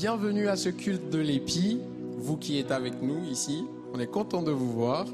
bienvenue 0.00 0.46
à 0.46 0.54
ce 0.54 0.68
culte 0.68 1.10
de 1.10 1.18
l'épi. 1.18 1.80
Vous 2.18 2.36
qui 2.36 2.60
êtes 2.60 2.70
avec 2.70 3.02
nous 3.02 3.24
ici, 3.24 3.64
on 3.92 3.98
est 3.98 4.06
content 4.06 4.42
de 4.42 4.52
vous 4.52 4.70
voir. 4.70 5.06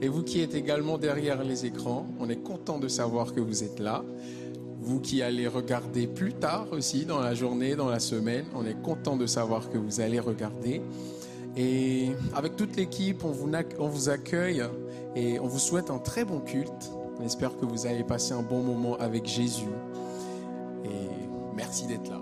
Et 0.00 0.08
vous 0.08 0.22
qui 0.22 0.40
êtes 0.40 0.54
également 0.54 0.96
derrière 0.96 1.44
les 1.44 1.66
écrans, 1.66 2.06
on 2.18 2.30
est 2.30 2.42
content 2.42 2.78
de 2.78 2.88
savoir 2.88 3.34
que 3.34 3.40
vous 3.40 3.62
êtes 3.62 3.78
là. 3.78 4.02
Vous 4.80 5.00
qui 5.00 5.20
allez 5.20 5.46
regarder 5.46 6.06
plus 6.06 6.32
tard 6.32 6.66
aussi 6.72 7.04
dans 7.04 7.20
la 7.20 7.34
journée, 7.34 7.76
dans 7.76 7.90
la 7.90 8.00
semaine, 8.00 8.46
on 8.54 8.64
est 8.64 8.80
content 8.80 9.16
de 9.16 9.26
savoir 9.26 9.68
que 9.68 9.76
vous 9.76 10.00
allez 10.00 10.18
regarder. 10.18 10.80
Et 11.54 12.12
avec 12.34 12.56
toute 12.56 12.74
l'équipe, 12.76 13.24
on 13.26 13.32
vous, 13.32 14.08
accueille 14.08 14.64
et 15.14 15.38
on 15.40 15.46
vous 15.46 15.58
souhaite 15.58 15.90
un 15.90 15.98
très 15.98 16.24
bon 16.24 16.40
culte. 16.40 16.90
On 17.20 17.22
espère 17.22 17.54
que 17.58 17.66
vous 17.66 17.86
allez 17.86 18.02
passer 18.02 18.32
un 18.32 18.42
bon 18.42 18.62
moment 18.62 18.96
avec 18.96 19.26
Jésus. 19.26 19.68
Et 20.86 21.10
merci 21.54 21.86
d'être 21.86 22.08
là. 22.08 22.21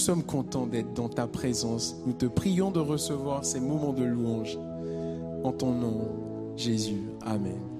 Sommes 0.00 0.24
contents 0.24 0.66
d'être 0.66 0.92
dans 0.94 1.08
ta 1.08 1.26
présence. 1.26 1.96
Nous 2.06 2.14
te 2.14 2.26
prions 2.26 2.70
de 2.70 2.80
recevoir 2.80 3.44
ces 3.44 3.60
moments 3.60 3.92
de 3.92 4.04
louange. 4.04 4.58
En 5.44 5.52
ton 5.52 5.72
nom, 5.72 6.08
Jésus. 6.56 7.02
Amen. 7.24 7.79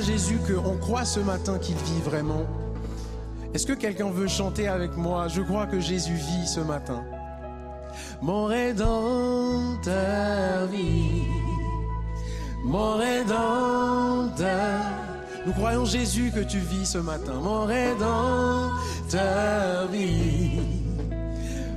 Jésus 0.00 0.38
qu'on 0.46 0.76
croit 0.76 1.04
ce 1.04 1.20
matin 1.20 1.58
qu'il 1.58 1.76
vit 1.76 2.00
vraiment. 2.04 2.44
Est-ce 3.54 3.66
que 3.66 3.72
quelqu'un 3.72 4.10
veut 4.10 4.28
chanter 4.28 4.68
avec 4.68 4.96
moi? 4.96 5.28
Je 5.28 5.42
crois 5.42 5.66
que 5.66 5.80
Jésus 5.80 6.14
vit 6.14 6.46
ce 6.46 6.60
matin. 6.60 7.02
Mon 8.20 8.46
rédempteur 8.46 9.86
vit. 10.66 11.22
Mon 12.64 12.96
rédempteur. 12.96 14.46
Nous 15.46 15.52
croyons 15.52 15.84
Jésus 15.84 16.32
que 16.34 16.40
tu 16.40 16.58
vis 16.58 16.86
ce 16.86 16.98
matin. 16.98 17.34
Mon 17.42 17.64
rédempteur 17.64 18.68
vit. 19.92 20.60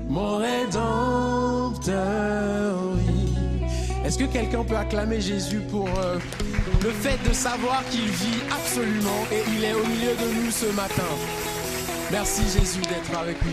Mon 0.10 0.38
rédempteur 0.38 1.30
est-ce 4.10 4.18
que 4.18 4.24
quelqu'un 4.24 4.64
peut 4.64 4.76
acclamer 4.76 5.22
Jésus 5.22 5.60
pour 5.70 5.88
euh, 5.88 6.18
le 6.84 6.90
fait 6.92 7.18
de 7.28 7.34
savoir 7.34 7.84
qu'il 7.90 8.08
vit 8.08 8.42
absolument 8.52 9.24
et 9.32 9.42
il 9.58 9.64
est 9.64 9.74
au 9.74 9.86
milieu 9.86 10.16
de 10.16 10.46
nous 10.46 10.52
ce 10.52 10.68
matin 10.76 11.04
Merci 12.12 12.42
Jésus 12.42 12.82
d'être 12.82 13.20
avec 13.20 13.38
nous. 13.46 13.52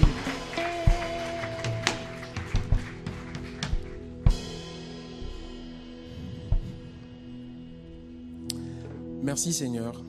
Merci 9.22 9.52
Seigneur, 9.52 10.02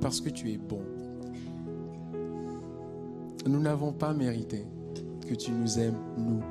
parce 0.00 0.20
que 0.20 0.28
tu 0.28 0.52
es 0.52 0.56
bon. 0.58 0.82
Nous 3.48 3.58
n'avons 3.58 3.92
pas 3.92 4.12
mérité 4.12 4.64
que 5.28 5.34
tu 5.34 5.50
nous 5.50 5.80
aimes, 5.80 5.98
nous. 6.16 6.42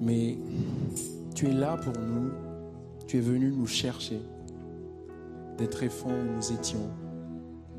Mais 0.00 0.38
tu 1.34 1.48
es 1.48 1.52
là 1.52 1.76
pour 1.76 1.92
nous. 2.00 2.30
Tu 3.06 3.18
es 3.18 3.20
venu 3.20 3.50
nous 3.50 3.66
chercher 3.66 4.20
d'être 5.58 5.82
enfants 5.82 6.10
où 6.10 6.36
nous 6.36 6.52
étions 6.52 6.90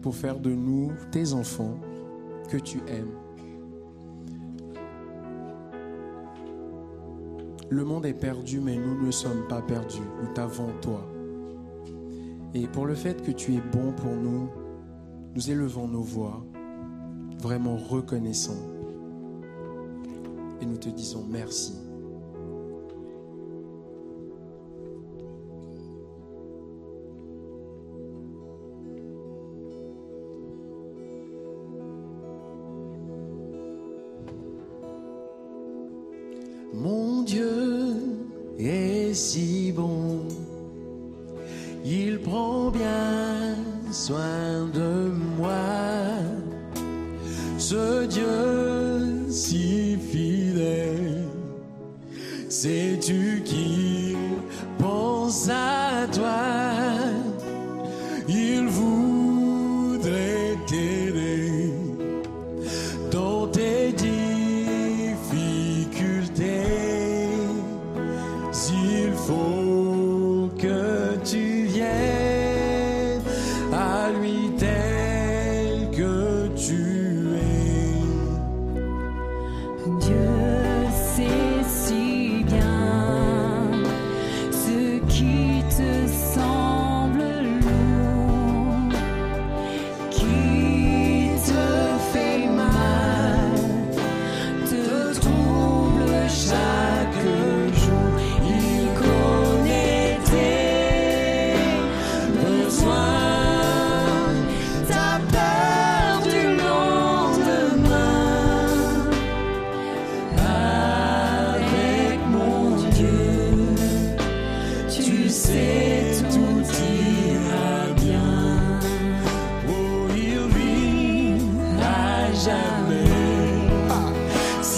pour 0.01 0.15
faire 0.15 0.39
de 0.39 0.51
nous 0.51 0.91
tes 1.12 1.34
enfants 1.34 1.79
que 2.50 2.58
tu 2.58 2.79
aimes. 2.88 3.12
Le 7.70 7.84
monde 7.84 8.05
est 8.05 8.13
perdu, 8.13 8.60
mais 8.60 8.77
nous 8.77 9.03
ne 9.03 9.12
sommes 9.12 9.48
pas 9.48 9.62
perdus. 9.62 9.98
Nous 10.22 10.34
t'avons 10.34 10.70
toi. 10.82 11.01
Et 12.53 12.67
pour 12.67 12.86
le 12.86 12.94
fait 12.94 13.22
que 13.22 13.32
tu 13.32 13.55
es 13.55 13.62
bon 13.74 13.91
pour 13.91 14.15
nous, 14.15 14.50
nous 15.34 15.51
élevons 15.51 15.88
nos 15.88 16.03
voix, 16.03 16.46
vraiment 17.39 17.75
reconnaissants. 17.75 18.63
Et 20.62 20.65
nous 20.65 20.77
te 20.77 20.89
disons 20.89 21.25
merci. 21.27 21.84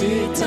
Be 0.07 0.37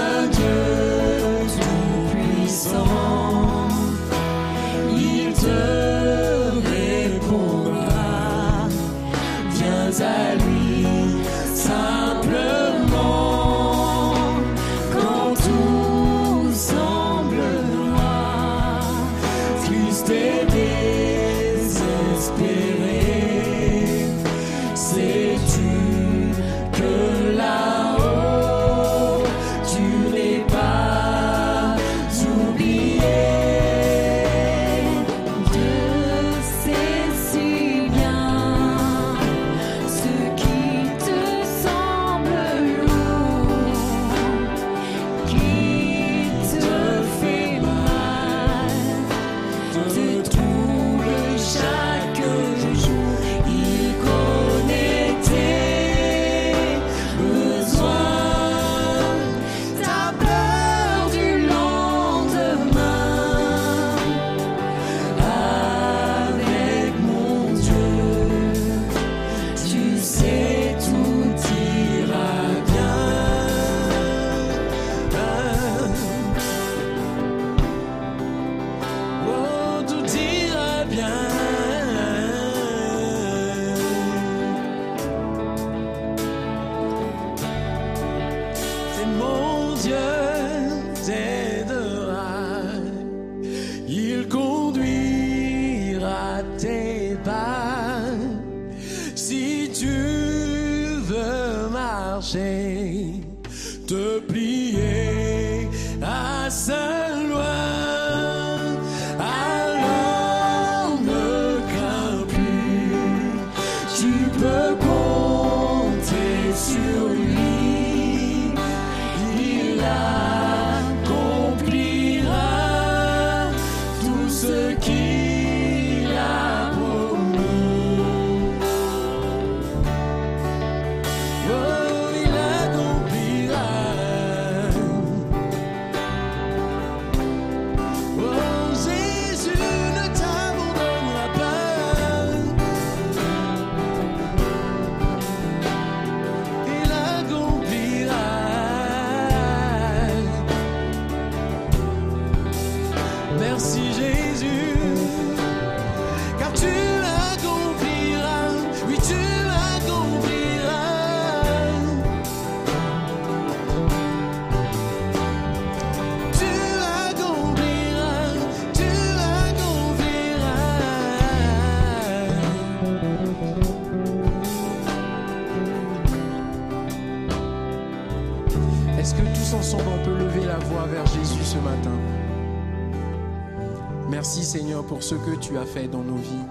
ce 185.10 185.16
que 185.16 185.34
tu 185.34 185.58
as 185.58 185.66
fait 185.66 185.88
dans 185.88 186.04
nos 186.04 186.14
vies. 186.14 186.46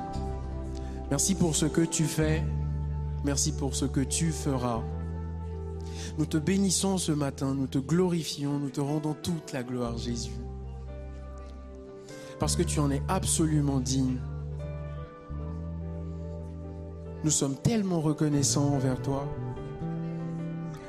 Merci 1.10 1.34
pour 1.34 1.56
ce 1.56 1.66
que 1.66 1.80
tu 1.80 2.04
fais. 2.04 2.44
Merci 3.24 3.54
pour 3.54 3.74
ce 3.74 3.86
que 3.86 4.02
tu 4.02 4.34
feras. 4.34 4.82
Nous 6.18 6.26
te 6.26 6.36
bénissons 6.36 6.98
ce 6.98 7.14
matin, 7.14 7.56
nous 7.56 7.68
te 7.68 7.78
glorifions, 7.78 8.60
nous 8.60 8.70
te 8.70 8.82
rendons 8.82 9.14
toute 9.14 9.54
la 9.54 9.64
gloire, 9.64 9.98
Jésus. 9.98 10.34
Parce 12.38 12.58
que 12.58 12.64
tu 12.64 12.82
en 12.82 12.92
es 12.92 13.02
absolument 13.08 13.80
digne. 13.80 14.18
Nous 17.24 17.32
sommes 17.32 17.56
tellement 17.56 18.02
reconnaissants 18.02 18.74
envers 18.74 19.02
toi. 19.02 19.26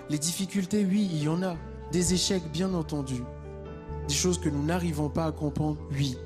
Les 0.09 0.19
difficultés, 0.19 0.85
oui, 0.85 1.09
il 1.13 1.23
y 1.23 1.29
en 1.29 1.41
a. 1.45 1.55
Des 1.93 2.15
échecs, 2.15 2.51
bien 2.53 2.75
entendu. 2.75 3.23
Des 4.09 4.15
choses 4.15 4.41
que 4.41 4.49
nous 4.49 4.65
n'arrivons 4.65 5.09
pas 5.09 5.27
à 5.27 5.31
comprendre, 5.31 5.79
oui 5.93 6.19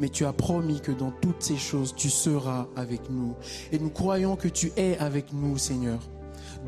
mais 0.00 0.08
tu 0.08 0.24
as 0.24 0.32
promis 0.32 0.80
que 0.80 0.92
dans 0.92 1.10
toutes 1.10 1.42
ces 1.42 1.56
choses, 1.56 1.94
tu 1.94 2.10
seras 2.10 2.68
avec 2.76 3.10
nous. 3.10 3.34
Et 3.72 3.78
nous 3.78 3.90
croyons 3.90 4.36
que 4.36 4.48
tu 4.48 4.72
es 4.76 4.98
avec 4.98 5.32
nous, 5.32 5.58
Seigneur, 5.58 6.00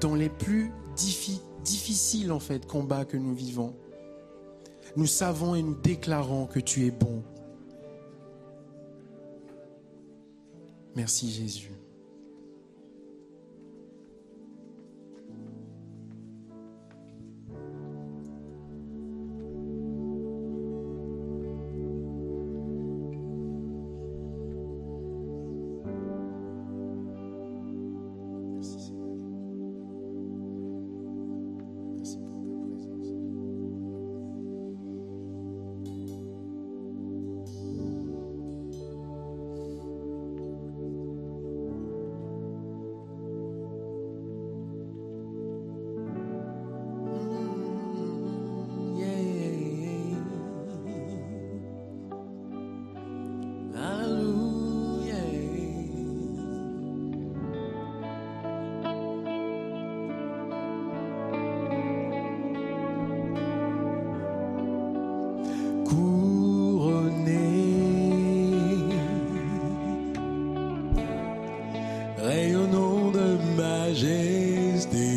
dans 0.01 0.15
les 0.15 0.29
plus 0.29 0.73
difficiles, 1.65 2.33
en 2.33 2.41
fait, 2.41 2.67
combats 2.67 3.05
que 3.05 3.17
nous 3.17 3.35
vivons. 3.35 3.75
Nous 4.97 5.07
savons 5.07 5.55
et 5.55 5.63
nous 5.63 5.75
déclarons 5.75 6.47
que 6.47 6.61
tu 6.61 6.87
es 6.87 6.91
bon. 6.91 7.23
Merci 10.95 11.31
Jésus. 11.31 11.76
rayonnons 72.27 73.11
de 73.13 73.39
majesté. 73.57 75.09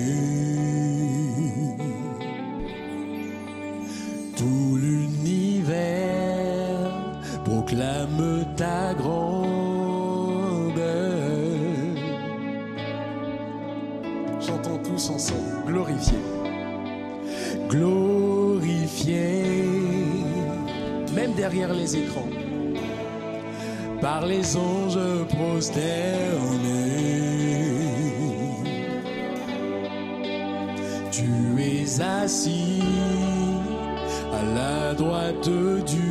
Tout 4.37 4.77
l'univers 4.83 5.77
proclame 7.43 8.45
ta 8.55 8.93
grandeur. 8.93 9.19
Chantons 14.39 14.79
tous 14.83 15.09
ensemble, 15.09 15.65
glorifier. 15.65 16.23
Glorifier, 17.69 19.43
même 21.15 21.33
derrière 21.33 21.73
les 21.73 21.95
écrans 21.97 22.29
par 24.01 24.25
les 24.25 24.55
anges 24.55 24.99
prosternés. 25.27 26.58
assis 32.01 32.81
à 34.33 34.41
la 34.55 34.93
droite 34.93 35.49
du 35.85 36.08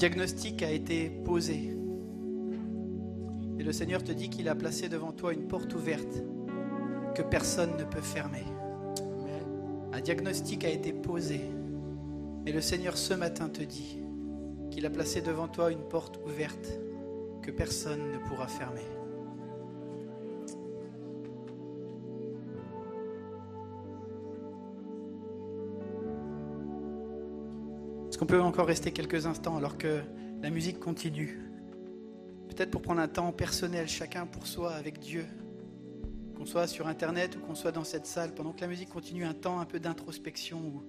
diagnostic 0.00 0.62
a 0.62 0.70
été 0.70 1.10
posé. 1.10 1.76
Et 3.58 3.62
le 3.62 3.70
Seigneur 3.70 4.02
te 4.02 4.12
dit 4.12 4.30
qu'il 4.30 4.48
a 4.48 4.54
placé 4.54 4.88
devant 4.88 5.12
toi 5.12 5.34
une 5.34 5.46
porte 5.46 5.74
ouverte 5.74 6.24
que 7.14 7.20
personne 7.20 7.76
ne 7.76 7.84
peut 7.84 8.00
fermer. 8.00 8.44
Un 9.92 10.00
diagnostic 10.00 10.64
a 10.64 10.70
été 10.70 10.94
posé. 10.94 11.42
Et 12.46 12.52
le 12.52 12.62
Seigneur 12.62 12.96
ce 12.96 13.12
matin 13.12 13.50
te 13.50 13.62
dit 13.62 13.98
qu'il 14.70 14.86
a 14.86 14.90
placé 14.90 15.20
devant 15.20 15.48
toi 15.48 15.70
une 15.70 15.86
porte 15.86 16.18
ouverte 16.24 16.80
que 17.42 17.50
personne 17.50 18.00
ne 18.10 18.26
pourra 18.26 18.46
fermer. 18.46 18.99
Qu'on 28.20 28.26
peut 28.26 28.42
encore 28.42 28.66
rester 28.66 28.92
quelques 28.92 29.24
instants 29.24 29.56
alors 29.56 29.78
que 29.78 30.02
la 30.42 30.50
musique 30.50 30.78
continue 30.78 31.40
Peut-être 32.50 32.70
pour 32.70 32.82
prendre 32.82 33.00
un 33.00 33.08
temps 33.08 33.32
personnel, 33.32 33.88
chacun 33.88 34.26
pour 34.26 34.46
soi, 34.46 34.72
avec 34.74 34.98
Dieu. 34.98 35.24
Qu'on 36.36 36.44
soit 36.44 36.66
sur 36.66 36.86
Internet 36.86 37.36
ou 37.36 37.40
qu'on 37.40 37.54
soit 37.54 37.72
dans 37.72 37.84
cette 37.84 38.04
salle, 38.04 38.34
pendant 38.34 38.52
que 38.52 38.60
la 38.60 38.66
musique 38.66 38.90
continue, 38.90 39.24
un 39.24 39.32
temps 39.32 39.58
un 39.58 39.64
peu 39.64 39.80
d'introspection 39.80 40.58
où 40.58 40.82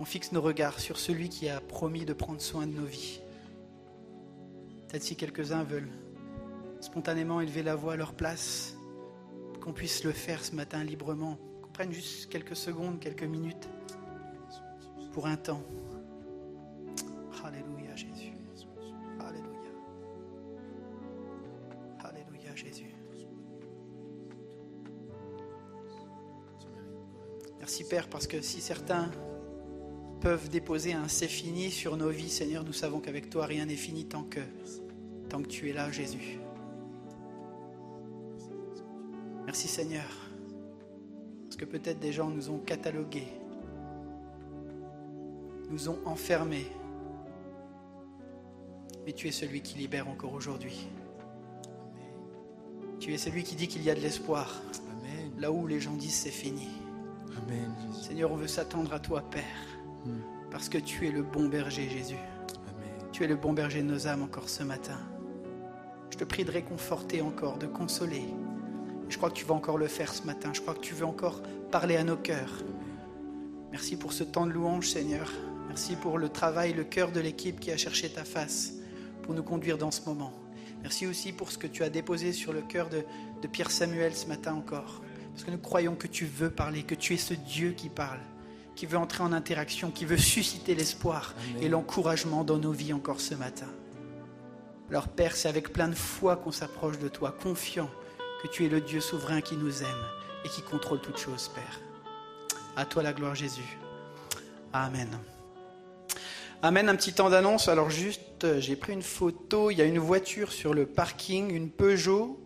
on 0.00 0.04
fixe 0.04 0.32
nos 0.32 0.40
regards 0.40 0.80
sur 0.80 0.98
celui 0.98 1.28
qui 1.28 1.48
a 1.48 1.60
promis 1.60 2.04
de 2.04 2.12
prendre 2.12 2.40
soin 2.40 2.66
de 2.66 2.72
nos 2.72 2.86
vies. 2.86 3.20
Peut-être 4.88 5.04
si 5.04 5.14
quelques-uns 5.14 5.62
veulent 5.62 5.92
spontanément 6.80 7.40
élever 7.40 7.62
la 7.62 7.76
voix 7.76 7.92
à 7.92 7.96
leur 7.96 8.14
place, 8.14 8.76
qu'on 9.60 9.72
puisse 9.72 10.02
le 10.02 10.10
faire 10.10 10.42
ce 10.44 10.56
matin 10.56 10.82
librement, 10.82 11.38
qu'on 11.62 11.70
prenne 11.70 11.92
juste 11.92 12.28
quelques 12.30 12.56
secondes, 12.56 12.98
quelques 12.98 13.22
minutes 13.22 13.68
pour 15.12 15.28
un 15.28 15.36
temps. 15.36 15.62
Jésus. 22.64 22.86
Merci 27.58 27.84
Père 27.84 28.08
parce 28.08 28.26
que 28.26 28.40
si 28.40 28.60
certains 28.60 29.10
peuvent 30.20 30.48
déposer 30.48 30.92
un 30.92 31.08
c'est 31.08 31.28
fini 31.28 31.70
sur 31.70 31.96
nos 31.96 32.10
vies, 32.10 32.28
Seigneur, 32.28 32.64
nous 32.64 32.72
savons 32.72 33.00
qu'avec 33.00 33.30
toi 33.30 33.46
rien 33.46 33.66
n'est 33.66 33.76
fini 33.76 34.04
tant 34.04 34.24
que, 34.24 34.40
tant 35.28 35.42
que 35.42 35.48
tu 35.48 35.70
es 35.70 35.72
là, 35.72 35.90
Jésus. 35.90 36.38
Merci 39.44 39.68
Seigneur, 39.68 40.08
parce 41.44 41.56
que 41.56 41.64
peut-être 41.64 41.98
des 41.98 42.12
gens 42.12 42.30
nous 42.30 42.50
ont 42.50 42.58
catalogués, 42.58 43.28
nous 45.70 45.88
ont 45.88 45.98
enfermés, 46.04 46.66
mais 49.04 49.12
tu 49.12 49.26
es 49.26 49.32
celui 49.32 49.60
qui 49.60 49.78
libère 49.78 50.08
encore 50.08 50.32
aujourd'hui. 50.34 50.88
Tu 53.02 53.12
es 53.12 53.18
celui 53.18 53.42
qui 53.42 53.56
dit 53.56 53.66
qu'il 53.66 53.82
y 53.82 53.90
a 53.90 53.96
de 53.96 54.00
l'espoir, 54.00 54.62
Amen. 55.00 55.32
là 55.36 55.50
où 55.50 55.66
les 55.66 55.80
gens 55.80 55.94
disent 55.94 56.14
c'est 56.14 56.30
fini. 56.30 56.68
Amen. 57.36 57.74
Seigneur, 58.00 58.30
on 58.30 58.36
veut 58.36 58.46
s'attendre 58.46 58.92
à 58.92 59.00
toi, 59.00 59.22
Père, 59.28 59.42
Mm. 60.06 60.10
parce 60.52 60.68
que 60.68 60.78
tu 60.78 61.08
es 61.08 61.10
le 61.10 61.22
bon 61.24 61.48
berger, 61.48 61.88
Jésus. 61.90 62.14
Amen. 62.14 63.08
Tu 63.10 63.24
es 63.24 63.26
le 63.26 63.34
bon 63.34 63.52
berger 63.54 63.82
de 63.82 63.88
nos 63.88 64.06
âmes 64.06 64.22
encore 64.22 64.48
ce 64.48 64.62
matin. 64.62 65.00
Je 66.10 66.16
te 66.16 66.22
prie 66.22 66.44
de 66.44 66.52
réconforter 66.52 67.22
encore, 67.22 67.58
de 67.58 67.66
consoler. 67.66 68.22
Je 69.08 69.16
crois 69.16 69.30
que 69.30 69.34
tu 69.34 69.44
vas 69.46 69.54
encore 69.54 69.78
le 69.78 69.88
faire 69.88 70.12
ce 70.14 70.22
matin. 70.22 70.50
Je 70.54 70.60
crois 70.60 70.74
que 70.74 70.80
tu 70.80 70.94
veux 70.94 71.04
encore 71.06 71.42
parler 71.72 71.96
à 71.96 72.04
nos 72.04 72.16
cœurs. 72.16 72.62
Merci 73.72 73.96
pour 73.96 74.12
ce 74.12 74.22
temps 74.22 74.46
de 74.46 74.52
louange, 74.52 74.88
Seigneur. 74.88 75.28
Merci 75.66 75.96
pour 75.96 76.18
le 76.18 76.28
travail, 76.28 76.72
le 76.72 76.84
cœur 76.84 77.10
de 77.10 77.18
l'équipe 77.18 77.58
qui 77.58 77.72
a 77.72 77.76
cherché 77.76 78.10
ta 78.12 78.22
face 78.24 78.74
pour 79.22 79.34
nous 79.34 79.42
conduire 79.42 79.76
dans 79.76 79.90
ce 79.90 80.02
moment. 80.08 80.32
Merci 80.82 81.06
aussi 81.06 81.32
pour 81.32 81.50
ce 81.50 81.58
que 81.58 81.66
tu 81.66 81.84
as 81.84 81.90
déposé 81.90 82.32
sur 82.32 82.52
le 82.52 82.60
cœur 82.60 82.88
de, 82.88 83.04
de 83.40 83.48
Pierre 83.48 83.70
Samuel 83.70 84.14
ce 84.14 84.26
matin 84.26 84.54
encore. 84.54 85.00
Parce 85.32 85.44
que 85.44 85.50
nous 85.50 85.58
croyons 85.58 85.94
que 85.94 86.06
tu 86.06 86.26
veux 86.26 86.50
parler, 86.50 86.82
que 86.82 86.94
tu 86.94 87.14
es 87.14 87.16
ce 87.16 87.34
Dieu 87.34 87.72
qui 87.72 87.88
parle, 87.88 88.20
qui 88.74 88.86
veut 88.86 88.98
entrer 88.98 89.22
en 89.22 89.32
interaction, 89.32 89.90
qui 89.90 90.04
veut 90.04 90.18
susciter 90.18 90.74
l'espoir 90.74 91.34
et 91.60 91.68
l'encouragement 91.68 92.44
dans 92.44 92.58
nos 92.58 92.72
vies 92.72 92.92
encore 92.92 93.20
ce 93.20 93.34
matin. 93.34 93.68
Alors 94.90 95.08
Père, 95.08 95.36
c'est 95.36 95.48
avec 95.48 95.72
plein 95.72 95.88
de 95.88 95.94
foi 95.94 96.36
qu'on 96.36 96.52
s'approche 96.52 96.98
de 96.98 97.08
toi, 97.08 97.34
confiant 97.42 97.88
que 98.42 98.48
tu 98.48 98.66
es 98.66 98.68
le 98.68 98.80
Dieu 98.80 99.00
souverain 99.00 99.40
qui 99.40 99.56
nous 99.56 99.82
aime 99.82 100.04
et 100.44 100.48
qui 100.48 100.62
contrôle 100.62 101.00
toutes 101.00 101.18
choses, 101.18 101.50
Père. 101.54 101.80
À 102.76 102.84
toi 102.84 103.02
la 103.02 103.12
gloire, 103.12 103.34
Jésus. 103.34 103.78
Amen. 104.72 105.08
Amen, 106.60 106.88
un 106.88 106.96
petit 106.96 107.12
temps 107.12 107.30
d'annonce. 107.30 107.68
Alors 107.68 107.90
juste, 107.90 108.20
euh, 108.44 108.60
j'ai 108.60 108.76
pris 108.76 108.92
une 108.92 109.02
photo. 109.02 109.70
Il 109.70 109.78
y 109.78 109.82
a 109.82 109.84
une 109.84 109.98
voiture 109.98 110.52
sur 110.52 110.74
le 110.74 110.86
parking, 110.86 111.50
une 111.54 111.70
Peugeot, 111.70 112.40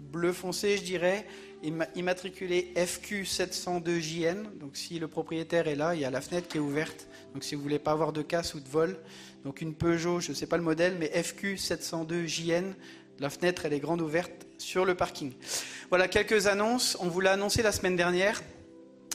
bleu 0.00 0.32
foncé, 0.32 0.76
je 0.76 0.82
dirais, 0.82 1.26
imma- 1.62 1.88
immatriculée 1.94 2.72
FQ702JN. 2.76 4.58
Donc 4.58 4.76
si 4.76 4.98
le 4.98 5.08
propriétaire 5.08 5.68
est 5.68 5.74
là, 5.76 5.94
il 5.94 6.00
y 6.00 6.04
a 6.04 6.10
la 6.10 6.20
fenêtre 6.20 6.48
qui 6.48 6.58
est 6.58 6.60
ouverte. 6.60 7.06
Donc 7.34 7.44
si 7.44 7.54
vous 7.54 7.62
voulez 7.62 7.78
pas 7.78 7.92
avoir 7.92 8.12
de 8.12 8.22
casse 8.22 8.54
ou 8.54 8.60
de 8.60 8.68
vol, 8.68 8.98
donc 9.44 9.60
une 9.60 9.74
Peugeot, 9.74 10.20
je 10.20 10.30
ne 10.30 10.34
sais 10.36 10.46
pas 10.46 10.56
le 10.56 10.62
modèle, 10.62 10.96
mais 10.98 11.08
FQ702JN. 11.08 12.74
La 13.18 13.30
fenêtre, 13.30 13.66
elle 13.66 13.72
est 13.72 13.80
grande 13.80 14.00
ouverte 14.00 14.32
sur 14.58 14.84
le 14.84 14.94
parking. 14.94 15.32
Voilà 15.90 16.08
quelques 16.08 16.46
annonces. 16.46 16.96
On 17.00 17.08
vous 17.08 17.20
l'a 17.20 17.32
annoncé 17.32 17.62
la 17.62 17.70
semaine 17.72 17.94
dernière. 17.96 18.42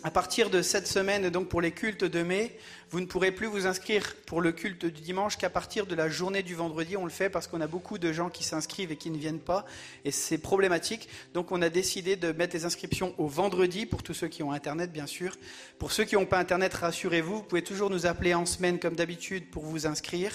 À 0.07 0.09
partir 0.09 0.49
de 0.49 0.61
cette 0.61 0.87
semaine, 0.87 1.29
donc 1.29 1.49
pour 1.49 1.59
les 1.59 1.71
cultes 1.71 2.05
de 2.05 2.23
mai, 2.23 2.57
vous 2.91 3.01
ne 3.01 3.05
pourrez 3.05 3.33
plus 3.33 3.47
vous 3.47 3.67
inscrire 3.67 4.15
pour 4.25 4.39
le 4.39 4.53
culte 4.53 4.85
du 4.85 5.01
dimanche 5.01 5.35
qu'à 5.35 5.49
partir 5.49 5.85
de 5.85 5.95
la 5.95 6.07
journée 6.07 6.43
du 6.43 6.55
vendredi. 6.55 6.95
On 6.95 7.03
le 7.03 7.11
fait 7.11 7.29
parce 7.29 7.45
qu'on 7.45 7.59
a 7.59 7.67
beaucoup 7.67 7.97
de 7.97 8.13
gens 8.13 8.29
qui 8.29 8.45
s'inscrivent 8.45 8.89
et 8.89 8.95
qui 8.95 9.09
ne 9.09 9.17
viennent 9.17 9.41
pas, 9.41 9.65
et 10.05 10.11
c'est 10.11 10.37
problématique. 10.37 11.09
Donc 11.33 11.51
on 11.51 11.61
a 11.61 11.67
décidé 11.67 12.15
de 12.15 12.31
mettre 12.31 12.55
les 12.55 12.63
inscriptions 12.63 13.15
au 13.17 13.27
vendredi 13.27 13.85
pour 13.85 14.01
tous 14.01 14.13
ceux 14.13 14.29
qui 14.29 14.43
ont 14.43 14.53
Internet, 14.53 14.93
bien 14.93 15.07
sûr. 15.07 15.35
Pour 15.77 15.91
ceux 15.91 16.05
qui 16.05 16.15
n'ont 16.15 16.25
pas 16.25 16.39
Internet, 16.39 16.73
rassurez-vous, 16.73 17.35
vous 17.39 17.43
pouvez 17.43 17.61
toujours 17.61 17.89
nous 17.89 18.05
appeler 18.05 18.33
en 18.33 18.45
semaine 18.45 18.79
comme 18.79 18.95
d'habitude 18.95 19.49
pour 19.49 19.65
vous 19.65 19.87
inscrire. 19.87 20.31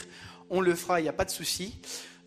On 0.50 0.60
le 0.60 0.74
fera, 0.74 1.00
il 1.00 1.04
n'y 1.04 1.08
a 1.08 1.14
pas 1.14 1.24
de 1.24 1.30
souci. 1.30 1.78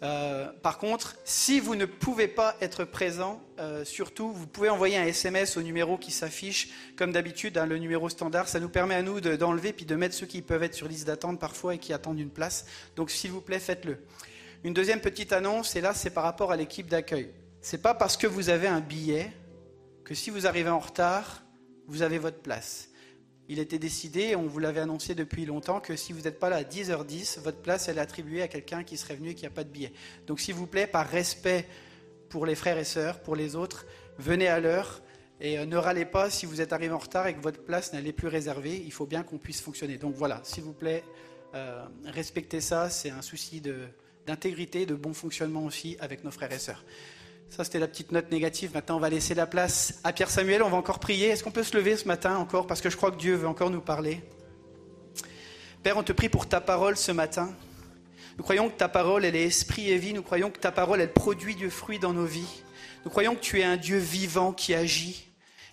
Euh, 0.04 0.52
par 0.62 0.78
contre, 0.78 1.16
si 1.24 1.60
vous 1.60 1.76
ne 1.76 1.86
pouvez 1.86 2.28
pas 2.28 2.56
être 2.62 2.84
présent, 2.84 3.42
euh, 3.60 3.86
surtout, 3.86 4.32
vous 4.32 4.46
pouvez 4.46 4.70
envoyer 4.70 4.98
un 4.98 5.06
SMS 5.06 5.56
au 5.58 5.62
numéro 5.62 5.98
qui 5.98 6.12
s'affiche, 6.12 6.70
comme 6.98 7.12
d'habitude, 7.14 7.58
hein, 7.58 7.66
le 7.66 7.78
numéro 7.78 8.10
standard. 8.10 8.48
Ça 8.50 8.60
nous 8.60 8.70
permet 8.70 8.96
à 8.96 9.02
nous 9.02 9.22
de- 9.22 9.36
d'enlever 9.36 9.72
puis 9.74 9.86
de 9.86 9.96
mettre 9.96 10.14
ceux 10.14 10.26
qui 10.26 10.42
peuvent 10.42 10.64
être 10.64 10.74
sur 10.76 10.88
liste 10.88 11.08
d'attente 11.08 11.40
parfois 11.40 11.76
et 11.76 11.78
qui 11.78 11.94
attendent 11.94 12.20
une 12.20 12.30
place. 12.30 12.66
Donc, 12.96 13.10
s'il 13.10 13.32
vous 13.32 13.42
plaît, 13.42 13.60
faites-le. 13.60 13.98
Une 14.64 14.74
deuxième 14.74 15.00
petite 15.00 15.32
annonce, 15.32 15.76
et 15.76 15.82
là, 15.82 15.94
c'est 15.94 16.10
par 16.10 16.24
rapport 16.24 16.52
à 16.52 16.58
l'équipe 16.58 16.88
d'accueil. 16.88 17.32
C'est 17.62 17.82
pas 17.82 17.94
parce 17.94 18.18
que 18.18 18.28
vous 18.28 18.50
avez 18.50 18.68
un 18.68 18.82
billet 18.82 19.32
que 20.04 20.14
si 20.14 20.30
vous 20.30 20.46
arrivez 20.46 20.70
en 20.70 20.80
retard, 20.80 21.42
vous 21.88 22.02
avez 22.02 22.18
votre 22.20 22.40
place. 22.40 22.90
Il 23.48 23.60
était 23.60 23.78
décidé, 23.78 24.36
on 24.36 24.48
vous 24.48 24.60
l'avait 24.60 24.80
annoncé 24.80 25.14
depuis 25.14 25.46
longtemps, 25.46 25.80
que 25.80 25.96
si 25.96 26.14
vous 26.14 26.22
n'êtes 26.22 26.40
pas 26.40 26.50
là 26.50 26.58
à 26.58 26.64
10h10, 26.64 27.42
votre 27.42 27.60
place 27.60 27.88
est 27.88 27.98
attribuée 27.98 28.42
à 28.42 28.48
quelqu'un 28.48 28.84
qui 28.84 28.98
serait 28.98 29.16
venu 29.16 29.30
et 29.30 29.36
qui 29.36 29.44
n'a 29.44 29.52
pas 29.52 29.64
de 29.64 29.70
billet. 29.70 29.94
Donc 30.26 30.40
s'il 30.40 30.56
vous 30.56 30.66
plaît, 30.66 30.88
par 30.88 31.08
respect 31.08 31.68
pour 32.30 32.46
les 32.46 32.56
frères 32.56 32.78
et 32.78 32.84
sœurs, 32.84 33.22
pour 33.22 33.36
les 33.36 33.56
autres, 33.56 33.86
venez 34.18 34.48
à 34.48 34.60
l'heure 34.60 35.02
et 35.40 35.60
euh, 35.60 35.66
ne 35.66 35.78
râlez 35.78 36.06
pas 36.06 36.30
si 36.30 36.46
vous 36.46 36.62
êtes 36.62 36.74
arrivé 36.74 36.94
en 36.94 36.98
retard 36.98 37.28
et 37.28 37.36
que 37.36 37.42
votre 37.42 37.64
place 37.64 37.94
n'allait 37.94 38.14
plus 38.14 38.28
réservée. 38.28 38.82
Il 38.84 38.92
faut 38.92 39.06
bien 39.06 39.24
qu'on 39.24 39.38
puisse 39.38 39.62
fonctionner. 39.62 39.98
Donc 39.98 40.16
voilà, 40.16 40.42
s'il 40.44 40.64
vous 40.64 40.74
plaît, 40.74 41.04
euh, 41.54 41.86
respectez 42.06 42.62
ça. 42.62 42.90
C'est 42.90 43.12
un 43.12 43.22
souci 43.22 43.62
d'intégrité, 44.26 44.86
de 44.86 44.96
bon 44.96 45.14
fonctionnement 45.14 45.66
aussi 45.66 45.98
avec 46.00 46.24
nos 46.24 46.32
frères 46.32 46.52
et 46.52 46.60
sœurs. 46.60 46.84
Ça, 47.50 47.64
c'était 47.64 47.80
la 47.80 47.88
petite 47.88 48.12
note 48.12 48.32
négative. 48.32 48.72
Maintenant, 48.74 48.98
on 48.98 49.00
va 49.00 49.10
laisser 49.10 49.34
la 49.34 49.48
place 49.48 50.00
à 50.04 50.12
Pierre 50.12 50.30
Samuel. 50.30 50.62
On 50.64 50.70
va 50.70 50.78
encore 50.78 51.00
prier. 51.00 51.28
Est-ce 51.28 51.44
qu'on 51.44 51.52
peut 51.52 51.64
se 51.64 51.76
lever 51.78 51.96
ce 51.96 52.08
matin 52.08 52.38
encore? 52.38 52.68
Parce 52.68 52.82
que 52.82 52.90
je 52.90 52.98
crois 52.98 53.12
que 53.12 53.18
Dieu 53.18 53.36
veut 53.36 53.48
encore 53.48 53.70
nous 53.70 53.82
parler. 53.82 54.22
Père, 55.84 55.98
on 55.98 56.04
te 56.04 56.12
prie 56.12 56.30
pour 56.30 56.48
ta 56.48 56.60
parole 56.60 56.98
ce 56.98 57.12
matin. 57.12 57.54
Nous 58.38 58.44
croyons 58.44 58.70
que 58.70 58.76
ta 58.76 58.90
parole, 58.90 59.24
elle 59.24 59.36
est 59.36 59.44
esprit 59.44 59.90
et 59.90 59.98
vie. 59.98 60.14
Nous 60.14 60.24
croyons 60.24 60.52
que 60.52 60.60
ta 60.60 60.72
parole, 60.72 61.00
elle 61.00 61.14
produit 61.14 61.56
du 61.56 61.70
fruit 61.70 62.00
dans 62.00 62.12
nos 62.12 62.26
vies. 62.26 62.64
Nous 63.06 63.12
croyons 63.12 63.36
que 63.36 63.40
tu 63.40 63.60
es 63.60 63.64
un 63.64 63.78
Dieu 63.78 63.98
vivant 63.98 64.52
qui 64.52 64.74
agit 64.74 65.28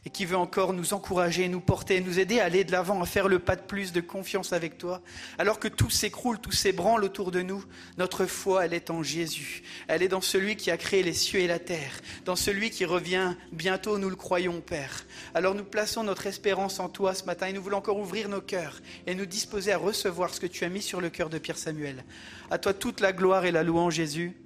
et 0.05 0.11
qui 0.11 0.25
veut 0.25 0.37
encore 0.37 0.73
nous 0.73 0.95
encourager, 0.95 1.47
nous 1.49 1.61
porter, 1.61 2.01
nous 2.01 2.19
aider 2.19 2.41
à 2.41 2.45
aller 2.45 2.65
de 2.65 2.73
l'avant, 2.73 3.01
à 3.01 3.07
faire 3.07 3.29
le 3.29 3.39
pas 3.39 3.55
de 3.55 3.63
plus 3.63 3.93
de 3.93 4.01
confiance 4.01 4.53
avec 4.53 4.77
toi. 4.77 5.01
Alors 5.39 5.61
que 5.61 5.69
tout 5.69 5.91
s'écroule, 5.91 6.41
tout 6.41 6.51
s'ébranle 6.51 7.05
autour 7.05 7.31
de 7.31 7.41
nous, 7.41 7.65
notre 7.99 8.27
foi, 8.27 8.65
elle 8.65 8.75
est 8.75 8.91
en 8.91 9.03
Jésus. 9.03 9.63
Elle 9.87 10.03
est 10.03 10.09
dans 10.09 10.21
celui 10.21 10.57
qui 10.57 10.73
a 10.73 10.77
créé 10.77 11.05
les 11.05 11.13
cieux 11.13 11.41
et 11.41 11.47
la 11.47 11.61
terre, 11.61 12.01
dans 12.25 12.35
celui 12.35 12.71
qui 12.71 12.85
revient 12.85 13.35
bientôt, 13.53 13.99
nous 13.99 14.11
le 14.11 14.17
croyons, 14.17 14.61
Père. 14.61 15.05
Alors 15.35 15.55
nous 15.55 15.65
plaçons 15.65 16.03
notre 16.03 16.27
espérance 16.27 16.81
en 16.81 16.89
toi 16.89 17.15
ce 17.15 17.25
matin 17.25 17.47
et 17.47 17.53
nous 17.53 17.63
voulons 17.63 17.79
encore 17.79 17.99
ouvrir 17.99 18.29
nos 18.29 18.41
cœurs 18.41 18.81
et 19.07 19.15
nous 19.15 19.27
disposer 19.27 19.73
à 19.73 19.79
recevoir 19.79 20.35
ce 20.35 20.41
que 20.41 20.47
tu 20.47 20.65
as 20.65 20.69
mis 20.69 20.83
sur 20.83 21.01
le 21.01 21.11
cœur 21.11 21.31
de 21.31 21.39
Pierre 21.39 21.59
Samuel. 21.59 22.05
À 22.51 22.59
toi 22.59 22.75
toute 22.75 23.01
la 23.01 23.13
gloire 23.13 23.45
et 23.45 23.53
la 23.53 23.63
louange, 23.63 23.95
Jésus. 23.95 24.37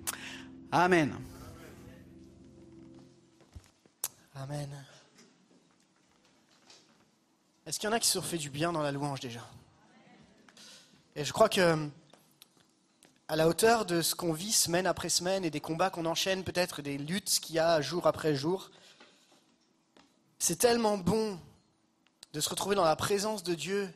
Amen. 0.70 1.14
Amen. 4.34 4.85
Est-ce 7.66 7.80
qu'il 7.80 7.88
y 7.88 7.92
en 7.92 7.96
a 7.96 7.98
qui 7.98 8.06
se 8.06 8.12
sont 8.12 8.22
fait 8.22 8.38
du 8.38 8.48
bien 8.48 8.70
dans 8.70 8.82
la 8.82 8.92
louange 8.92 9.18
déjà? 9.18 9.40
Et 11.16 11.24
je 11.24 11.32
crois 11.32 11.48
que, 11.48 11.88
à 13.26 13.34
la 13.34 13.48
hauteur 13.48 13.84
de 13.84 14.02
ce 14.02 14.14
qu'on 14.14 14.32
vit 14.32 14.52
semaine 14.52 14.86
après 14.86 15.08
semaine 15.08 15.44
et 15.44 15.50
des 15.50 15.60
combats 15.60 15.90
qu'on 15.90 16.06
enchaîne, 16.06 16.44
peut-être 16.44 16.80
des 16.80 16.96
luttes 16.96 17.40
qu'il 17.40 17.56
y 17.56 17.58
a 17.58 17.80
jour 17.80 18.06
après 18.06 18.36
jour, 18.36 18.70
c'est 20.38 20.60
tellement 20.60 20.96
bon 20.96 21.40
de 22.32 22.40
se 22.40 22.48
retrouver 22.48 22.76
dans 22.76 22.84
la 22.84 22.94
présence 22.94 23.42
de 23.42 23.56
Dieu 23.56 23.92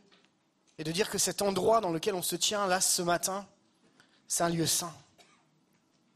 et 0.78 0.82
de 0.82 0.90
dire 0.90 1.08
que 1.08 1.18
cet 1.18 1.40
endroit 1.40 1.80
dans 1.80 1.92
lequel 1.92 2.16
on 2.16 2.22
se 2.22 2.34
tient 2.34 2.66
là 2.66 2.80
ce 2.80 3.02
matin, 3.02 3.46
c'est 4.26 4.42
un 4.42 4.48
lieu 4.48 4.66
saint. 4.66 4.92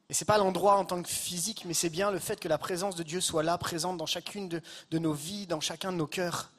Et 0.08 0.14
c'est 0.14 0.24
pas 0.24 0.38
l'endroit 0.38 0.74
en 0.74 0.84
tant 0.84 1.00
que 1.00 1.08
physique, 1.08 1.66
mais 1.66 1.74
c'est 1.74 1.88
bien 1.88 2.10
le 2.10 2.18
fait 2.18 2.40
que 2.40 2.48
la 2.48 2.58
présence 2.58 2.96
de 2.96 3.04
Dieu 3.04 3.20
soit 3.20 3.44
là, 3.44 3.56
présente 3.58 3.96
dans 3.96 4.06
chacune 4.06 4.48
de, 4.48 4.60
de 4.90 4.98
nos 4.98 5.12
vies, 5.12 5.46
dans 5.46 5.60
chacun 5.60 5.92
de 5.92 5.98
nos 5.98 6.08
cœurs. 6.08 6.50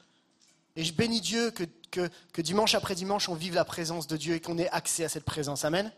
Et 0.75 0.83
je 0.83 0.93
bénis 0.93 1.21
Dieu 1.21 1.51
que, 1.51 1.63
que- 1.91 2.09
que 2.33 2.41
dimanche 2.41 2.75
après 2.75 2.95
dimanche, 2.95 3.29
on 3.29 3.35
vive 3.35 3.55
la 3.55 3.65
présence 3.65 4.07
de 4.07 4.17
Dieu 4.17 4.35
et 4.35 4.41
qu'on 4.41 4.57
ait 4.57 4.69
accès 4.69 5.05
à 5.05 5.09
cette 5.09 5.23
présence. 5.25 5.63
Amen. 5.65 5.91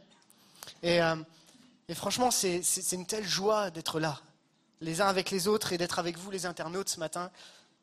Et, 0.84 1.02
euh, 1.02 1.16
franchement, 1.96 2.30
c'est 2.32 2.62
une 2.92 3.06
telle 3.06 3.24
joie 3.28 3.72
d'être 3.72 4.00
là, 4.00 4.22
les 4.82 5.02
uns 5.02 5.08
avec 5.08 5.32
les 5.32 5.48
autres, 5.48 5.74
et 5.74 5.78
d'être 5.78 5.98
avec 6.00 6.18
vous, 6.18 6.30
les 6.30 6.46
internautes, 6.46 6.90
ce 6.90 7.00
matin, 7.00 7.32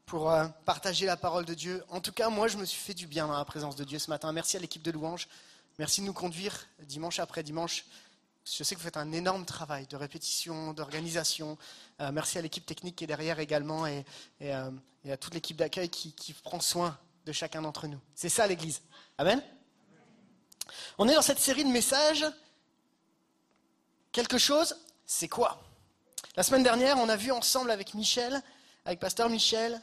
pour 0.07 0.31
euh, 0.31 0.47
partager 0.67 1.07
la 1.07 1.17
parole 1.17 1.45
de 1.47 1.55
Dieu. 1.55 1.83
En 1.89 2.01
tout 2.01 2.13
cas, 2.13 2.29
moi, 2.29 2.47
je 2.47 2.59
me 2.59 2.65
suis 2.65 2.81
fait 2.81 2.95
du 2.95 3.07
bien 3.07 3.27
dans 3.27 3.37
la 3.37 3.45
présence 3.45 3.75
de 3.75 3.85
Dieu 3.85 3.99
ce 3.99 4.11
matin. 4.11 4.31
Merci 4.33 4.57
à 4.57 4.61
l'équipe 4.61 4.83
de 4.83 4.91
louange. 4.93 5.27
Merci 5.79 6.03
de 6.03 6.07
nous 6.07 6.13
conduire 6.13 6.67
dimanche 6.87 7.19
après 7.19 7.43
dimanche. 7.43 7.85
Je 8.45 8.63
sais 8.63 8.75
que 8.75 8.81
vous 8.81 8.85
faites 8.85 8.97
un 8.97 9.13
énorme 9.13 9.45
travail 9.47 9.87
de 9.87 9.97
répétition, 9.97 10.73
d'organisation. 10.75 11.57
Euh, 12.01 12.13
merci 12.13 12.39
à 12.39 12.43
l'équipe 12.43 12.67
technique 12.67 12.97
qui 12.97 13.05
est 13.05 13.09
derrière 13.09 13.39
également 13.39 13.87
et, 13.87 14.05
euh, 14.43 14.71
à 15.09 15.17
toute 15.17 15.35
l'équipe 15.35 15.57
d'accueil 15.57 15.89
qui 15.89 16.35
prend 16.43 16.61
soin 16.61 16.99
de 17.25 17.33
chacun 17.33 17.63
d'entre 17.63 17.87
nous. 17.87 18.01
C'est 18.15 18.29
ça 18.29 18.47
l'Église. 18.47 18.83
Amen. 19.19 19.43
On 20.99 21.09
est 21.09 21.15
dans 21.15 21.23
cette 21.23 21.39
série 21.39 21.65
de 21.65 21.71
messages. 21.71 22.25
Quelque 24.13 24.39
chose, 24.39 24.77
c'est 25.07 25.29
quoi? 25.29 25.63
La 26.37 26.43
semaine 26.43 26.63
dernière, 26.63 26.99
on 26.99 27.09
a 27.09 27.17
vu 27.17 27.33
ensemble 27.33 27.71
avec 27.71 27.95
Michel, 27.95 28.43
avec 28.85 29.01
Pasteur 29.01 29.29
Michel, 29.29 29.81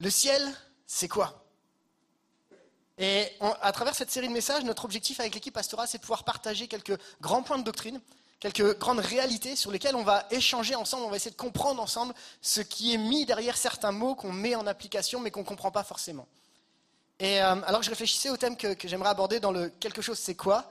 le 0.00 0.10
ciel, 0.10 0.42
c'est 0.86 1.08
quoi? 1.08 1.44
Et 3.00 3.32
à 3.62 3.72
travers 3.72 3.94
cette 3.94 4.10
série 4.10 4.28
de 4.28 4.32
messages, 4.32 4.62
notre 4.62 4.84
objectif 4.84 5.20
avec 5.20 5.34
l'équipe 5.34 5.54
pastorale, 5.54 5.88
c'est 5.88 5.96
de 5.96 6.02
pouvoir 6.02 6.22
partager 6.22 6.68
quelques 6.68 6.98
grands 7.22 7.42
points 7.42 7.56
de 7.56 7.64
doctrine, 7.64 7.98
quelques 8.40 8.78
grandes 8.78 8.98
réalités 8.98 9.56
sur 9.56 9.70
lesquelles 9.70 9.96
on 9.96 10.02
va 10.02 10.26
échanger 10.30 10.74
ensemble, 10.74 11.04
on 11.04 11.08
va 11.08 11.16
essayer 11.16 11.30
de 11.30 11.36
comprendre 11.36 11.82
ensemble 11.82 12.12
ce 12.42 12.60
qui 12.60 12.92
est 12.92 12.98
mis 12.98 13.24
derrière 13.24 13.56
certains 13.56 13.90
mots 13.90 14.14
qu'on 14.14 14.32
met 14.32 14.54
en 14.54 14.66
application 14.66 15.18
mais 15.18 15.30
qu'on 15.30 15.40
ne 15.40 15.46
comprend 15.46 15.70
pas 15.70 15.82
forcément. 15.82 16.28
Et 17.18 17.40
euh, 17.40 17.62
alors 17.62 17.80
que 17.80 17.86
je 17.86 17.90
réfléchissais 17.90 18.28
au 18.28 18.36
thème 18.36 18.54
que, 18.54 18.76
j'aimerais 18.84 19.08
aborder 19.08 19.40
dans 19.40 19.52
le 19.52 19.70
quelque 19.80 20.02
chose 20.02 20.18
c'est 20.18 20.34
quoi, 20.34 20.70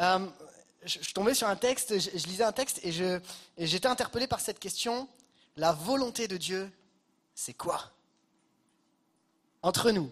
euh, 0.00 0.18
je, 0.82 1.12
tombais 1.12 1.34
sur 1.34 1.46
un 1.46 1.56
texte, 1.56 1.96
je, 1.96 2.10
je 2.12 2.26
lisais 2.26 2.44
un 2.44 2.52
texte 2.52 2.80
et 2.82 2.90
j'étais 2.90 3.86
interpellé 3.86 4.26
par 4.26 4.40
cette 4.40 4.58
question, 4.58 5.08
la 5.56 5.70
volonté 5.70 6.26
de 6.26 6.36
Dieu, 6.36 6.72
c'est 7.36 7.54
quoi? 7.54 7.92
Entre 9.62 9.92
nous, 9.92 10.10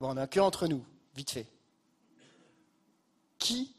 bon 0.00 0.10
on 0.10 0.14
n'a 0.14 0.26
que 0.26 0.40
entre 0.40 0.66
nous, 0.66 0.84
vite 1.14 1.30
fait. 1.30 1.46
Qui 3.38 3.74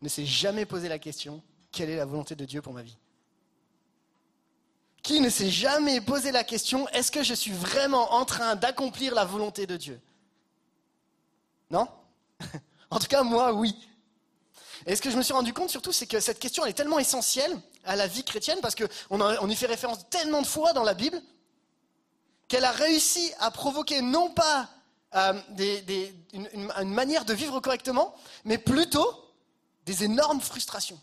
ne 0.00 0.08
s'est 0.08 0.26
jamais 0.26 0.66
posé 0.66 0.88
la 0.88 0.98
question, 0.98 1.42
quelle 1.70 1.90
est 1.90 1.96
la 1.96 2.04
volonté 2.04 2.34
de 2.34 2.44
Dieu 2.44 2.62
pour 2.62 2.72
ma 2.72 2.82
vie? 2.82 2.96
Qui 5.02 5.20
ne 5.20 5.28
s'est 5.28 5.50
jamais 5.50 6.00
posé 6.00 6.30
la 6.30 6.44
question, 6.44 6.88
est-ce 6.90 7.10
que 7.10 7.22
je 7.22 7.34
suis 7.34 7.50
vraiment 7.50 8.12
en 8.14 8.24
train 8.24 8.54
d'accomplir 8.54 9.14
la 9.14 9.24
volonté 9.24 9.66
de 9.66 9.76
Dieu? 9.76 10.00
Non? 11.70 11.88
En 12.90 12.98
tout 12.98 13.06
cas, 13.06 13.22
moi, 13.22 13.54
oui. 13.54 13.74
Et 14.84 14.94
ce 14.94 15.00
que 15.00 15.10
je 15.10 15.16
me 15.16 15.22
suis 15.22 15.32
rendu 15.32 15.54
compte 15.54 15.70
surtout, 15.70 15.92
c'est 15.92 16.06
que 16.06 16.20
cette 16.20 16.38
question 16.38 16.62
elle 16.62 16.70
est 16.70 16.74
tellement 16.74 16.98
essentielle 16.98 17.58
à 17.84 17.96
la 17.96 18.06
vie 18.06 18.22
chrétienne, 18.22 18.58
parce 18.60 18.74
qu'on 18.74 18.86
on 19.10 19.48
y 19.48 19.56
fait 19.56 19.64
référence 19.64 20.06
tellement 20.10 20.42
de 20.42 20.46
fois 20.46 20.74
dans 20.74 20.84
la 20.84 20.92
Bible, 20.92 21.18
qu'elle 22.48 22.66
a 22.66 22.70
réussi 22.70 23.32
à 23.40 23.50
provoquer 23.50 24.02
non 24.02 24.28
pas 24.30 24.68
euh, 25.14 25.34
une, 26.32 26.94
manière 26.94 27.24
de 27.24 27.34
vivre 27.34 27.60
correctement, 27.60 28.14
mais 28.44 28.58
plutôt 28.58 29.06
des 29.84 30.04
énormes 30.04 30.40
frustrations, 30.40 30.98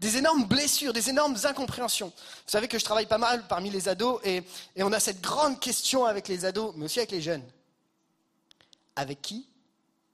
des 0.00 0.16
énormes 0.16 0.44
blessures, 0.44 0.92
des 0.92 1.10
énormes 1.10 1.36
incompréhensions. 1.44 2.08
Vous 2.16 2.50
savez 2.50 2.68
que 2.68 2.78
je 2.78 2.84
travaille 2.84 3.06
pas 3.06 3.18
mal 3.18 3.46
parmi 3.46 3.70
les 3.70 3.88
ados, 3.88 4.20
et, 4.24 4.42
on 4.78 4.92
a 4.92 5.00
cette 5.00 5.20
grande 5.20 5.60
question 5.60 6.06
avec 6.06 6.28
les 6.28 6.44
ados, 6.44 6.72
mais 6.76 6.86
aussi 6.86 6.98
avec 6.98 7.10
les 7.10 7.20
jeunes. 7.20 7.44
Avec 8.94 9.20
qui 9.20 9.46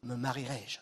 me 0.03 0.17
marierai-je? 0.17 0.79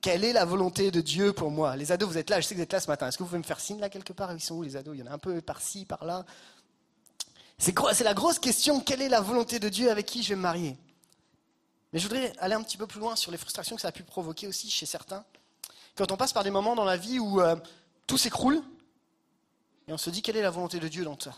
Quelle 0.00 0.24
est 0.24 0.32
la 0.32 0.44
volonté 0.44 0.90
de 0.90 1.00
Dieu 1.00 1.32
pour 1.32 1.50
moi? 1.50 1.76
Les 1.76 1.92
ados, 1.92 2.08
vous 2.08 2.18
êtes 2.18 2.30
là, 2.30 2.40
je 2.40 2.46
sais 2.46 2.54
que 2.54 2.58
vous 2.58 2.64
êtes 2.64 2.72
là 2.72 2.80
ce 2.80 2.88
matin. 2.88 3.08
Est-ce 3.08 3.16
que 3.16 3.22
vous 3.22 3.28
pouvez 3.28 3.38
me 3.38 3.44
faire 3.44 3.60
signe 3.60 3.80
là 3.80 3.88
quelque 3.88 4.12
part 4.12 4.32
Ils 4.32 4.40
sont 4.40 4.56
où 4.56 4.62
les 4.62 4.76
ados? 4.76 4.96
Il 4.96 5.00
y 5.00 5.02
en 5.02 5.10
a 5.10 5.14
un 5.14 5.18
peu 5.18 5.40
par-ci, 5.40 5.84
par-là. 5.84 6.24
C'est 7.58 8.04
la 8.04 8.14
grosse 8.14 8.38
question. 8.38 8.80
Quelle 8.80 9.02
est 9.02 9.08
la 9.08 9.20
volonté 9.20 9.58
de 9.58 9.68
Dieu 9.68 9.90
avec 9.90 10.06
qui 10.06 10.22
je 10.22 10.30
vais 10.30 10.36
me 10.36 10.42
marier? 10.42 10.76
Mais 11.96 12.00
je 12.00 12.08
voudrais 12.08 12.30
aller 12.40 12.54
un 12.54 12.62
petit 12.62 12.76
peu 12.76 12.86
plus 12.86 13.00
loin 13.00 13.16
sur 13.16 13.30
les 13.30 13.38
frustrations 13.38 13.74
que 13.74 13.80
ça 13.80 13.88
a 13.88 13.92
pu 13.92 14.02
provoquer 14.02 14.46
aussi 14.46 14.68
chez 14.68 14.84
certains. 14.84 15.24
Quand 15.94 16.12
on 16.12 16.18
passe 16.18 16.34
par 16.34 16.44
des 16.44 16.50
moments 16.50 16.74
dans 16.74 16.84
la 16.84 16.98
vie 16.98 17.18
où 17.18 17.40
euh, 17.40 17.56
tout 18.06 18.18
s'écroule 18.18 18.62
et 19.88 19.94
on 19.94 19.96
se 19.96 20.10
dit 20.10 20.20
quelle 20.20 20.36
est 20.36 20.42
la 20.42 20.50
volonté 20.50 20.78
de 20.78 20.88
Dieu 20.88 21.04
dans 21.04 21.18
ça? 21.18 21.34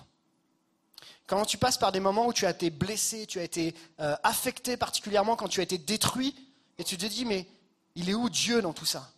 Quand 1.29 1.45
tu 1.45 1.59
passes 1.59 1.79
par 1.79 1.93
des 1.93 2.01
moments 2.01 2.27
où 2.27 2.33
tu 2.33 2.45
as 2.45 2.51
été 2.51 2.71
blessé, 2.71 3.25
tu 3.25 3.39
as 3.39 3.45
été 3.45 3.73
euh, 4.01 4.17
affecté 4.25 4.77
particulièrement, 4.77 5.37
quand 5.37 5.47
tu 5.47 5.61
as 5.61 5.63
été 5.63 5.79
détruit, 5.79 6.35
et 6.79 6.83
tu 6.83 6.97
te 6.97 7.07
dis 7.07 7.25
mais 7.25 7.47
il 7.95 8.11
est 8.11 8.15
où 8.15 8.29
Dieu 8.29 8.61
dans 8.61 8.73
tout 8.73 8.85
ça? 8.85 9.13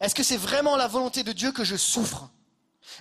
Est-ce 0.00 0.14
que 0.14 0.22
c'est 0.22 0.38
vraiment 0.38 0.74
la 0.74 0.88
volonté 0.88 1.22
de 1.22 1.32
Dieu 1.32 1.52
que 1.52 1.64
je 1.64 1.76
souffre? 1.76 2.30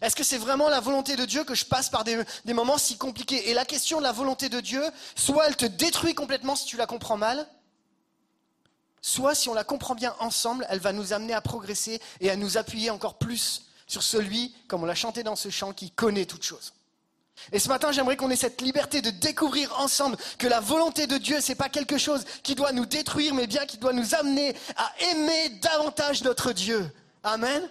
Est-ce 0.01 0.17
que 0.17 0.25
c'est 0.25 0.37
vraiment 0.37 0.67
la 0.67 0.81
volonté 0.81 1.15
de 1.15 1.23
Dieu 1.23 1.45
que 1.45 1.55
je 1.55 1.63
passe 1.63 1.89
par 1.89 2.03
des 2.03 2.53
moments 2.53 2.77
si 2.77 2.97
compliqués? 2.97 3.49
Et 3.49 3.53
la 3.53 3.63
question 3.63 3.99
de 3.99 4.03
la 4.03 4.11
volonté 4.11 4.49
de 4.49 4.59
Dieu, 4.59 4.83
soit 5.15 5.47
elle 5.47 5.55
te 5.55 5.65
détruit 5.65 6.15
complètement 6.15 6.57
si 6.57 6.65
tu 6.65 6.75
la 6.75 6.85
comprends 6.85 7.15
mal, 7.15 7.47
soit 9.07 9.35
si 9.35 9.47
on 9.47 9.53
la 9.53 9.63
comprend 9.63 9.95
bien 9.95 10.13
ensemble, 10.19 10.67
elle 10.69 10.79
va 10.79 10.91
nous 10.91 11.13
amener 11.13 11.33
à 11.33 11.39
progresser 11.39 12.01
et 12.19 12.29
à 12.29 12.35
nous 12.35 12.57
appuyer 12.57 12.89
encore 12.89 13.17
plus 13.17 13.67
sur 13.87 14.03
celui, 14.03 14.53
comme 14.67 14.83
on 14.83 14.85
l'a 14.85 14.95
chanté 14.95 15.23
dans 15.23 15.37
ce 15.37 15.49
chant, 15.49 15.71
qui 15.71 15.91
connaît 15.91 16.25
toutes 16.25 16.43
choses. 16.43 16.73
Et 17.53 17.59
ce 17.59 17.69
matin, 17.69 17.93
j'aimerais 17.93 18.17
qu'on 18.17 18.29
ait 18.31 18.35
cette 18.35 18.59
liberté 18.59 19.01
de 19.01 19.09
découvrir 19.09 19.79
ensemble 19.79 20.17
que 20.37 20.47
la 20.47 20.59
volonté 20.59 21.07
de 21.07 21.17
Dieu, 21.17 21.37
c'est 21.39 21.55
pas 21.55 21.69
quelque 21.69 21.97
chose 21.97 22.25
qui 22.43 22.53
doit 22.53 22.73
nous 22.73 22.85
détruire, 22.85 23.33
mais 23.33 23.47
bien 23.47 23.65
qui 23.65 23.77
doit 23.77 23.93
nous 23.93 24.13
amener 24.13 24.53
à 24.75 24.91
aimer 25.11 25.49
davantage 25.61 26.21
notre 26.23 26.51
Dieu. 26.51 26.91
Amen. 27.23 27.69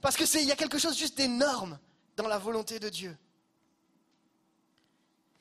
Parce 0.00 0.16
que 0.16 0.24
c'est, 0.24 0.40
il 0.40 0.48
y 0.48 0.52
a 0.52 0.56
quelque 0.56 0.78
chose 0.78 0.96
juste 0.96 1.18
d'énorme 1.18 1.78
dans 2.16 2.26
la 2.26 2.38
volonté 2.38 2.78
de 2.78 2.88
Dieu. 2.88 3.14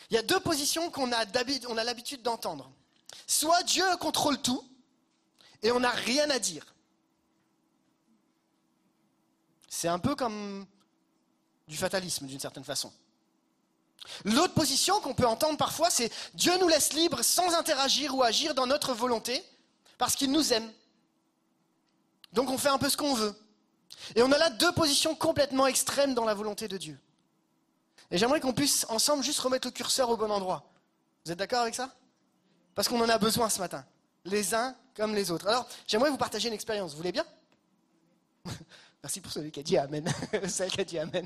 Il 0.10 0.16
y 0.16 0.18
a 0.18 0.24
deux 0.24 0.42
positions 0.42 0.92
qu'on 0.92 1.14
a, 1.14 1.20
a 1.20 1.84
l'habitude 1.86 2.24
d'entendre. 2.24 2.70
Soit 3.26 3.64
Dieu 3.64 3.86
contrôle 4.02 4.42
tout 4.42 4.66
et 5.62 5.72
on 5.72 5.80
n'a 5.80 5.92
rien 5.92 6.30
à 6.30 6.40
dire. 6.40 6.66
C'est 9.68 9.88
un 9.88 10.00
peu 10.00 10.16
comme 10.16 10.66
du 11.68 11.78
fatalisme 11.78 12.26
d'une 12.26 12.40
certaine 12.40 12.64
façon. 12.64 12.92
L'autre 14.26 14.54
position 14.54 15.00
qu'on 15.02 15.14
peut 15.14 15.28
entendre 15.28 15.58
parfois, 15.58 15.90
c'est 15.90 16.12
Dieu 16.34 16.58
nous 16.60 16.68
laisse 16.68 16.94
libres 16.94 17.22
sans 17.22 17.54
interagir 17.54 18.16
ou 18.16 18.24
agir 18.24 18.56
dans 18.56 18.66
notre 18.66 18.94
volonté 18.94 19.44
parce 19.98 20.16
qu'il 20.16 20.32
nous 20.32 20.54
aime. 20.54 20.72
Donc 22.34 22.50
on 22.50 22.58
fait 22.58 22.70
un 22.70 22.78
peu 22.78 22.90
ce 22.90 22.98
qu'on 22.98 23.14
veut. 23.14 23.36
Et 24.16 24.24
on 24.24 24.32
a 24.32 24.38
là 24.38 24.50
deux 24.50 24.72
positions 24.72 25.16
complètement 25.16 25.68
extrêmes 25.68 26.14
dans 26.14 26.26
la 26.26 26.34
volonté 26.34 26.68
de 26.68 26.78
Dieu. 26.78 27.00
Et 28.12 28.18
j'aimerais 28.18 28.40
qu'on 28.40 28.54
puisse 28.54 28.86
ensemble 28.90 29.24
juste 29.24 29.40
remettre 29.40 29.68
le 29.68 29.72
curseur 29.72 30.10
au 30.10 30.18
bon 30.18 30.32
endroit. 30.32 30.64
Vous 31.26 31.32
êtes 31.32 31.38
d'accord 31.38 31.62
avec 31.62 31.76
ça? 31.76 31.94
Parce 32.74 32.88
qu'on 32.88 33.02
en 33.02 33.10
a 33.10 33.18
besoin 33.18 33.50
ce 33.50 33.60
matin, 33.60 33.86
les 34.26 34.56
uns 34.56 34.76
comme 35.00 35.16
les 35.16 35.32
autres. 35.32 35.48
Alors, 35.48 35.66
j'aimerais 35.88 36.10
vous 36.10 36.18
partager 36.18 36.50
une 36.50 36.54
expérience. 36.54 36.92
Vous 36.92 36.98
voulez 36.98 37.14
bien 37.14 37.26
Merci 39.04 39.22
pour 39.22 39.32
celui 39.32 39.50
qui 39.50 39.62
a 39.62 39.64
dit 39.64 39.78
Amen. 39.78 40.06
Celle 40.48 40.70
qui 40.70 40.82
a 40.82 40.84
dit 40.84 41.00
Amen. 41.00 41.26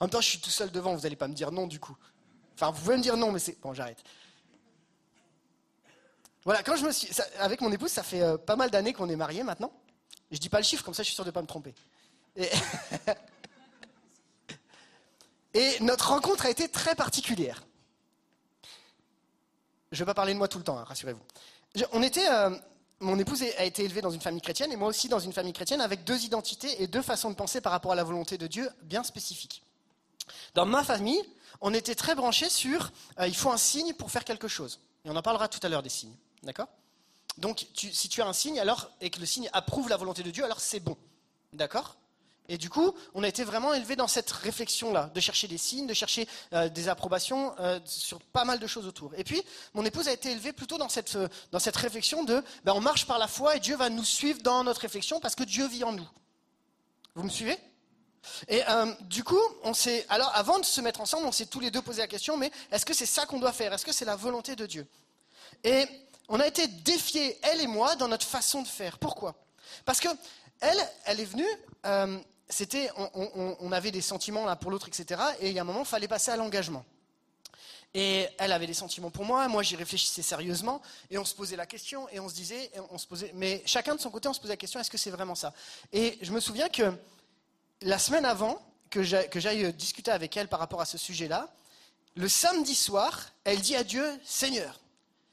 En 0.00 0.06
même 0.06 0.10
temps, 0.10 0.20
je 0.20 0.28
suis 0.28 0.40
tout 0.40 0.50
seul 0.50 0.72
devant, 0.72 0.94
vous 0.96 1.02
n'allez 1.02 1.14
pas 1.16 1.28
me 1.28 1.34
dire 1.34 1.52
non 1.52 1.68
du 1.68 1.78
coup. 1.78 1.96
Enfin, 2.54 2.72
vous 2.72 2.82
pouvez 2.82 2.96
me 2.96 3.02
dire 3.02 3.16
non, 3.16 3.30
mais 3.30 3.38
c'est. 3.38 3.60
Bon, 3.60 3.72
j'arrête. 3.72 4.02
Voilà, 6.44 6.64
quand 6.64 6.74
je 6.76 6.84
me 6.84 6.90
suis. 6.90 7.08
avec 7.38 7.60
mon 7.60 7.70
épouse, 7.70 7.90
ça 7.92 8.02
fait 8.02 8.22
euh, 8.22 8.36
pas 8.36 8.56
mal 8.56 8.70
d'années 8.70 8.92
qu'on 8.92 9.08
est 9.08 9.16
mariés 9.16 9.44
maintenant. 9.44 9.72
Je 10.32 10.38
dis 10.38 10.48
pas 10.48 10.58
le 10.58 10.64
chiffre, 10.64 10.84
comme 10.84 10.94
ça 10.94 11.04
je 11.04 11.08
suis 11.08 11.14
sûr 11.14 11.24
de 11.24 11.30
ne 11.30 11.34
pas 11.34 11.42
me 11.42 11.46
tromper. 11.46 11.74
Et... 15.54 15.78
Notre 15.80 16.10
rencontre 16.10 16.46
a 16.46 16.50
été 16.50 16.68
très 16.68 16.94
particulière. 16.94 17.64
Je 19.90 19.96
ne 19.96 19.98
vais 19.98 20.06
pas 20.06 20.14
parler 20.14 20.32
de 20.32 20.38
moi 20.38 20.46
tout 20.48 20.58
le 20.58 20.64
temps, 20.64 20.78
hein, 20.78 20.84
rassurez-vous. 20.84 21.22
On 21.92 22.02
était, 22.02 22.28
euh, 22.28 22.50
mon 23.00 23.18
épouse 23.18 23.42
a 23.58 23.64
été 23.64 23.84
élevée 23.84 24.02
dans 24.02 24.10
une 24.10 24.20
famille 24.20 24.42
chrétienne 24.42 24.72
et 24.72 24.76
moi 24.76 24.88
aussi 24.88 25.08
dans 25.08 25.18
une 25.18 25.32
famille 25.32 25.52
chrétienne 25.52 25.80
avec 25.80 26.04
deux 26.04 26.24
identités 26.24 26.82
et 26.82 26.86
deux 26.86 27.02
façons 27.02 27.30
de 27.30 27.34
penser 27.34 27.60
par 27.60 27.72
rapport 27.72 27.92
à 27.92 27.94
la 27.94 28.04
volonté 28.04 28.36
de 28.38 28.46
Dieu 28.46 28.68
bien 28.82 29.02
spécifiques. 29.02 29.62
Dans 30.54 30.66
ma 30.66 30.84
famille, 30.84 31.22
on 31.60 31.72
était 31.74 31.94
très 31.94 32.14
branchés 32.14 32.50
sur 32.50 32.92
euh, 33.18 33.26
il 33.26 33.34
faut 33.34 33.50
un 33.50 33.56
signe 33.56 33.94
pour 33.94 34.10
faire 34.10 34.24
quelque 34.24 34.48
chose. 34.48 34.80
Et 35.04 35.10
on 35.10 35.16
en 35.16 35.22
parlera 35.22 35.48
tout 35.48 35.60
à 35.62 35.68
l'heure 35.68 35.82
des 35.82 35.88
signes. 35.88 36.14
D'accord? 36.42 36.68
Donc, 37.38 37.66
si 37.74 38.08
tu 38.08 38.20
as 38.20 38.26
un 38.26 38.32
signe 38.32 38.60
alors, 38.60 38.90
et 39.00 39.08
que 39.08 39.18
le 39.18 39.26
signe 39.26 39.48
approuve 39.52 39.88
la 39.88 39.96
volonté 39.96 40.22
de 40.22 40.30
Dieu, 40.30 40.44
alors 40.44 40.60
c'est 40.60 40.80
bon. 40.80 40.96
D'accord? 41.52 41.96
Et 42.50 42.58
du 42.58 42.68
coup, 42.68 42.92
on 43.14 43.22
a 43.22 43.28
été 43.28 43.44
vraiment 43.44 43.72
élevés 43.74 43.94
dans 43.94 44.08
cette 44.08 44.28
réflexion-là, 44.28 45.12
de 45.14 45.20
chercher 45.20 45.46
des 45.46 45.56
signes, 45.56 45.86
de 45.86 45.94
chercher 45.94 46.26
euh, 46.52 46.68
des 46.68 46.88
approbations 46.88 47.54
euh, 47.60 47.78
sur 47.84 48.20
pas 48.20 48.44
mal 48.44 48.58
de 48.58 48.66
choses 48.66 48.88
autour. 48.88 49.12
Et 49.16 49.22
puis, 49.22 49.40
mon 49.72 49.84
épouse 49.84 50.08
a 50.08 50.12
été 50.12 50.32
élevée 50.32 50.52
plutôt 50.52 50.76
dans 50.76 50.88
cette, 50.88 51.14
euh, 51.14 51.28
dans 51.52 51.60
cette 51.60 51.76
réflexion 51.76 52.24
de 52.24 52.42
ben, 52.64 52.72
on 52.74 52.80
marche 52.80 53.06
par 53.06 53.20
la 53.20 53.28
foi 53.28 53.54
et 53.54 53.60
Dieu 53.60 53.76
va 53.76 53.88
nous 53.88 54.04
suivre 54.04 54.42
dans 54.42 54.64
notre 54.64 54.80
réflexion 54.80 55.20
parce 55.20 55.36
que 55.36 55.44
Dieu 55.44 55.68
vit 55.68 55.84
en 55.84 55.92
nous. 55.92 56.08
Vous 57.14 57.22
me 57.22 57.28
suivez? 57.28 57.56
Et 58.48 58.62
du 59.02 59.24
coup, 59.24 59.40
on 59.62 59.72
s'est, 59.72 60.04
alors 60.10 60.30
avant 60.34 60.58
de 60.58 60.64
se 60.64 60.80
mettre 60.82 61.00
ensemble, 61.00 61.26
on 61.26 61.32
s'est 61.32 61.46
tous 61.46 61.60
les 61.60 61.70
deux 61.70 61.80
posé 61.80 62.02
la 62.02 62.06
question, 62.06 62.36
mais 62.36 62.50
est-ce 62.70 62.84
que 62.84 62.92
c'est 62.92 63.06
ça 63.06 63.24
qu'on 63.24 63.38
doit 63.38 63.52
faire? 63.52 63.72
Est-ce 63.72 63.84
que 63.84 63.92
c'est 63.92 64.04
la 64.04 64.14
volonté 64.14 64.56
de 64.56 64.66
Dieu? 64.66 64.86
Et 65.64 65.86
on 66.28 66.38
a 66.38 66.46
été 66.46 66.66
défiés, 66.68 67.38
elle 67.42 67.62
et 67.62 67.66
moi, 67.66 67.96
dans 67.96 68.08
notre 68.08 68.26
façon 68.26 68.60
de 68.60 68.68
faire. 68.68 68.98
Pourquoi? 68.98 69.34
Parce 69.86 70.00
que 70.00 70.08
elle, 70.60 70.78
elle 71.06 71.20
est 71.20 71.24
venue, 71.24 71.48
c'était, 72.50 72.90
on, 73.14 73.72
avait 73.72 73.90
des 73.90 74.00
sentiments 74.00 74.44
l'un 74.44 74.56
pour 74.56 74.70
l'autre, 74.70 74.88
etc. 74.88 75.20
Et 75.40 75.48
il 75.48 75.54
y 75.54 75.58
a 75.58 75.62
un 75.62 75.64
moment, 75.64 75.80
il 75.80 75.86
fallait 75.86 76.08
passer 76.08 76.30
à 76.30 76.36
l'engagement. 76.36 76.84
Et 77.94 78.28
elle 78.38 78.52
avait 78.52 78.66
des 78.66 78.74
sentiments 78.74 79.10
pour 79.10 79.24
moi, 79.24 79.48
moi 79.48 79.62
j'y 79.62 79.74
réfléchissais 79.74 80.22
sérieusement, 80.22 80.80
et 81.10 81.18
on 81.18 81.24
se 81.24 81.34
posait 81.34 81.56
la 81.56 81.66
question, 81.66 82.08
et 82.10 82.20
on 82.20 82.28
se 82.28 82.34
disait, 82.34 82.70
mais 83.34 83.62
chacun 83.66 83.96
de 83.96 84.00
son 84.00 84.10
côté, 84.10 84.28
on 84.28 84.32
se 84.32 84.40
posait 84.40 84.52
la 84.52 84.56
question, 84.56 84.78
est-ce 84.78 84.90
que 84.90 84.98
c'est 84.98 85.10
vraiment 85.10 85.34
ça? 85.34 85.52
Et 85.92 86.16
je 86.22 86.30
me 86.30 86.38
souviens 86.38 86.68
que 86.68 86.92
la 87.82 87.98
semaine 87.98 88.24
avant 88.24 88.62
que 88.90 89.02
j'aille 89.02 89.28
j'aille 89.34 89.72
discuter 89.72 90.10
avec 90.10 90.36
elle 90.36 90.48
par 90.48 90.60
rapport 90.60 90.80
à 90.80 90.84
ce 90.84 90.98
sujet-là, 90.98 91.48
le 92.14 92.28
samedi 92.28 92.74
soir, 92.74 93.32
elle 93.44 93.60
dit 93.60 93.74
à 93.74 93.82
Dieu, 93.82 94.04
Seigneur, 94.24 94.78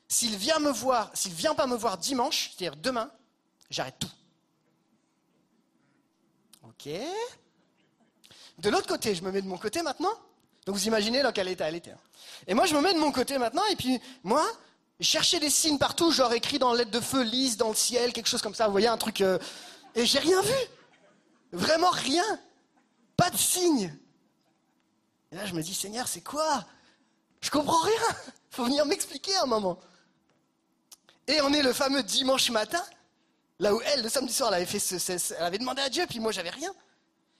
s'il 0.07 0.35
vient 0.35 0.59
me 0.59 0.71
voir, 0.71 1.11
s'il 1.13 1.33
vient 1.33 1.53
pas 1.53 1.67
me 1.67 1.75
voir 1.75 1.97
dimanche, 1.97 2.51
c'est-à-dire 2.55 2.77
demain, 2.77 3.11
j'arrête 3.69 3.99
tout. 3.99 4.09
Ok. 6.79 6.91
De 8.59 8.69
l'autre 8.69 8.87
côté, 8.87 9.13
je 9.15 9.23
me 9.23 9.31
mets 9.31 9.41
de 9.41 9.47
mon 9.47 9.57
côté 9.57 9.81
maintenant. 9.81 10.13
Donc 10.65 10.75
vous 10.75 10.87
imaginez 10.87 11.21
dans 11.23 11.31
quel 11.31 11.47
état 11.47 11.67
elle 11.67 11.75
était. 11.75 11.91
hein. 11.91 11.99
Et 12.47 12.53
moi, 12.53 12.65
je 12.65 12.75
me 12.75 12.81
mets 12.81 12.93
de 12.93 12.99
mon 12.99 13.11
côté 13.11 13.37
maintenant, 13.37 13.63
et 13.71 13.75
puis 13.75 13.99
moi, 14.23 14.45
je 14.99 15.05
cherchais 15.05 15.39
des 15.39 15.49
signes 15.49 15.77
partout, 15.77 16.11
genre 16.11 16.33
écrit 16.33 16.59
dans 16.59 16.73
lettres 16.73 16.91
de 16.91 16.99
feu, 16.99 17.21
lise 17.23 17.57
dans 17.57 17.69
le 17.69 17.75
ciel, 17.75 18.13
quelque 18.13 18.27
chose 18.27 18.41
comme 18.41 18.55
ça. 18.55 18.65
Vous 18.65 18.71
voyez 18.71 18.87
un 18.87 18.97
truc. 18.97 19.21
euh, 19.21 19.37
et 19.95 20.05
j'ai 20.05 20.19
rien 20.19 20.41
vu. 20.41 20.53
Vraiment 21.51 21.89
rien. 21.91 22.23
Pas 23.15 23.29
de 23.29 23.37
signe. 23.37 23.95
Et 25.31 25.35
là, 25.35 25.45
je 25.45 25.53
me 25.53 25.61
dis, 25.61 25.73
Seigneur, 25.73 26.07
c'est 26.07 26.21
quoi? 26.21 26.65
Je 27.41 27.49
comprends 27.49 27.81
rien. 27.81 28.01
Faut 28.51 28.65
venir 28.65 28.85
m'expliquer 28.85 29.35
un 29.37 29.45
moment. 29.45 29.79
Et 31.27 31.41
on 31.41 31.51
est 31.53 31.61
le 31.61 31.73
fameux 31.73 32.03
dimanche 32.03 32.49
matin, 32.49 32.83
là 33.59 33.73
où 33.73 33.81
elle, 33.81 34.03
le 34.03 34.09
samedi 34.09 34.33
soir, 34.33 34.53
elle 34.53 34.67
avait, 35.39 35.57
demandé 35.57 35.81
à 35.81 35.89
Dieu, 35.89 36.05
puis 36.07 36.19
moi, 36.19 36.31
j'avais 36.31 36.49
rien. 36.49 36.73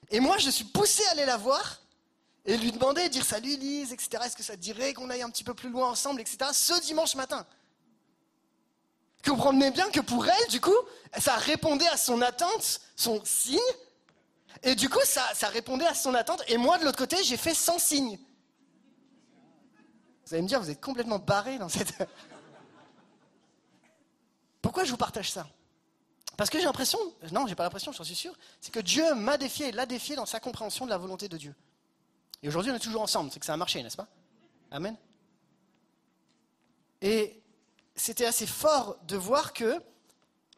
Et 0.09 0.19
moi, 0.19 0.37
je 0.37 0.49
suis 0.49 0.63
poussé 0.63 1.03
à 1.07 1.11
aller 1.11 1.25
la 1.25 1.37
voir 1.37 1.81
et 2.45 2.57
lui 2.57 2.71
demander, 2.71 3.09
dire 3.09 3.25
salut 3.25 3.57
Lise, 3.57 3.91
etc. 3.91 4.23
Est-ce 4.25 4.35
que 4.35 4.43
ça 4.43 4.53
te 4.53 4.61
dirait 4.61 4.93
qu'on 4.93 5.09
aille 5.09 5.21
un 5.21 5.29
petit 5.29 5.43
peu 5.43 5.53
plus 5.53 5.69
loin 5.69 5.89
ensemble, 5.89 6.21
etc. 6.21 6.37
Ce 6.53 6.81
dimanche 6.81 7.15
matin. 7.15 7.45
Comprenez 9.25 9.71
bien 9.71 9.89
que 9.89 9.99
pour 9.99 10.25
elle, 10.25 10.47
du 10.49 10.61
coup, 10.61 10.77
ça 11.17 11.35
répondait 11.35 11.87
à 11.89 11.97
son 11.97 12.21
attente, 12.21 12.79
son 12.95 13.23
signe, 13.25 13.59
et 14.63 14.75
du 14.75 14.89
coup, 14.89 15.03
ça, 15.03 15.23
ça 15.33 15.49
répondait 15.49 15.85
à 15.85 15.93
son 15.93 16.13
attente. 16.13 16.43
Et 16.47 16.57
moi, 16.57 16.77
de 16.77 16.85
l'autre 16.85 16.97
côté, 16.97 17.23
j'ai 17.23 17.37
fait 17.37 17.53
sans 17.53 17.77
signe. 17.77 18.17
Vous 20.25 20.33
allez 20.33 20.43
me 20.43 20.47
dire, 20.47 20.59
vous 20.59 20.69
êtes 20.69 20.81
complètement 20.81 21.19
barré 21.19 21.57
dans 21.57 21.69
cette. 21.69 21.93
Pourquoi 24.61 24.83
je 24.83 24.91
vous 24.91 24.97
partage 24.97 25.31
ça? 25.31 25.47
Parce 26.37 26.51
que 26.51 26.59
j'ai 26.59 26.65
l'impression, 26.65 26.99
non, 27.31 27.47
j'ai 27.47 27.55
pas 27.55 27.63
l'impression, 27.63 27.91
j'en 27.91 28.03
suis 28.03 28.15
sûr, 28.15 28.33
c'est 28.61 28.71
que 28.71 28.79
Dieu 28.79 29.15
m'a 29.15 29.37
défié 29.37 29.69
et 29.69 29.71
l'a 29.71 29.87
défié 29.87 30.15
dans 30.15 30.27
sa 30.27 30.39
compréhension 30.39 30.85
de 30.85 30.91
la 30.91 30.97
volonté 30.97 31.27
de 31.27 31.35
Dieu. 31.35 31.55
Et 32.43 32.47
aujourd'hui, 32.47 32.71
on 32.71 32.75
est 32.75 32.79
toujours 32.79 33.01
ensemble, 33.01 33.31
c'est 33.31 33.39
que 33.39 33.45
ça 33.45 33.53
a 33.53 33.57
marché, 33.57 33.81
n'est-ce 33.81 33.97
pas? 33.97 34.07
Amen. 34.69 34.95
Et 37.01 37.41
c'était 37.95 38.25
assez 38.25 38.45
fort 38.45 38.97
de 39.07 39.17
voir 39.17 39.53
que 39.53 39.81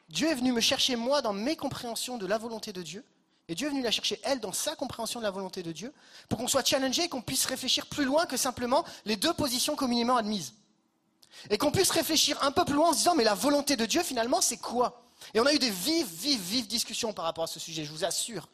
Dieu 0.10 0.30
est 0.30 0.36
venu 0.36 0.52
me 0.52 0.60
chercher 0.60 0.98
moi 0.98 1.22
dans 1.22 1.32
mes 1.32 1.56
compréhensions 1.56 2.18
de 2.18 2.26
la 2.26 2.38
volonté 2.38 2.74
de 2.74 2.82
Dieu, 2.82 3.06
et 3.48 3.56
Dieu 3.56 3.68
est 3.68 3.72
venu 3.72 3.82
la 3.82 3.92
chercher 3.92 4.20
elle 4.24 4.42
dans 4.42 4.52
sa 4.52 4.76
compréhension 4.76 5.22
de 5.22 5.24
la 5.24 5.32
volonté 5.32 5.64
de 5.64 5.72
Dieu, 5.72 5.94
pour 6.28 6.38
qu'on 6.38 6.50
soit 6.50 6.68
challengé 6.68 7.04
et 7.04 7.10
qu'on 7.10 7.22
puisse 7.22 7.46
réfléchir 7.46 7.86
plus 7.88 8.04
loin 8.04 8.26
que 8.26 8.36
simplement 8.36 8.84
les 9.06 9.16
deux 9.16 9.34
positions 9.34 9.78
communément 9.78 10.18
admises. 10.18 10.56
Et 11.50 11.58
qu'on 11.58 11.72
puisse 11.72 11.92
réfléchir 11.92 12.44
un 12.44 12.52
peu 12.52 12.66
plus 12.66 12.76
loin 12.76 12.90
en 12.90 12.94
se 12.94 12.98
disant, 12.98 13.16
mais 13.16 13.24
la 13.24 13.34
volonté 13.34 13.78
de 13.78 13.86
Dieu, 13.86 14.04
finalement, 14.04 14.42
c'est 14.42 14.58
quoi? 14.58 15.09
Et 15.34 15.40
on 15.40 15.46
a 15.46 15.54
eu 15.54 15.60
des 15.60 15.70
vives, 15.70 16.08
vives, 16.08 16.42
vives 16.42 16.68
discussions 16.68 17.14
par 17.14 17.26
rapport 17.26 17.44
à 17.44 17.48
ce 17.48 17.60
sujet, 17.60 17.84
je 17.86 17.92
vous 17.92 18.06
assure. 18.06 18.50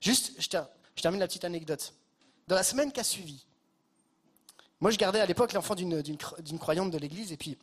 Juste, 0.00 0.32
je, 0.38 0.48
ter- 0.48 0.68
je 0.96 1.02
termine 1.02 1.20
la 1.20 1.26
petite 1.26 1.44
anecdote. 1.44 1.94
Dans 2.48 2.54
la 2.56 2.62
semaine 2.62 2.92
qui 2.92 3.00
a 3.00 3.04
suivi, 3.04 3.44
moi 4.80 4.90
je 4.90 4.98
gardais 4.98 5.20
à 5.20 5.26
l'époque 5.26 5.52
l'enfant 5.52 5.74
d'une- 5.74 6.02
d'une 6.02 6.16
cro- 6.16 6.40
d'une 6.42 6.58
croyante 6.58 6.90
de 6.90 6.98
l'église, 6.98 7.32
et 7.32 7.36
puis 7.36 7.56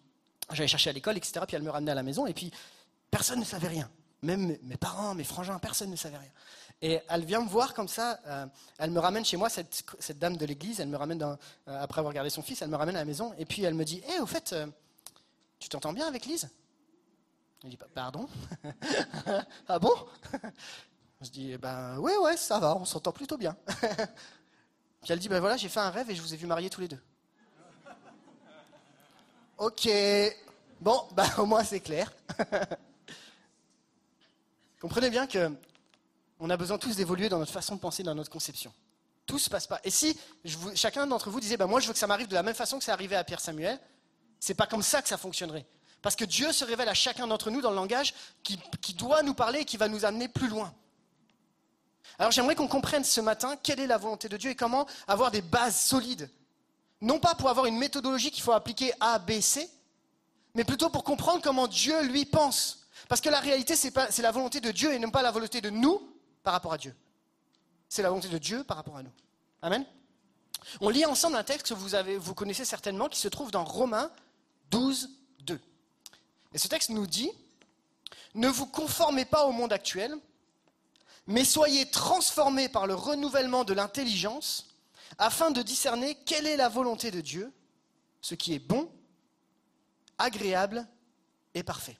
j'allais 0.51 0.67
chercher 0.67 0.89
à 0.89 0.93
l'école, 0.93 1.17
etc. 1.17 1.41
Puis 1.47 1.55
elle 1.55 1.63
me 1.63 1.69
ramenait 1.69 1.91
à 1.91 1.95
la 1.95 2.03
maison, 2.03 2.25
et 2.25 2.33
puis 2.33 2.51
personne 3.11 3.39
ne 3.39 3.45
savait 3.45 3.67
rien. 3.67 3.89
Même 4.21 4.57
mes- 4.63 4.77
parents, 4.77 5.13
mes 5.15 5.23
frangins, 5.23 5.59
personne 5.59 5.89
ne 5.91 5.95
savait 5.95 6.17
rien. 6.17 6.31
Et 6.81 6.99
elle 7.09 7.23
vient 7.25 7.41
me 7.41 7.47
voir 7.49 7.73
comme 7.73 7.87
ça, 7.87 8.19
euh, 8.25 8.45
elle 8.77 8.91
me 8.91 8.99
ramène 8.99 9.23
chez 9.25 9.37
moi, 9.37 9.49
cette, 9.49 9.83
dame 10.17 10.37
de 10.37 10.45
l'église, 10.45 10.79
elle 10.79 10.87
me 10.89 10.97
ramène, 10.97 11.17
dans- 11.17 11.37
euh, 11.67 11.81
après 11.81 11.99
avoir 11.99 12.13
gardé 12.13 12.29
son 12.29 12.41
fils, 12.41 12.61
elle 12.61 12.69
me 12.69 12.75
ramène 12.75 12.95
à 12.95 12.99
la 12.99 13.05
maison, 13.05 13.33
et 13.37 13.45
puis 13.45 13.63
elle 13.63 13.73
me 13.73 13.85
dit, 13.85 14.01
hé, 14.09 14.19
au 14.19 14.25
fait, 14.25 14.53
euh, 14.53 14.67
tu 15.59 15.69
t'entends 15.69 15.93
bien 15.93 16.07
avec 16.07 16.25
Lise? 16.25 16.49
Je 17.63 17.69
dis, 17.69 17.77
pardon? 17.93 18.27
Ah 19.67 19.79
bon? 19.79 19.93
Je 21.21 21.29
dis, 21.29 21.51
eh 21.53 21.57
ben, 21.57 21.97
ouais, 21.99 22.17
ouais, 22.17 22.35
ça 22.35 22.59
va, 22.59 22.75
on 22.75 22.85
s'entend 22.85 23.11
plutôt 23.13 23.37
bien. 23.37 23.55
Puis 25.01 25.11
elle 25.11 25.19
dit, 25.19 25.29
ben 25.29 25.39
voilà, 25.39 25.55
j'ai 25.57 25.69
fait 25.69 25.79
un 25.79 25.89
rêve 25.89 26.09
et 26.09 26.15
je 26.15 26.21
vous 26.21 26.33
ai 26.33 26.37
vu 26.37 26.45
mariés 26.45 26.69
tous 26.69 26.81
les 26.81 26.87
deux. 26.87 27.01
Ok, 29.57 29.87
bon, 30.81 31.01
bah 31.13 31.27
au 31.37 31.45
moins 31.45 31.63
c'est 31.63 31.79
clair. 31.79 32.11
Comprenez 34.81 35.09
bien 35.09 35.27
que 35.27 35.51
on 36.39 36.49
a 36.49 36.57
besoin 36.57 36.77
tous 36.77 36.95
d'évoluer 36.97 37.29
dans 37.29 37.39
notre 37.39 37.51
façon 37.53 37.75
de 37.75 37.79
penser, 37.79 38.03
dans 38.03 38.15
notre 38.15 38.29
conception. 38.31 38.73
Tout 39.25 39.39
se 39.39 39.49
passe 39.49 39.67
pas. 39.67 39.79
Et 39.85 39.89
si 39.89 40.17
vous- 40.43 40.75
chacun 40.75 41.07
d'entre 41.07 41.29
vous 41.29 41.39
disait, 41.39 41.55
ben 41.55 41.67
moi 41.67 41.79
je 41.79 41.87
veux 41.87 41.93
que 41.93 41.99
ça 41.99 42.07
m'arrive 42.07 42.27
de 42.27 42.33
la 42.33 42.43
même 42.43 42.55
façon 42.55 42.77
que 42.79 42.83
ça 42.83 42.91
arrivait 42.93 43.15
à 43.15 43.23
Pierre 43.23 43.39
Samuel, 43.39 43.79
c'est 44.39 44.55
pas 44.55 44.67
comme 44.67 44.83
ça 44.83 45.01
que 45.01 45.07
ça 45.07 45.17
fonctionnerait. 45.17 45.65
Parce 46.03 46.17
que 46.17 46.25
Dieu 46.25 46.51
se 46.51 46.65
révèle 46.65 46.89
à 46.89 46.93
chacun 46.93 47.25
d'entre 47.25 47.49
nous 47.49 47.61
dans 47.61 47.69
le 47.69 47.77
langage 47.77 48.13
qui, 48.43 48.59
doit 48.93 49.23
nous 49.23 49.33
parler 49.33 49.61
et 49.61 49.65
qui 49.65 49.77
va 49.77 49.87
nous 49.87 50.03
amener 50.03 50.27
plus 50.27 50.49
loin. 50.49 50.71
Alors 52.19 52.31
j'aimerais 52.31 52.55
qu'on 52.55 52.67
comprenne 52.67 53.05
ce 53.05 53.21
matin 53.21 53.55
quelle 53.63 53.79
est 53.79 53.87
la 53.87 53.97
volonté 53.97 54.27
de 54.27 54.35
Dieu 54.35 54.51
et 54.51 54.55
comment 54.55 54.85
avoir 55.07 55.31
des 55.31 55.41
bases 55.41 55.79
solides. 55.79 56.29
Non 56.99 57.19
pas 57.19 57.35
pour 57.35 57.49
avoir 57.49 57.65
une 57.67 57.77
méthodologie 57.77 58.31
qu'il 58.31 58.43
faut 58.43 58.51
appliquer 58.51 58.91
A, 58.99 59.17
B, 59.17 59.39
C, 59.39 59.69
mais 60.53 60.65
plutôt 60.65 60.89
pour 60.89 61.05
comprendre 61.05 61.41
comment 61.41 61.67
Dieu 61.67 62.03
lui 62.03 62.25
pense. 62.25 62.85
Parce 63.07 63.21
que 63.21 63.29
la 63.29 63.39
réalité, 63.39 63.77
c'est 63.77 64.21
la 64.21 64.31
volonté 64.31 64.59
de 64.59 64.71
Dieu 64.71 64.93
et 64.93 64.99
non 64.99 65.09
pas 65.09 65.21
la 65.21 65.31
volonté 65.31 65.61
de 65.61 65.69
nous 65.69 66.01
par 66.43 66.53
rapport 66.53 66.73
à 66.73 66.77
Dieu. 66.77 66.93
C'est 67.87 68.01
la 68.01 68.09
volonté 68.09 68.27
de 68.27 68.37
Dieu 68.37 68.65
par 68.65 68.75
rapport 68.75 68.97
à 68.97 69.03
nous. 69.03 69.11
Amen. 69.61 69.85
On 70.81 70.89
lit 70.89 71.05
ensemble 71.05 71.37
un 71.37 71.43
texte 71.43 71.69
que 71.69 71.73
vous, 71.73 72.35
connaissez 72.35 72.65
certainement 72.65 73.07
qui 73.07 73.19
se 73.19 73.29
trouve 73.29 73.51
dans 73.51 73.63
Romains 73.63 74.11
12, 74.69 75.09
2. 75.09 75.22
Et 76.53 76.57
ce 76.57 76.67
texte 76.67 76.89
nous 76.89 77.07
dit 77.07 77.31
Ne 78.35 78.47
vous 78.47 78.65
conformez 78.65 79.25
pas 79.25 79.45
au 79.45 79.51
monde 79.51 79.73
actuel, 79.73 80.15
mais 81.27 81.45
soyez 81.45 81.89
transformés 81.89 82.69
par 82.69 82.87
le 82.87 82.95
renouvellement 82.95 83.63
de 83.63 83.73
l'intelligence 83.73 84.67
afin 85.17 85.51
de 85.51 85.61
discerner 85.61 86.15
quelle 86.25 86.47
est 86.47 86.57
la 86.57 86.69
volonté 86.69 87.11
de 87.11 87.21
Dieu, 87.21 87.51
ce 88.21 88.35
qui 88.35 88.53
est 88.53 88.59
bon, 88.59 88.89
agréable 90.17 90.87
et 91.53 91.63
parfait. 91.63 91.97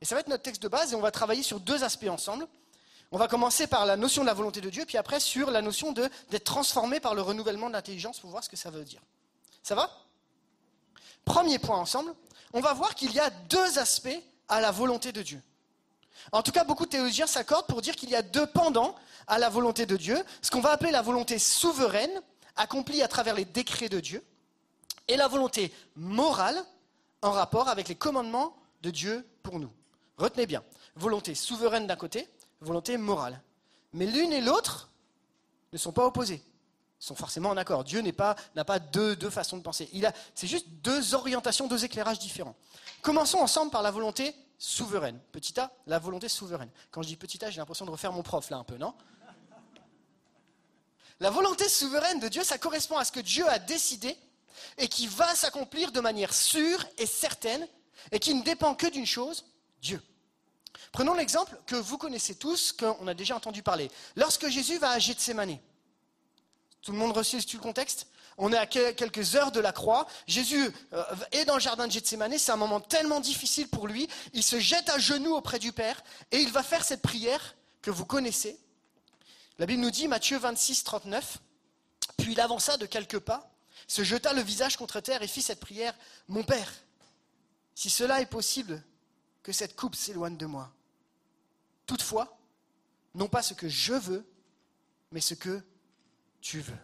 Et 0.00 0.04
ça 0.04 0.14
va 0.14 0.20
être 0.20 0.28
notre 0.28 0.42
texte 0.42 0.62
de 0.62 0.68
base 0.68 0.92
et 0.92 0.96
on 0.96 1.00
va 1.00 1.10
travailler 1.10 1.42
sur 1.42 1.60
deux 1.60 1.82
aspects 1.82 2.08
ensemble. 2.08 2.46
On 3.12 3.18
va 3.18 3.28
commencer 3.28 3.66
par 3.66 3.86
la 3.86 3.96
notion 3.96 4.22
de 4.22 4.26
la 4.26 4.34
volonté 4.34 4.60
de 4.60 4.68
Dieu, 4.68 4.84
puis 4.84 4.98
après 4.98 5.20
sur 5.20 5.50
la 5.50 5.62
notion 5.62 5.92
d'être 5.92 6.44
transformé 6.44 7.00
par 7.00 7.14
le 7.14 7.22
renouvellement 7.22 7.68
de 7.68 7.72
l'intelligence 7.72 8.18
pour 8.18 8.30
voir 8.30 8.42
ce 8.42 8.48
que 8.48 8.56
ça 8.56 8.70
veut 8.70 8.84
dire. 8.84 9.00
Ça 9.62 9.74
va? 9.74 9.90
Premier 11.24 11.58
point 11.58 11.78
ensemble, 11.78 12.14
on 12.52 12.60
va 12.60 12.72
voir 12.72 12.94
qu'il 12.94 13.12
y 13.12 13.20
a 13.20 13.30
deux 13.30 13.78
aspects 13.78 14.22
à 14.48 14.60
la 14.60 14.70
volonté 14.70 15.12
de 15.12 15.22
Dieu. 15.22 15.42
En 16.32 16.42
tout 16.42 16.52
cas, 16.52 16.64
beaucoup 16.64 16.84
de 16.84 16.90
théologiens 16.90 17.26
s'accordent 17.26 17.66
pour 17.66 17.82
dire 17.82 17.94
qu'il 17.96 18.10
y 18.10 18.16
a 18.16 18.22
deux 18.22 18.46
pendants 18.46 18.94
à 19.26 19.38
la 19.38 19.48
volonté 19.48 19.86
de 19.86 19.96
Dieu, 19.96 20.22
ce 20.42 20.50
qu'on 20.50 20.60
va 20.60 20.70
appeler 20.70 20.90
la 20.90 21.02
volonté 21.02 21.38
souveraine, 21.38 22.22
accomplie 22.56 23.02
à 23.02 23.08
travers 23.08 23.34
les 23.34 23.44
décrets 23.44 23.88
de 23.88 24.00
Dieu, 24.00 24.24
et 25.08 25.16
la 25.16 25.28
volonté 25.28 25.72
morale, 25.94 26.64
en 27.22 27.30
rapport 27.30 27.68
avec 27.68 27.88
les 27.88 27.94
commandements 27.94 28.56
de 28.82 28.90
Dieu 28.90 29.26
pour 29.42 29.58
nous. 29.58 29.70
Retenez 30.16 30.46
bien, 30.46 30.62
volonté 30.94 31.34
souveraine 31.34 31.86
d'un 31.86 31.96
côté, 31.96 32.28
volonté 32.60 32.96
morale. 32.96 33.40
Mais 33.92 34.06
l'une 34.06 34.32
et 34.32 34.40
l'autre 34.40 34.90
ne 35.72 35.78
sont 35.78 35.92
pas 35.92 36.06
opposées, 36.06 36.42
sont 37.06 37.14
forcément 37.14 37.50
en 37.50 37.56
accord. 37.56 37.84
Dieu 37.84 38.00
n'a 38.00 38.64
pas, 38.64 38.78
deux, 38.78 39.30
façons 39.30 39.56
de 39.56 39.62
penser. 39.62 39.88
C'est 40.34 40.46
juste 40.46 40.66
deux 40.82 41.14
orientations, 41.14 41.68
deux 41.68 41.84
éclairages 41.84 42.18
différents. 42.18 42.56
Commençons 43.00 43.38
ensemble 43.38 43.70
par 43.70 43.82
la 43.82 43.90
volonté 43.90 44.34
souveraine. 44.58 45.20
Petit 45.32 45.58
a, 45.60 45.70
la 45.86 45.98
volonté 45.98 46.28
souveraine. 46.28 46.70
Quand 46.90 47.02
je 47.02 47.08
dis 47.08 47.16
petit 47.16 47.44
a, 47.44 47.50
j'ai 47.50 47.58
l'impression 47.58 47.86
de 47.86 47.90
refaire 47.90 48.12
mon 48.12 48.22
prof 48.22 48.50
là 48.50 48.56
un 48.56 48.64
peu, 48.64 48.76
non? 48.76 48.94
La 51.20 51.30
volonté 51.30 51.68
souveraine 51.68 52.20
de 52.20 52.28
Dieu, 52.28 52.44
ça 52.44 52.58
correspond 52.58 52.98
à 52.98 53.04
ce 53.04 53.12
que 53.12 53.20
Dieu 53.20 53.48
a 53.48 53.58
décidé 53.58 54.16
et 54.76 54.88
qui 54.88 55.06
va 55.06 55.34
s'accomplir 55.34 55.92
de 55.92 56.00
manière 56.00 56.34
sûre 56.34 56.84
et 56.98 57.06
certaine 57.06 57.66
et 58.12 58.18
qui 58.18 58.34
ne 58.34 58.42
dépend 58.42 58.74
que 58.74 58.86
d'une 58.86 59.06
chose, 59.06 59.46
Dieu. 59.80 60.02
Prenons 60.92 61.14
l'exemple 61.14 61.56
que 61.66 61.76
vous 61.76 61.96
connaissez 61.98 62.34
tous, 62.34 62.72
qu'on 62.72 63.06
a 63.06 63.14
déjà 63.14 63.36
entendu 63.36 63.62
parler. 63.62 63.90
Lorsque 64.14 64.48
Jésus 64.48 64.78
va 64.78 64.90
à 64.90 64.98
Gethsemane, 64.98 65.58
tout 66.86 66.92
le 66.92 66.98
monde 66.98 67.16
reçoit 67.16 67.40
le 67.52 67.58
contexte 67.58 68.06
On 68.38 68.52
est 68.52 68.56
à 68.56 68.64
quelques 68.64 69.34
heures 69.34 69.50
de 69.50 69.58
la 69.58 69.72
croix. 69.72 70.06
Jésus 70.28 70.70
euh, 70.92 71.04
est 71.32 71.44
dans 71.44 71.54
le 71.54 71.60
jardin 71.60 71.88
de 71.88 71.92
Gethsemane. 71.92 72.38
C'est 72.38 72.52
un 72.52 72.56
moment 72.56 72.78
tellement 72.78 73.18
difficile 73.18 73.66
pour 73.66 73.88
lui. 73.88 74.08
Il 74.34 74.44
se 74.44 74.60
jette 74.60 74.88
à 74.90 74.96
genoux 74.96 75.34
auprès 75.34 75.58
du 75.58 75.72
Père 75.72 76.00
et 76.30 76.38
il 76.38 76.52
va 76.52 76.62
faire 76.62 76.84
cette 76.84 77.02
prière 77.02 77.56
que 77.82 77.90
vous 77.90 78.04
connaissez. 78.04 78.56
La 79.58 79.66
Bible 79.66 79.82
nous 79.82 79.90
dit, 79.90 80.06
Matthieu 80.06 80.38
26, 80.38 80.84
39, 80.84 81.38
puis 82.18 82.34
il 82.34 82.40
avança 82.40 82.76
de 82.76 82.86
quelques 82.86 83.18
pas, 83.18 83.50
se 83.88 84.04
jeta 84.04 84.32
le 84.32 84.42
visage 84.42 84.76
contre 84.76 85.00
terre 85.00 85.22
et 85.22 85.26
fit 85.26 85.42
cette 85.42 85.58
prière, 85.58 85.94
Mon 86.28 86.44
Père, 86.44 86.72
si 87.74 87.90
cela 87.90 88.20
est 88.20 88.26
possible, 88.26 88.80
que 89.42 89.50
cette 89.50 89.74
coupe 89.74 89.96
s'éloigne 89.96 90.36
de 90.36 90.46
moi. 90.46 90.70
Toutefois, 91.84 92.38
non 93.16 93.26
pas 93.26 93.42
ce 93.42 93.54
que 93.54 93.68
je 93.68 93.94
veux, 93.94 94.24
mais 95.10 95.20
ce 95.20 95.34
que 95.34 95.64
tu 96.40 96.60
veux. 96.60 96.78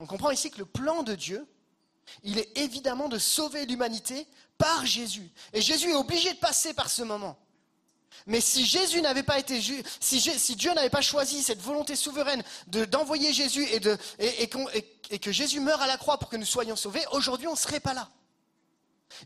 On 0.00 0.06
comprend 0.06 0.30
ici 0.30 0.50
que 0.50 0.58
le 0.58 0.64
plan 0.64 1.02
de 1.02 1.14
Dieu, 1.14 1.46
il 2.24 2.38
est 2.38 2.58
évidemment 2.58 3.08
de 3.08 3.18
sauver 3.18 3.66
l'humanité 3.66 4.26
par 4.58 4.84
Jésus. 4.84 5.30
Et 5.52 5.60
Jésus 5.60 5.90
est 5.90 5.94
obligé 5.94 6.32
de 6.32 6.38
passer 6.38 6.74
par 6.74 6.90
ce 6.90 7.02
moment. 7.02 7.38
Mais 8.26 8.40
si 8.40 8.64
Jésus 8.64 9.00
n'avait 9.00 9.22
pas 9.22 9.38
été 9.38 9.60
si, 10.00 10.56
Dieu 10.56 10.72
n'avait 10.74 10.90
pas 10.90 11.00
choisi 11.00 11.42
cette 11.42 11.60
volonté 11.60 11.96
souveraine 11.96 12.42
d'envoyer 12.66 13.32
Jésus 13.32 13.64
et, 13.64 15.18
que 15.18 15.32
Jésus 15.32 15.60
meure 15.60 15.80
à 15.80 15.86
la 15.86 15.96
croix 15.96 16.18
pour 16.18 16.28
que 16.28 16.36
nous 16.36 16.44
soyons 16.44 16.76
sauvés, 16.76 17.04
aujourd'hui 17.12 17.48
on 17.48 17.52
ne 17.52 17.56
serait 17.56 17.80
pas 17.80 17.94
là. 17.94 18.08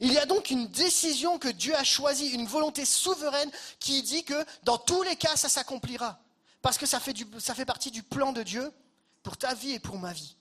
Il 0.01 0.13
y 0.13 0.19
a 0.19 0.27
donc 0.27 0.51
une 0.51 0.69
décision 0.69 1.39
que 1.39 1.49
Dieu 1.49 1.75
a 1.77 1.85
choisie, 1.85 2.29
une 2.29 2.47
volonté 2.47 2.85
souveraine 2.85 3.51
qui 3.79 4.03
dit 4.03 4.25
que 4.25 4.45
dans 4.65 4.79
tous 4.79 5.03
les 5.03 5.17
cas 5.17 5.37
ça 5.37 5.49
s'accomplira. 5.49 6.19
Parce 6.67 6.79
que 6.79 6.87
ça 6.87 6.99
fait, 6.99 7.65
partie 7.65 7.93
du 7.93 8.03
plan 8.03 8.33
de 8.33 8.43
Dieu 8.43 8.73
pour 9.23 9.37
ta 9.37 9.55
vie 9.55 9.71
et 9.71 9.79
pour 9.79 10.01
ma 10.01 10.13
vie. 10.13 10.37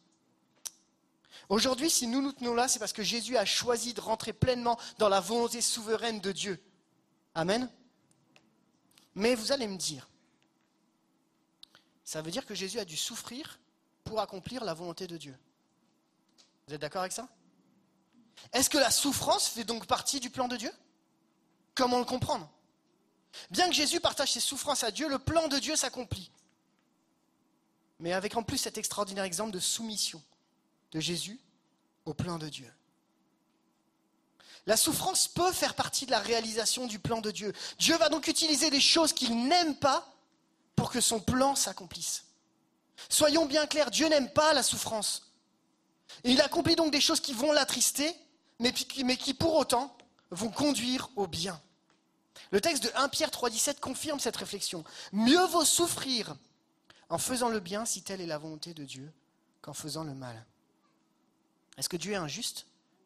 Aujourd'hui, 1.50 1.88
si 1.88 2.08
nous 2.08 2.20
nous 2.20 2.32
tenons 2.32 2.56
là, 2.56 2.68
c'est 2.68 2.80
parce 2.80 2.94
que 2.94 3.04
Jésus 3.04 3.38
a 3.38 3.46
choisi 3.46 3.94
de 3.94 4.02
rentrer 4.02 4.34
pleinement 4.34 4.80
dans 4.98 5.08
la 5.08 5.20
volonté 5.20 5.62
souveraine 5.62 6.20
de 6.20 6.32
Dieu. 6.32 6.60
Amen. 7.36 7.70
Mais 9.14 9.36
vous 9.36 9.52
allez 9.52 9.68
me 9.68 9.78
dire, 9.78 10.10
ça 12.04 12.24
veut 12.24 12.32
dire 12.32 12.48
que 12.48 12.56
Jésus 12.56 12.80
a 12.80 12.86
dû 12.86 12.98
souffrir 12.98 13.60
pour 14.04 14.20
accomplir 14.20 14.64
la 14.64 14.74
volonté 14.74 15.06
de 15.06 15.18
Dieu. 15.18 15.38
Vous 16.68 16.74
êtes 16.74 16.82
d'accord 16.82 17.02
avec 17.02 17.12
ça? 17.12 17.30
Est-ce 18.52 18.72
que 18.72 18.80
la 18.80 18.90
souffrance 18.90 19.48
fait 19.48 19.64
donc 19.64 19.86
partie 19.86 20.20
du 20.20 20.32
plan 20.32 20.48
de 20.48 20.58
Dieu? 20.58 20.72
Comment 21.76 22.00
le 22.00 22.06
comprendre? 22.06 22.50
Bien 23.50 23.68
que 23.68 23.76
Jésus 23.76 24.00
partage 24.00 24.32
ses 24.32 24.40
souffrances 24.40 24.84
à 24.84 24.92
Dieu, 24.92 25.08
le 25.08 25.20
plan 25.20 25.48
de 25.48 25.60
Dieu 25.60 25.76
s'accomplit. 25.76 26.32
Mais 28.00 28.14
avec 28.14 28.36
en 28.36 28.44
plus 28.44 28.58
cet 28.58 28.78
extraordinaire 28.78 29.24
exemple 29.24 29.52
de 29.52 29.60
soumission 29.60 30.22
de 30.92 31.00
Jésus 31.00 31.40
au 32.06 32.14
plan 32.14 32.38
de 32.38 32.50
Dieu. 32.50 32.72
La 34.66 34.78
souffrance 34.78 35.28
peut 35.28 35.52
faire 35.52 35.76
partie 35.76 36.06
de 36.06 36.12
la 36.12 36.20
réalisation 36.20 36.88
du 36.88 36.98
plan 36.98 37.22
de 37.22 37.32
Dieu. 37.32 37.54
Dieu 37.78 37.96
va 37.98 38.10
donc 38.10 38.28
utiliser 38.28 38.70
des 38.70 38.82
choses 38.82 39.14
qu'il 39.14 39.48
n'aime 39.48 39.76
pas 39.76 40.12
pour 40.76 40.90
que 40.90 41.02
son 41.02 41.20
plan 41.20 41.56
s'accomplisse. 41.56 42.26
Soyons 43.10 43.46
bien 43.46 43.68
clairs, 43.68 43.92
Dieu 43.92 44.08
n'aime 44.08 44.32
pas 44.32 44.54
la 44.54 44.64
souffrance. 44.64 45.32
Et 46.24 46.32
il 46.32 46.42
accomplit 46.42 46.76
donc 46.76 46.92
des 46.92 47.02
choses 47.02 47.20
qui 47.20 47.34
vont 47.34 47.52
l'attrister, 47.52 48.16
mais 48.60 48.74
qui 48.74 49.34
pour 49.34 49.56
autant 49.56 49.96
vont 50.32 50.50
conduire 50.50 51.10
au 51.16 51.28
bien. 51.28 51.62
Le 52.52 52.62
texte 52.62 52.84
de 52.84 52.92
1 52.96 53.10
Pierre 53.10 53.30
3,17 53.30 53.80
confirme 53.80 54.20
cette 54.20 54.38
réflexion. 54.38 54.84
Mieux 55.12 55.46
vaut 55.48 55.66
souffrir 55.66 56.36
en 57.10 57.18
faisant 57.18 57.50
le 57.50 57.60
bien, 57.60 57.86
si 57.86 58.02
telle 58.02 58.22
est 58.22 58.26
la 58.26 58.38
volonté 58.38 58.74
de 58.74 58.84
Dieu, 58.84 59.12
qu'en 59.62 59.74
faisant 59.74 60.04
le 60.04 60.14
mal. 60.14 60.46
Est-ce 61.78 61.90
que 61.90 61.98
Dieu 61.98 62.14
est 62.14 62.18
injuste? 62.18 62.66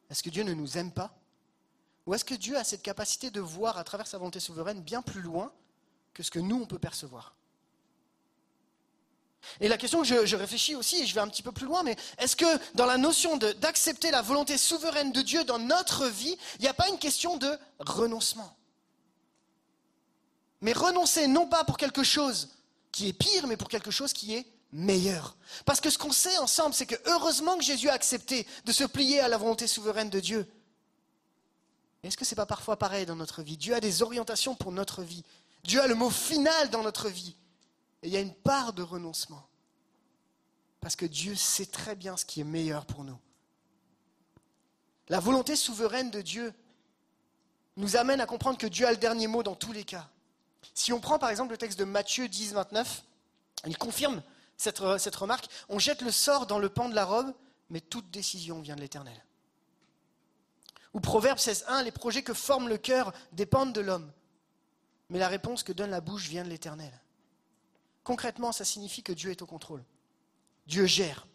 Est-ce 0.10 0.24
que 0.24 0.30
Dieu 0.30 0.44
ne 0.44 0.54
nous 0.54 0.78
aime 0.78 0.92
pas? 0.92 1.16
Ou 2.06 2.14
est-ce 2.14 2.26
que 2.26 2.36
Dieu 2.36 2.58
a 2.58 2.64
cette 2.64 2.82
capacité 2.82 3.30
de 3.30 3.40
voir 3.40 3.78
à 3.78 3.84
travers 3.84 4.08
sa 4.08 4.18
volonté 4.18 4.40
souveraine 4.40 4.82
bien 4.82 5.02
plus 5.02 5.22
loin 5.22 5.52
que 6.14 6.24
ce 6.24 6.32
que 6.32 6.40
nous, 6.40 6.62
on 6.62 6.66
peut 6.66 6.80
percevoir? 6.80 7.36
Et 9.62 9.68
la 9.68 9.78
question 9.78 10.02
que 10.02 10.08
je, 10.08 10.26
je, 10.26 10.36
réfléchis 10.36 10.76
aussi, 10.76 11.02
et 11.02 11.06
je 11.06 11.16
vais 11.16 11.22
un 11.22 11.28
petit 11.28 11.44
peu 11.44 11.52
plus 11.52 11.66
loin, 11.66 11.84
mais 11.84 11.96
est-ce 12.18 12.36
que 12.36 12.76
dans 12.76 12.86
la 12.86 12.98
notion 12.98 13.38
d'accepter 13.38 14.12
la 14.12 14.22
volonté 14.22 14.58
souveraine 14.58 15.12
de 15.12 15.22
Dieu 15.22 15.44
dans 15.44 15.60
notre 15.60 16.08
vie, 16.08 16.38
il 16.56 16.62
n'y 16.62 16.68
a 16.68 16.74
pas 16.74 16.90
une 16.90 17.00
question 17.00 17.38
de 17.38 17.58
renoncement? 17.80 18.59
Mais 20.62 20.74
renoncer 20.74 21.28
non 21.28 21.48
pas 21.48 21.64
pour 21.64 21.78
quelque 21.78 22.04
chose 22.04 22.50
qui 22.92 23.08
est 23.08 23.14
pire, 23.14 23.48
mais 23.48 23.58
pour 23.58 23.70
quelque 23.70 23.92
chose 23.92 24.14
qui 24.14 24.36
est 24.36 24.46
meilleur. 24.72 25.36
Parce 25.66 25.82
que 25.82 25.90
ce 25.90 25.98
qu'on 25.98 26.12
sait 26.12 26.38
ensemble, 26.38 26.74
c'est 26.74 26.86
que 26.86 26.96
heureusement 27.06 27.58
que 27.58 27.64
Jésus 27.64 27.90
a 27.90 27.94
accepté 27.94 28.46
de 28.66 28.72
se 28.72 28.84
plier 28.84 29.20
à 29.20 29.28
la 29.28 29.38
volonté 29.38 29.68
souveraine 29.68 30.10
de 30.10 30.20
Dieu. 30.20 30.48
Est-ce 32.04 32.18
que 32.18 32.26
ce 32.26 32.34
n'est 32.34 32.38
pas 32.38 32.46
parfois 32.46 32.78
pareil 32.78 33.06
dans 33.06 33.16
notre 33.16 33.42
vie? 33.42 33.58
Dieu 33.58 33.74
a 33.74 33.80
des 33.80 34.02
orientations 34.02 34.56
pour 34.56 34.72
notre 34.72 35.04
vie. 35.04 35.24
Dieu 35.64 35.82
a 35.82 35.88
le 35.88 35.96
mot 35.96 36.10
final 36.10 36.70
dans 36.70 36.84
notre 36.84 37.10
vie. 37.10 37.36
Et 38.02 38.08
il 38.08 38.14
y 38.14 38.18
a 38.18 38.22
une 38.22 38.34
part 38.34 38.74
de 38.74 38.82
renoncement. 38.82 39.46
Parce 40.80 40.96
que 40.96 41.06
Dieu 41.06 41.36
sait 41.36 41.66
très 41.66 41.96
bien 41.96 42.16
ce 42.16 42.24
qui 42.24 42.40
est 42.40 42.46
meilleur 42.46 42.86
pour 42.86 43.04
nous. 43.04 43.20
La 45.10 45.20
volonté 45.20 45.56
souveraine 45.56 46.12
de 46.12 46.22
Dieu 46.22 46.54
nous 47.76 47.98
amène 47.98 48.22
à 48.22 48.26
comprendre 48.26 48.58
que 48.58 48.68
Dieu 48.68 48.86
a 48.86 48.92
le 48.92 48.98
dernier 48.98 49.28
mot 49.28 49.44
dans 49.44 49.56
tous 49.56 49.74
les 49.74 49.84
cas. 49.84 50.10
Si 50.74 50.94
on 50.94 51.00
prend 51.00 51.20
par 51.20 51.30
exemple 51.30 51.52
le 51.52 51.58
texte 51.58 51.80
de 51.80 51.86
Matthieu 51.86 52.28
10, 52.28 52.54
29, 52.54 53.04
il 53.66 53.78
confirme 53.78 54.22
cette, 54.58 54.80
remarque. 54.80 55.48
On 55.70 55.80
jette 55.80 56.02
le 56.02 56.12
sort 56.12 56.46
dans 56.46 56.60
le 56.60 56.70
pan 56.70 56.90
de 56.90 56.96
la 56.96 57.06
robe, 57.06 57.34
mais 57.70 57.82
toute 57.82 58.12
décision 58.12 58.62
vient 58.62 58.76
de 58.76 58.82
l'Éternel. 58.82 59.24
Ou 60.94 61.00
Proverbe 61.00 61.38
16.1, 61.38 61.84
les 61.84 61.92
projets 61.92 62.24
que 62.24 62.34
forme 62.34 62.68
le 62.68 62.78
cœur 62.78 63.14
dépendent 63.32 63.74
de 63.74 63.82
l'homme, 63.82 64.12
mais 65.10 65.20
la 65.20 65.28
réponse 65.28 65.64
que 65.64 65.72
donne 65.72 65.92
la 65.92 66.02
bouche 66.02 66.28
vient 66.28 66.44
de 66.44 66.50
l'Éternel. 66.50 66.92
Concrètement, 68.04 68.52
ça 68.52 68.66
signifie 68.66 69.04
que 69.04 69.14
Dieu 69.14 69.30
est 69.32 69.42
au 69.42 69.46
contrôle. 69.46 69.84
Dieu 70.66 70.86
gère. 70.86 71.28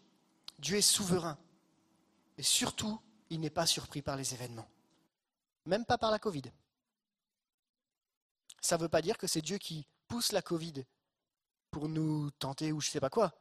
Dieu 0.59 0.77
est 0.77 0.81
souverain. 0.81 1.37
Et 2.37 2.43
surtout, 2.43 2.99
il 3.29 3.39
n'est 3.39 3.49
pas 3.49 3.65
surpris 3.65 4.01
par 4.01 4.17
les 4.17 4.33
événements. 4.33 4.67
Même 5.65 5.85
pas 5.85 5.97
par 5.97 6.11
la 6.11 6.19
Covid 6.19 6.43
ça 8.65 8.77
ne 8.77 8.81
veut 8.81 8.89
pas 8.89 9.01
dire 9.01 9.17
que 9.17 9.27
c'est 9.27 9.41
Dieu 9.41 9.57
qui 9.57 9.87
pousse 10.07 10.31
la 10.31 10.41
Covid 10.41 10.85
pour 11.69 11.87
nous 11.87 12.31
tenter 12.31 12.71
ou 12.71 12.81
je 12.81 12.89
ne 12.89 12.91
sais 12.91 12.99
pas 12.99 13.09
quoi. 13.09 13.31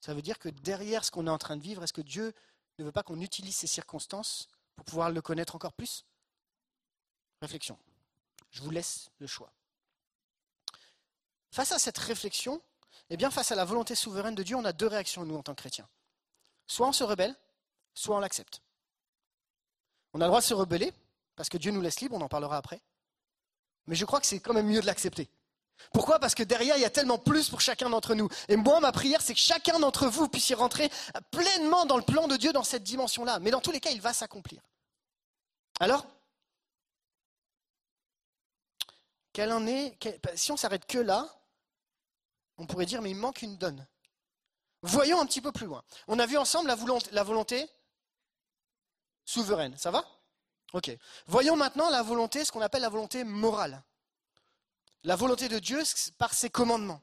Ça 0.00 0.14
veut 0.14 0.22
dire 0.22 0.38
que 0.38 0.48
derrière 0.48 1.04
ce 1.04 1.10
qu'on 1.10 1.26
est 1.26 1.30
en 1.30 1.38
train 1.38 1.56
de 1.56 1.62
vivre, 1.62 1.82
est-ce 1.82 1.92
que 1.92 2.00
Dieu 2.00 2.32
ne 2.78 2.84
veut 2.84 2.92
pas 2.92 3.02
qu'on 3.02 3.20
utilise 3.20 3.56
ces 3.56 3.66
circonstances 3.66 4.48
pour 4.76 4.84
pouvoir 4.84 5.10
le 5.10 5.20
connaître 5.20 5.56
encore 5.56 5.72
plus? 5.72 6.04
Réflexion. 7.40 7.78
Je 8.50 8.62
vous 8.62 8.70
laisse 8.70 9.10
le 9.18 9.26
choix. 9.26 9.52
Face 11.50 11.72
à 11.72 11.78
cette 11.78 11.98
réflexion, 11.98 12.62
eh 13.10 13.16
bien, 13.16 13.30
face 13.30 13.52
à 13.52 13.56
la 13.56 13.64
volonté 13.64 13.94
souveraine 13.94 14.34
de 14.34 14.42
Dieu, 14.42 14.56
on 14.56 14.64
a 14.64 14.72
deux 14.72 14.86
réactions, 14.86 15.24
nous, 15.24 15.36
en 15.36 15.42
tant 15.42 15.54
que 15.54 15.60
chrétiens. 15.60 15.88
Soit 16.66 16.88
on 16.88 16.92
se 16.92 17.04
rebelle, 17.04 17.36
soit 17.94 18.16
on 18.16 18.20
l'accepte. 18.20 18.62
On 20.14 20.20
a 20.20 20.24
le 20.24 20.28
droit 20.28 20.40
de 20.40 20.46
se 20.46 20.54
rebeller, 20.54 20.92
parce 21.36 21.48
que 21.48 21.58
Dieu 21.58 21.72
nous 21.72 21.80
laisse 21.80 22.00
libre, 22.00 22.16
on 22.16 22.20
en 22.20 22.28
parlera 22.28 22.56
après. 22.56 22.80
Mais 23.86 23.96
je 23.96 24.04
crois 24.04 24.20
que 24.20 24.26
c'est 24.26 24.40
quand 24.40 24.54
même 24.54 24.66
mieux 24.66 24.80
de 24.80 24.86
l'accepter. 24.86 25.28
Pourquoi? 25.92 26.18
Parce 26.20 26.34
que 26.34 26.42
derrière, 26.42 26.76
il 26.76 26.80
y 26.80 26.84
a 26.84 26.90
tellement 26.90 27.18
plus 27.18 27.48
pour 27.48 27.60
chacun 27.60 27.90
d'entre 27.90 28.14
nous. 28.14 28.28
Et 28.48 28.56
moi, 28.56 28.78
ma 28.80 28.92
prière, 28.92 29.20
c'est 29.20 29.34
que 29.34 29.40
chacun 29.40 29.80
d'entre 29.80 30.06
vous 30.06 30.28
puisse 30.28 30.48
y 30.50 30.54
rentrer 30.54 30.90
pleinement 31.30 31.86
dans 31.86 31.96
le 31.96 32.04
plan 32.04 32.28
de 32.28 32.36
Dieu 32.36 32.52
dans 32.52 32.62
cette 32.62 32.84
dimension-là. 32.84 33.40
Mais 33.40 33.50
dans 33.50 33.60
tous 33.60 33.72
les 33.72 33.80
cas, 33.80 33.90
il 33.90 34.00
va 34.00 34.12
s'accomplir. 34.12 34.62
Alors, 35.80 36.06
quelle 39.32 39.52
en 39.52 39.66
est, 39.66 39.98
si 40.36 40.52
on 40.52 40.56
s'arrête 40.56 40.86
que 40.86 40.98
là, 40.98 41.28
on 42.58 42.66
pourrait 42.66 42.86
dire, 42.86 43.02
mais 43.02 43.10
il 43.10 43.16
manque 43.16 43.42
une 43.42 43.56
donne. 43.56 43.84
Voyons 44.82 45.20
un 45.20 45.26
petit 45.26 45.40
peu 45.40 45.50
plus 45.52 45.66
loin. 45.66 45.82
On 46.06 46.18
a 46.18 46.26
vu 46.26 46.36
ensemble 46.36 46.68
la 46.68 47.22
volonté 47.24 47.68
souveraine. 49.24 49.76
Ça 49.78 49.90
va? 49.90 50.04
Ok. 50.72 50.90
Voyons 51.26 51.56
maintenant 51.56 51.90
la 51.90 52.02
volonté, 52.02 52.44
ce 52.44 52.52
qu'on 52.52 52.62
appelle 52.62 52.82
la 52.82 52.88
volonté 52.88 53.24
morale. 53.24 53.82
La 55.04 55.16
volonté 55.16 55.48
de 55.48 55.58
Dieu 55.58 55.82
par 56.18 56.32
ses 56.32 56.50
commandements. 56.50 57.02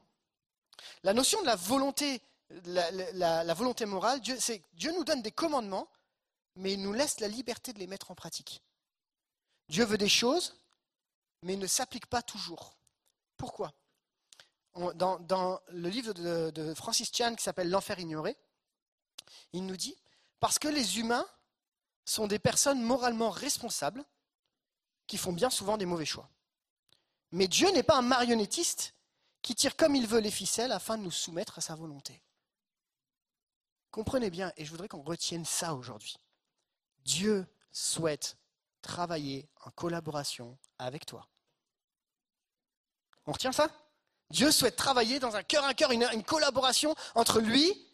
La 1.02 1.12
notion 1.12 1.40
de 1.40 1.46
la 1.46 1.56
volonté, 1.56 2.22
la, 2.64 3.54
volonté 3.54 3.86
morale, 3.86 4.20
Dieu, 4.20 4.36
c'est 4.40 4.62
Dieu 4.72 4.92
nous 4.92 5.04
donne 5.04 5.22
des 5.22 5.30
commandements, 5.30 5.88
mais 6.56 6.72
il 6.72 6.82
nous 6.82 6.92
laisse 6.92 7.20
la 7.20 7.28
liberté 7.28 7.72
de 7.72 7.78
les 7.78 7.86
mettre 7.86 8.10
en 8.10 8.14
pratique. 8.14 8.62
Dieu 9.68 9.84
veut 9.84 9.98
des 9.98 10.08
choses, 10.08 10.56
mais 11.42 11.56
ne 11.56 11.66
s'applique 11.66 12.06
pas 12.06 12.22
toujours. 12.22 12.76
Pourquoi? 13.36 13.72
Dans, 14.94 15.60
le 15.68 15.88
livre 15.88 16.12
de, 16.12 16.50
de 16.50 16.74
Francis 16.74 17.10
Chan 17.12 17.34
qui 17.34 17.42
s'appelle 17.42 17.70
L'enfer 17.70 17.98
ignoré, 17.98 18.36
il 19.52 19.66
nous 19.66 19.76
dit, 19.76 19.96
parce 20.38 20.58
que 20.58 20.68
les 20.68 20.98
humains 20.98 21.26
sont 22.04 22.26
des 22.26 22.38
personnes 22.38 22.82
moralement 22.82 23.30
responsables 23.30 24.04
qui 25.06 25.16
font 25.16 25.32
bien 25.32 25.50
souvent 25.50 25.76
des 25.76 25.86
mauvais 25.86 26.06
choix. 26.06 26.30
Mais 27.32 27.48
Dieu 27.48 27.70
n'est 27.70 27.82
pas 27.82 27.96
un 27.96 28.02
marionnettiste 28.02 28.94
qui 29.42 29.54
tire 29.54 29.76
comme 29.76 29.94
il 29.94 30.06
veut 30.06 30.20
les 30.20 30.30
ficelles 30.30 30.72
afin 30.72 30.98
de 30.98 31.02
nous 31.02 31.10
soumettre 31.10 31.58
à 31.58 31.60
sa 31.60 31.74
volonté. 31.74 32.22
Comprenez 33.90 34.30
bien, 34.30 34.52
et 34.56 34.64
je 34.64 34.70
voudrais 34.70 34.88
qu'on 34.88 35.02
retienne 35.02 35.44
ça 35.44 35.74
aujourd'hui. 35.74 36.16
Dieu 37.04 37.46
souhaite 37.72 38.36
travailler 38.82 39.48
en 39.64 39.70
collaboration 39.70 40.58
avec 40.78 41.06
toi. 41.06 41.28
On 43.26 43.32
retient 43.32 43.52
ça? 43.52 43.68
Dieu 44.30 44.52
souhaite 44.52 44.76
travailler 44.76 45.18
dans 45.18 45.34
un 45.34 45.42
cœur 45.42 45.64
à 45.64 45.74
cœur, 45.74 45.90
une, 45.90 46.06
une 46.12 46.22
collaboration 46.22 46.94
entre 47.14 47.40
lui 47.40 47.88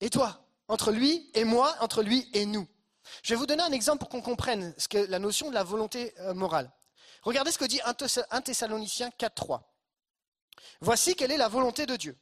et 0.00 0.10
toi, 0.10 0.44
entre 0.68 0.90
lui 0.90 1.30
et 1.34 1.44
moi, 1.44 1.76
entre 1.80 2.02
lui 2.02 2.28
et 2.32 2.44
nous. 2.44 2.68
Je 3.22 3.34
vais 3.34 3.38
vous 3.38 3.46
donner 3.46 3.62
un 3.62 3.72
exemple 3.72 3.98
pour 4.00 4.08
qu'on 4.08 4.22
comprenne 4.22 4.74
la 4.92 5.18
notion 5.18 5.48
de 5.48 5.54
la 5.54 5.64
volonté 5.64 6.14
euh, 6.20 6.34
morale. 6.34 6.70
Regardez 7.22 7.50
ce 7.52 7.58
que 7.58 7.64
dit 7.64 7.80
1 7.84 7.94
Thess- 7.94 8.24
1 8.30 8.40
Thessaloniciens 8.42 9.10
4.3. 9.18 9.62
Voici 10.80 11.14
quelle 11.16 11.32
est 11.32 11.36
la 11.36 11.48
volonté 11.48 11.86
de 11.86 11.96
Dieu. 11.96 12.18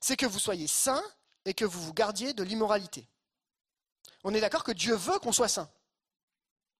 C'est 0.00 0.16
que 0.16 0.26
vous 0.26 0.38
soyez 0.38 0.66
saints 0.66 1.02
et 1.44 1.54
que 1.54 1.64
vous 1.64 1.80
vous 1.82 1.94
gardiez 1.94 2.32
de 2.34 2.42
l'immoralité. 2.42 3.08
On 4.24 4.34
est 4.34 4.40
d'accord 4.40 4.64
que 4.64 4.72
Dieu 4.72 4.94
veut 4.94 5.18
qu'on 5.18 5.32
soit 5.32 5.48
saint 5.48 5.70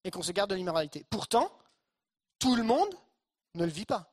et 0.05 0.11
qu'on 0.11 0.23
se 0.23 0.33
garde 0.33 0.51
de 0.51 0.55
l'immoralité. 0.55 1.05
Pourtant, 1.11 1.51
tout 2.39 2.57
le 2.57 2.63
monde 2.63 2.95
ne 3.55 3.65
le 3.65 3.71
vit 3.71 3.87
pas. 3.87 4.13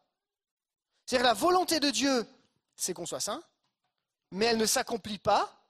C'est-à-dire 1.06 1.28
la 1.28 1.34
volonté 1.34 1.80
de 1.80 1.89
Dieu, 1.89 2.26
c'est 2.76 2.94
qu'on 2.94 3.06
soit 3.06 3.20
saint, 3.20 3.44
mais 4.32 4.46
elle 4.46 4.58
ne 4.58 4.66
s'accomplit 4.66 5.20
pas 5.20 5.62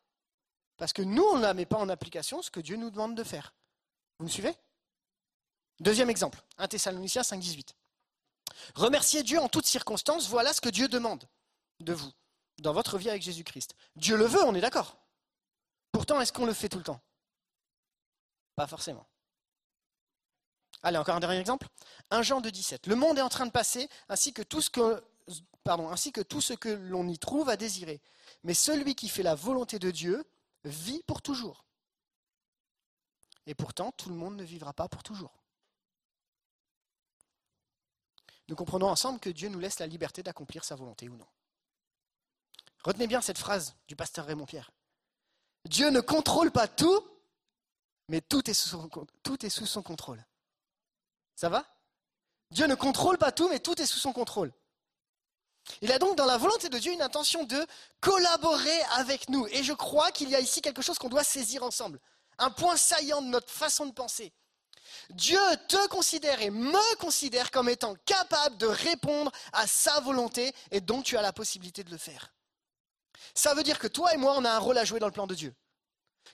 parce 0.78 0.94
que 0.94 1.02
nous, 1.02 1.24
on 1.24 1.38
ne 1.38 1.42
la 1.42 1.54
met 1.54 1.66
pas 1.66 1.78
en 1.78 1.90
application 1.90 2.42
ce 2.42 2.52
que 2.52 2.60
Dieu 2.60 2.76
nous 2.76 2.90
demande 2.90 3.16
de 3.16 3.24
faire. 3.24 3.54
Vous 4.20 4.26
me 4.26 4.30
suivez? 4.30 4.54
Deuxième 5.80 6.10
exemple, 6.10 6.42
1 6.58 6.68
Thessaloniciens 6.68 7.24
5, 7.24 7.40
18. 7.40 7.76
Remerciez 8.76 9.24
Dieu 9.24 9.40
en 9.40 9.50
toutes 9.50 9.66
circonstances, 9.66 10.28
voilà 10.30 10.54
ce 10.54 10.62
que 10.62 10.70
Dieu 10.70 10.88
demande 10.88 11.28
de 11.80 11.94
vous 11.94 12.12
dans 12.60 12.74
votre 12.74 12.98
vie 12.98 13.10
avec 13.10 13.22
Jésus-Christ. 13.22 13.76
Dieu 13.96 14.16
le 14.16 14.26
veut, 14.26 14.44
on 14.44 14.56
est 14.56 14.62
d'accord. 14.62 14.98
Pourtant, 15.92 16.22
est-ce 16.22 16.32
qu'on 16.32 16.46
le 16.46 16.54
fait 16.54 16.70
tout 16.70 16.78
le 16.78 16.84
temps? 16.84 17.02
Pas 18.56 18.68
forcément. 18.68 19.06
Allez, 20.84 20.98
encore 20.98 21.16
un 21.16 21.20
dernier 21.20 21.40
exemple. 21.40 21.68
1 22.12 22.22
Jean 22.22 22.42
de 22.42 22.50
17. 22.50 22.88
Le 22.88 22.96
monde 22.96 23.18
est 23.18 23.22
en 23.22 23.30
train 23.30 23.46
de 23.46 23.52
passer, 23.52 23.90
ainsi 24.10 24.34
que 24.34 24.42
tout 24.42 24.62
ce 24.62 24.70
que, 24.70 25.04
ainsi 25.66 26.12
que, 26.12 26.22
tout 26.22 26.42
ce 26.42 26.54
que 26.54 26.70
l'on 26.70 27.08
y 27.08 27.18
trouve 27.18 27.50
à 27.50 27.58
désirer. 27.58 28.02
Mais 28.44 28.54
celui 28.54 28.96
qui 28.96 29.08
fait 29.08 29.24
la 29.24 29.36
volonté 29.36 29.80
de 29.80 29.92
Dieu 29.92 30.26
vit 30.64 31.04
pour 31.04 31.22
toujours. 31.22 31.66
Et 33.46 33.56
pourtant, 33.56 33.92
tout 33.92 34.10
le 34.10 34.16
monde 34.16 34.36
ne 34.36 34.44
vivra 34.44 34.74
pas 34.74 34.88
pour 34.88 35.04
toujours. 35.04 35.44
Nous 38.48 38.56
comprenons 38.56 38.88
ensemble 38.88 39.20
que 39.20 39.30
Dieu 39.30 39.50
nous 39.50 39.60
laisse 39.60 39.80
la 39.80 39.88
liberté 39.88 40.24
d'accomplir 40.24 40.64
sa 40.64 40.76
volonté 40.76 41.10
ou 41.10 41.16
non. 41.16 41.28
Retenez 42.84 43.08
bien 43.08 43.22
cette 43.22 43.38
phrase 43.38 43.76
du 43.88 43.96
pasteur 43.96 44.26
Raymond 44.26 44.46
Pierre. 44.46 44.72
Dieu 45.66 45.90
ne 45.90 46.02
contrôle 46.02 46.52
pas 46.52 46.68
tout, 46.68 47.08
mais 48.10 48.20
tout 48.20 48.50
est 48.50 48.54
sous 48.54 48.68
son, 49.66 49.82
contrôle. 49.82 50.26
Ça 51.36 51.48
va? 51.48 51.66
Dieu 52.52 52.68
ne 52.68 52.76
contrôle 52.76 53.18
pas 53.18 53.32
tout, 53.32 53.48
mais 53.48 53.60
tout 53.60 53.82
est 53.82 53.86
sous 53.86 54.00
son 54.00 54.12
contrôle. 54.12 54.54
Il 55.82 55.92
a 55.92 56.00
donc 56.00 56.18
dans 56.18 56.26
la 56.26 56.38
volonté 56.38 56.70
de 56.70 56.78
Dieu 56.78 56.92
une 56.92 57.02
intention 57.02 57.44
de 57.44 57.66
collaborer 58.02 58.82
avec 58.96 59.30
nous. 59.30 59.48
Et 59.48 59.64
je 59.64 59.74
crois 59.74 60.12
qu'il 60.12 60.30
y 60.30 60.36
a 60.36 60.40
ici 60.40 60.62
quelque 60.62 60.82
chose 60.82 60.98
qu'on 60.98 61.10
doit 61.10 61.24
saisir 61.24 61.64
ensemble. 61.64 62.00
Un 62.38 62.50
point 62.50 62.76
saillant 62.76 63.22
de 63.22 63.28
notre 63.28 63.52
façon 63.52 63.86
de 63.86 63.92
penser. 63.94 64.34
Dieu 65.10 65.40
te 65.68 65.88
considère 65.88 66.42
et 66.42 66.50
me 66.50 66.96
considère 66.98 67.52
comme 67.52 67.70
étant 67.70 67.96
capable 68.06 68.58
de 68.58 68.68
répondre 68.68 69.32
à 69.54 69.68
sa 69.68 70.00
volonté 70.02 70.54
et 70.72 70.82
donc 70.82 71.06
tu 71.06 71.18
as 71.18 71.22
la 71.22 71.34
possibilité 71.34 71.84
de 71.84 71.92
le 71.92 71.98
faire. 71.98 72.34
Ça 73.34 73.54
veut 73.54 73.64
dire 73.64 73.80
que 73.80 73.88
toi 73.88 74.14
et 74.14 74.18
moi, 74.18 74.36
on 74.38 74.46
a 74.46 74.52
un 74.52 74.60
rôle 74.60 74.78
à 74.78 74.86
jouer 74.86 75.00
dans 75.00 75.08
le 75.08 75.14
plan 75.14 75.28
de 75.28 75.36
Dieu. 75.36 75.56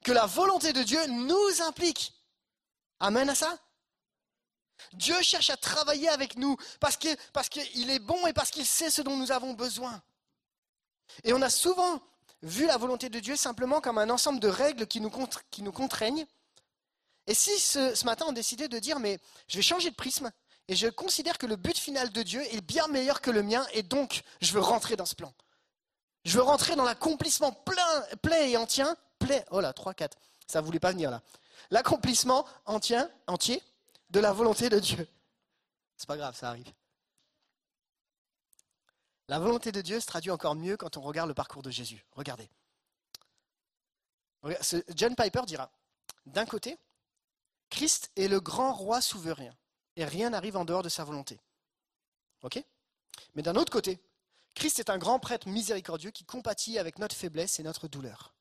Que 0.04 0.12
la 0.12 0.26
volonté 0.26 0.74
de 0.74 0.84
Dieu 0.84 1.06
nous 1.08 1.62
implique. 1.62 2.14
Amen 3.00 3.30
à 3.30 3.36
ça? 3.36 3.58
Dieu 4.94 5.16
cherche 5.22 5.50
à 5.50 5.58
travailler 5.58 6.10
avec 6.10 6.38
nous 6.38 6.56
parce 6.80 6.98
qu'il 6.98 7.90
est 7.90 8.00
bon 8.00 8.28
et 8.28 8.34
parce 8.34 8.52
qu'il 8.52 8.66
sait 8.66 8.90
ce 8.90 9.02
dont 9.02 9.18
nous 9.18 9.32
avons 9.32 9.54
besoin. 9.54 10.02
Et 11.24 11.34
on 11.34 11.42
a 11.42 11.50
souvent 11.50 12.02
vu 12.42 12.66
la 12.66 12.78
volonté 12.78 13.10
de 13.10 13.20
Dieu 13.20 13.36
simplement 13.36 13.82
comme 13.82 13.98
un 13.98 14.10
ensemble 14.10 14.40
de 14.40 14.48
règles 14.48 14.88
qui 14.88 15.02
nous, 15.02 15.10
contraignent. 15.72 16.26
Et 17.28 17.34
si 17.34 17.60
ce, 17.60 17.96
ce 17.96 18.06
matin 18.06 18.26
on 18.28 18.32
décidait 18.32 18.68
de 18.68 18.80
dire, 18.80 19.00
mais 19.00 19.20
je 19.48 19.58
vais 19.58 19.62
changer 19.62 19.90
de 19.90 19.96
prisme 19.96 20.32
et 20.68 20.76
je 20.76 20.88
considère 20.88 21.38
que 21.38 21.46
le 21.46 21.56
but 21.56 21.78
final 21.78 22.12
de 22.12 22.24
Dieu 22.24 22.42
est 22.54 22.62
bien 22.62 22.88
meilleur 22.88 23.22
que 23.22 23.32
le 23.32 23.44
mien 23.44 23.66
et 23.74 23.84
donc 23.84 24.22
je 24.42 24.54
veux 24.54 24.62
rentrer 24.62 24.96
dans 24.96 25.06
ce 25.06 25.16
plan. 25.16 25.34
Je 26.26 26.38
veux 26.38 26.44
rentrer 26.44 26.76
dans 26.76 26.84
l'accomplissement 26.84 27.52
plein, 27.52 28.06
plein 28.22 28.42
et 28.42 28.58
entier, 28.58 28.86
plein, 29.18 29.42
oh 29.52 29.62
là, 29.62 29.74
3, 29.74 29.94
4, 29.94 30.18
ça 30.48 30.62
voulait 30.62 30.80
pas 30.80 30.92
venir 30.92 31.12
là. 31.12 31.22
L'accomplissement 31.72 32.46
entier, 32.66 33.02
entier 33.28 33.62
de 34.10 34.20
la 34.20 34.34
volonté 34.34 34.70
de 34.70 34.80
Dieu. 34.80 35.08
C'est 35.96 36.08
pas 36.08 36.18
grave, 36.18 36.36
ça 36.36 36.50
arrive. 36.50 36.72
La 39.28 39.38
volonté 39.38 39.72
de 39.72 39.82
Dieu 39.82 40.00
se 40.00 40.08
traduit 40.08 40.32
encore 40.32 40.56
mieux 40.56 40.76
quand 40.76 40.98
on 40.98 41.02
regarde 41.02 41.28
le 41.28 41.36
parcours 41.36 41.62
de 41.62 41.70
Jésus. 41.70 42.04
Regardez. 42.14 42.50
John 44.96 45.16
Piper 45.16 45.42
dira, 45.46 45.72
d'un 46.26 46.46
côté, 46.46 46.78
Christ 47.70 48.10
est 48.16 48.28
le 48.28 48.40
grand 48.40 48.74
roi 48.74 49.02
souverain 49.02 49.54
et 49.96 50.06
rien 50.06 50.32
n'arrive 50.32 50.58
en 50.58 50.66
dehors 50.66 50.82
de 50.82 50.90
sa 50.90 51.04
volonté. 51.04 51.40
OK? 52.42 52.64
Mais 53.36 53.44
d'un 53.44 53.56
autre 53.56 53.72
côté, 53.72 54.02
Christ 54.56 54.80
est 54.80 54.90
un 54.90 54.98
grand 54.98 55.20
prêtre 55.20 55.48
miséricordieux 55.48 56.12
qui 56.12 56.24
compatit 56.24 56.80
avec 56.80 56.98
notre 56.98 57.16
faiblesse 57.16 57.60
et 57.60 57.64
notre 57.64 57.88
douleur. 57.88 58.34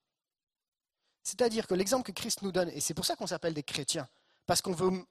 C'est-à-dire 1.22 1.66
que 1.66 1.74
l'exemple 1.74 2.06
que 2.06 2.18
Christ 2.18 2.42
nous 2.42 2.52
donne, 2.52 2.70
et 2.70 2.80
c'est 2.80 2.94
pour 2.94 3.04
ça 3.04 3.16
qu'on 3.16 3.26
s'appelle 3.26 3.52
des 3.52 3.62
chrétiens, 3.62 4.08
parce 4.48 4.62
qu'on 4.62 4.72
veut, 4.72 5.04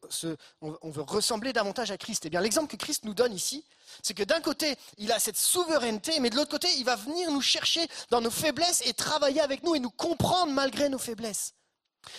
ressembler 0.61 1.53
davantage 1.53 1.91
à 1.91 1.97
Christ. 1.99 2.25
Eh 2.25 2.29
bien, 2.31 2.41
l'exemple 2.41 2.67
que 2.67 2.75
Christ 2.75 3.05
nous 3.05 3.13
donne 3.13 3.33
ici, 3.33 3.63
c'est 4.01 4.15
que 4.15 4.23
d'un 4.23 4.41
côté, 4.41 4.75
il 4.97 5.11
a 5.11 5.19
cette 5.19 5.37
souveraineté, 5.37 6.19
mais 6.19 6.31
de 6.31 6.35
l'autre 6.35 6.49
côté, 6.49 6.67
il 6.77 6.83
va 6.83 6.95
venir 6.95 7.31
nous 7.31 7.39
chercher 7.39 7.87
dans 8.09 8.19
nos 8.19 8.31
faiblesses 8.31 8.81
et 8.87 8.95
travailler 8.95 9.39
avec 9.39 9.61
nous 9.61 9.75
et 9.75 9.79
nous 9.79 9.91
comprendre 9.91 10.51
malgré 10.53 10.89
nos 10.89 10.97
faiblesses. 10.97 11.53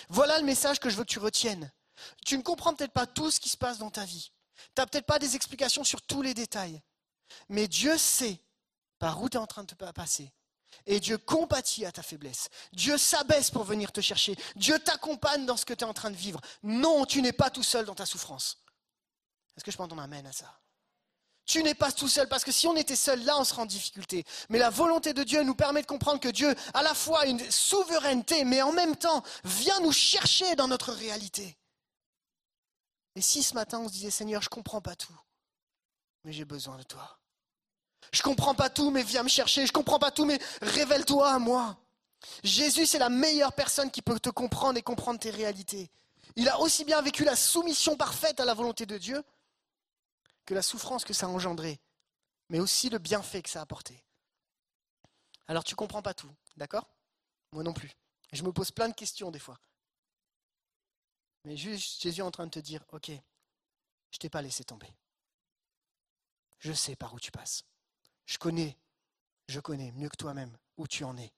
Voilà 0.08 0.38
le 0.38 0.44
message 0.44 0.78
que 0.78 0.88
je 0.88 0.96
veux 0.96 1.02
que 1.02 1.10
tu 1.10 1.18
retiennes. 1.18 1.72
Tu 2.24 2.38
ne 2.38 2.42
comprends 2.42 2.72
peut-être 2.72 2.92
pas 2.92 3.08
tout 3.08 3.32
ce 3.32 3.40
qui 3.40 3.48
se 3.48 3.56
passe 3.56 3.78
dans 3.78 3.90
ta 3.90 4.04
vie. 4.04 4.30
Tu 4.76 4.80
n'as 4.80 4.86
peut-être 4.86 5.06
pas 5.06 5.18
des 5.18 5.34
explications 5.34 5.82
sur 5.82 6.00
tous 6.02 6.22
les 6.22 6.34
détails. 6.34 6.80
Mais 7.48 7.66
Dieu 7.66 7.98
sait 7.98 8.40
par 9.00 9.20
où 9.20 9.28
tu 9.28 9.36
es 9.36 9.40
en 9.40 9.48
train 9.48 9.64
de 9.64 9.74
te 9.74 9.74
passer. 9.90 10.30
Et 10.86 11.00
Dieu 11.00 11.18
compatit 11.18 11.84
à 11.84 11.92
ta 11.92 12.02
faiblesse. 12.02 12.48
Dieu 12.72 12.96
s'abaisse 12.98 13.50
pour 13.50 13.64
venir 13.64 13.92
te 13.92 14.00
chercher. 14.00 14.36
Dieu 14.56 14.78
t'accompagne 14.78 15.46
dans 15.46 15.56
ce 15.56 15.64
que 15.64 15.74
tu 15.74 15.84
es 15.84 15.88
en 15.88 15.94
train 15.94 16.10
de 16.10 16.16
vivre. 16.16 16.40
Non, 16.62 17.04
tu 17.04 17.22
n'es 17.22 17.32
pas 17.32 17.50
tout 17.50 17.62
seul 17.62 17.84
dans 17.84 17.94
ta 17.94 18.06
souffrance. 18.06 18.58
Est-ce 19.56 19.64
que 19.64 19.70
je 19.70 19.76
peux 19.76 19.82
entendre 19.82 20.02
amen 20.02 20.26
à 20.26 20.32
ça? 20.32 20.58
Tu 21.44 21.62
n'es 21.62 21.74
pas 21.74 21.90
tout 21.90 22.08
seul 22.08 22.28
parce 22.28 22.44
que 22.44 22.52
si 22.52 22.66
on 22.66 22.76
était 22.76 22.94
seul, 22.94 23.24
là, 23.24 23.38
on 23.38 23.44
serait 23.44 23.62
en 23.62 23.66
difficulté. 23.66 24.24
Mais 24.50 24.58
la 24.58 24.68
volonté 24.68 25.14
de 25.14 25.24
Dieu 25.24 25.42
nous 25.42 25.54
permet 25.54 25.80
de 25.80 25.86
comprendre 25.86 26.20
que 26.20 26.28
Dieu, 26.28 26.54
à 26.74 26.82
la 26.82 26.94
fois, 26.94 27.24
une 27.26 27.40
souveraineté, 27.50 28.44
mais 28.44 28.60
en 28.60 28.72
même 28.72 28.96
temps, 28.96 29.22
vient 29.44 29.80
nous 29.80 29.92
chercher 29.92 30.56
dans 30.56 30.68
notre 30.68 30.92
réalité. 30.92 31.56
Et 33.14 33.22
si 33.22 33.42
ce 33.42 33.54
matin 33.54 33.80
on 33.80 33.88
se 33.88 33.94
disait, 33.94 34.10
Seigneur, 34.10 34.42
je 34.42 34.46
ne 34.46 34.54
comprends 34.54 34.82
pas 34.82 34.94
tout, 34.94 35.18
mais 36.22 36.32
j'ai 36.32 36.44
besoin 36.44 36.76
de 36.76 36.82
toi. 36.82 37.17
Je 38.12 38.22
comprends 38.22 38.54
pas 38.54 38.70
tout, 38.70 38.90
mais 38.90 39.02
viens 39.02 39.22
me 39.22 39.28
chercher. 39.28 39.66
Je 39.66 39.72
comprends 39.72 39.98
pas 39.98 40.10
tout, 40.10 40.24
mais 40.24 40.38
révèle-toi 40.62 41.30
à 41.30 41.38
moi. 41.38 41.78
Jésus, 42.42 42.86
c'est 42.86 42.98
la 42.98 43.10
meilleure 43.10 43.52
personne 43.52 43.90
qui 43.90 44.02
peut 44.02 44.18
te 44.18 44.30
comprendre 44.30 44.78
et 44.78 44.82
comprendre 44.82 45.20
tes 45.20 45.30
réalités. 45.30 45.90
Il 46.36 46.48
a 46.48 46.60
aussi 46.60 46.84
bien 46.84 47.00
vécu 47.02 47.24
la 47.24 47.36
soumission 47.36 47.96
parfaite 47.96 48.40
à 48.40 48.44
la 48.44 48.54
volonté 48.54 48.86
de 48.86 48.98
Dieu 48.98 49.22
que 50.44 50.54
la 50.54 50.62
souffrance 50.62 51.04
que 51.04 51.12
ça 51.12 51.26
a 51.26 51.28
engendré, 51.28 51.80
mais 52.48 52.60
aussi 52.60 52.88
le 52.88 52.98
bienfait 52.98 53.42
que 53.42 53.50
ça 53.50 53.60
a 53.60 53.62
apporté. 53.62 54.04
Alors 55.46 55.64
tu 55.64 55.74
comprends 55.74 56.02
pas 56.02 56.14
tout, 56.14 56.30
d'accord? 56.56 56.88
Moi 57.52 57.62
non 57.62 57.72
plus. 57.72 57.90
Je 58.32 58.42
me 58.42 58.52
pose 58.52 58.70
plein 58.70 58.88
de 58.88 58.94
questions 58.94 59.30
des 59.30 59.38
fois. 59.38 59.58
Mais 61.44 61.56
juste 61.56 62.02
Jésus 62.02 62.20
est 62.20 62.24
en 62.24 62.30
train 62.30 62.46
de 62.46 62.50
te 62.50 62.58
dire, 62.58 62.84
ok, 62.92 63.10
je 64.10 64.18
t'ai 64.18 64.28
pas 64.28 64.42
laissé 64.42 64.64
tomber. 64.64 64.92
Je 66.58 66.72
sais 66.72 66.96
par 66.96 67.14
où 67.14 67.20
tu 67.20 67.30
passes. 67.30 67.64
Je 68.28 68.36
connais, 68.36 68.76
je 69.48 69.58
connais 69.58 69.90
mieux 69.92 70.10
que 70.10 70.16
toi-même 70.16 70.54
où 70.76 70.86
tu 70.86 71.02
en 71.02 71.16
es. 71.16 71.32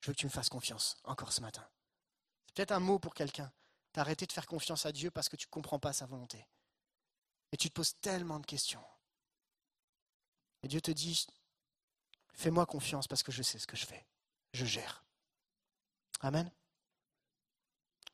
Je 0.00 0.08
veux 0.08 0.12
que 0.12 0.18
tu 0.18 0.26
me 0.26 0.30
fasses 0.30 0.48
confiance 0.48 0.96
encore 1.04 1.32
ce 1.32 1.40
matin. 1.40 1.64
C'est 2.46 2.56
peut-être 2.56 2.72
un 2.72 2.80
mot 2.80 2.98
pour 2.98 3.14
quelqu'un. 3.14 3.52
T'as 3.92 4.00
arrêté 4.00 4.26
de 4.26 4.32
faire 4.32 4.46
confiance 4.46 4.86
à 4.86 4.92
Dieu 4.92 5.12
parce 5.12 5.28
que 5.28 5.36
tu 5.36 5.46
ne 5.46 5.50
comprends 5.52 5.78
pas 5.78 5.92
sa 5.92 6.06
volonté. 6.06 6.44
Et 7.52 7.56
tu 7.56 7.68
te 7.68 7.74
poses 7.74 7.94
tellement 8.00 8.40
de 8.40 8.46
questions. 8.46 8.82
Et 10.64 10.68
Dieu 10.68 10.80
te 10.80 10.90
dit, 10.90 11.28
fais-moi 12.32 12.66
confiance 12.66 13.06
parce 13.06 13.22
que 13.22 13.30
je 13.30 13.44
sais 13.44 13.60
ce 13.60 13.68
que 13.68 13.76
je 13.76 13.86
fais. 13.86 14.04
Je 14.52 14.64
gère. 14.64 15.04
Amen. 16.22 16.50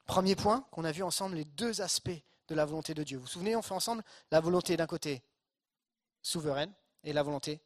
Premier 0.05 0.37
point 0.37 0.61
qu'on 0.71 0.85
a 0.85 0.93
vu 0.93 1.03
ensemble, 1.03 1.37
les 1.37 1.47
deux 1.47 1.81
aspects 1.81 2.11
de 2.49 2.55
la 2.55 2.67
volonté 2.67 2.93
de 2.93 3.03
Dieu. 3.03 3.17
Vous 3.17 3.25
vous 3.25 3.31
souvenez, 3.31 3.57
on 3.57 3.63
fait 3.63 3.73
ensemble 3.73 4.05
la 4.31 4.41
volonté 4.41 4.77
d'un 4.77 4.87
côté 4.87 5.25
souveraine 6.21 6.75
et 7.05 7.13
la 7.13 7.23
volonté 7.23 7.61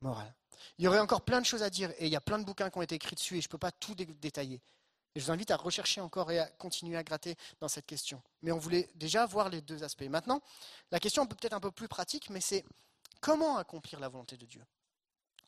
morale. 0.00 0.34
Il 0.78 0.84
y 0.84 0.88
aurait 0.88 0.98
encore 0.98 1.22
plein 1.22 1.40
de 1.40 1.46
choses 1.46 1.62
à 1.62 1.70
dire 1.70 1.90
et 1.98 2.06
il 2.06 2.12
y 2.12 2.16
a 2.16 2.20
plein 2.20 2.38
de 2.38 2.44
bouquins 2.44 2.70
qui 2.70 2.78
ont 2.78 2.82
été 2.82 2.94
écrits 2.94 3.16
dessus 3.16 3.38
et 3.38 3.40
je 3.40 3.46
ne 3.48 3.50
peux 3.50 3.58
pas 3.58 3.72
tout 3.72 3.94
dé- 3.94 4.06
détailler. 4.06 4.60
Je 5.16 5.24
vous 5.24 5.30
invite 5.30 5.50
à 5.50 5.56
rechercher 5.56 6.00
encore 6.00 6.30
et 6.30 6.38
à 6.38 6.46
continuer 6.46 6.96
à 6.96 7.02
gratter 7.02 7.36
dans 7.60 7.68
cette 7.68 7.86
question. 7.86 8.22
Mais 8.42 8.52
on 8.52 8.58
voulait 8.58 8.88
déjà 8.94 9.26
voir 9.26 9.48
les 9.48 9.60
deux 9.60 9.82
aspects. 9.82 10.08
Maintenant, 10.08 10.40
la 10.92 11.00
question 11.00 11.26
peut 11.26 11.34
peut-être 11.34 11.52
un 11.52 11.60
peu 11.60 11.72
plus 11.72 11.88
pratique, 11.88 12.30
mais 12.30 12.40
c'est 12.40 12.64
comment 13.20 13.56
accomplir 13.56 13.98
la 13.98 14.08
volonté 14.08 14.36
de 14.36 14.46
Dieu? 14.46 14.64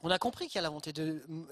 On 0.00 0.10
a 0.10 0.18
compris 0.18 0.46
qu'il 0.48 0.56
y 0.56 0.58
a 0.58 0.62
la 0.62 0.68
volonté, 0.68 0.92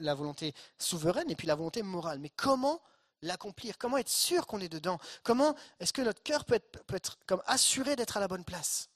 la 0.00 0.14
volonté 0.14 0.54
souveraine 0.76 1.30
et 1.30 1.36
puis 1.36 1.46
la 1.46 1.54
volonté 1.54 1.82
morale. 1.82 2.18
Mais 2.18 2.30
comment 2.30 2.82
l'accomplir? 3.22 3.78
Comment 3.78 3.96
être 3.96 4.08
sûr 4.08 4.46
qu'on 4.48 4.60
est 4.60 4.68
dedans? 4.68 4.98
Comment 5.22 5.54
est-ce 5.78 5.92
que 5.92 6.02
notre 6.02 6.22
cœur 6.22 6.44
peut 6.44 6.54
être, 6.54 6.84
peut 6.84 6.96
être 6.96 7.16
comme 7.26 7.42
assuré 7.46 7.94
d'être 7.94 8.16
à 8.16 8.20
la 8.20 8.26
bonne 8.26 8.44
place? 8.44 8.89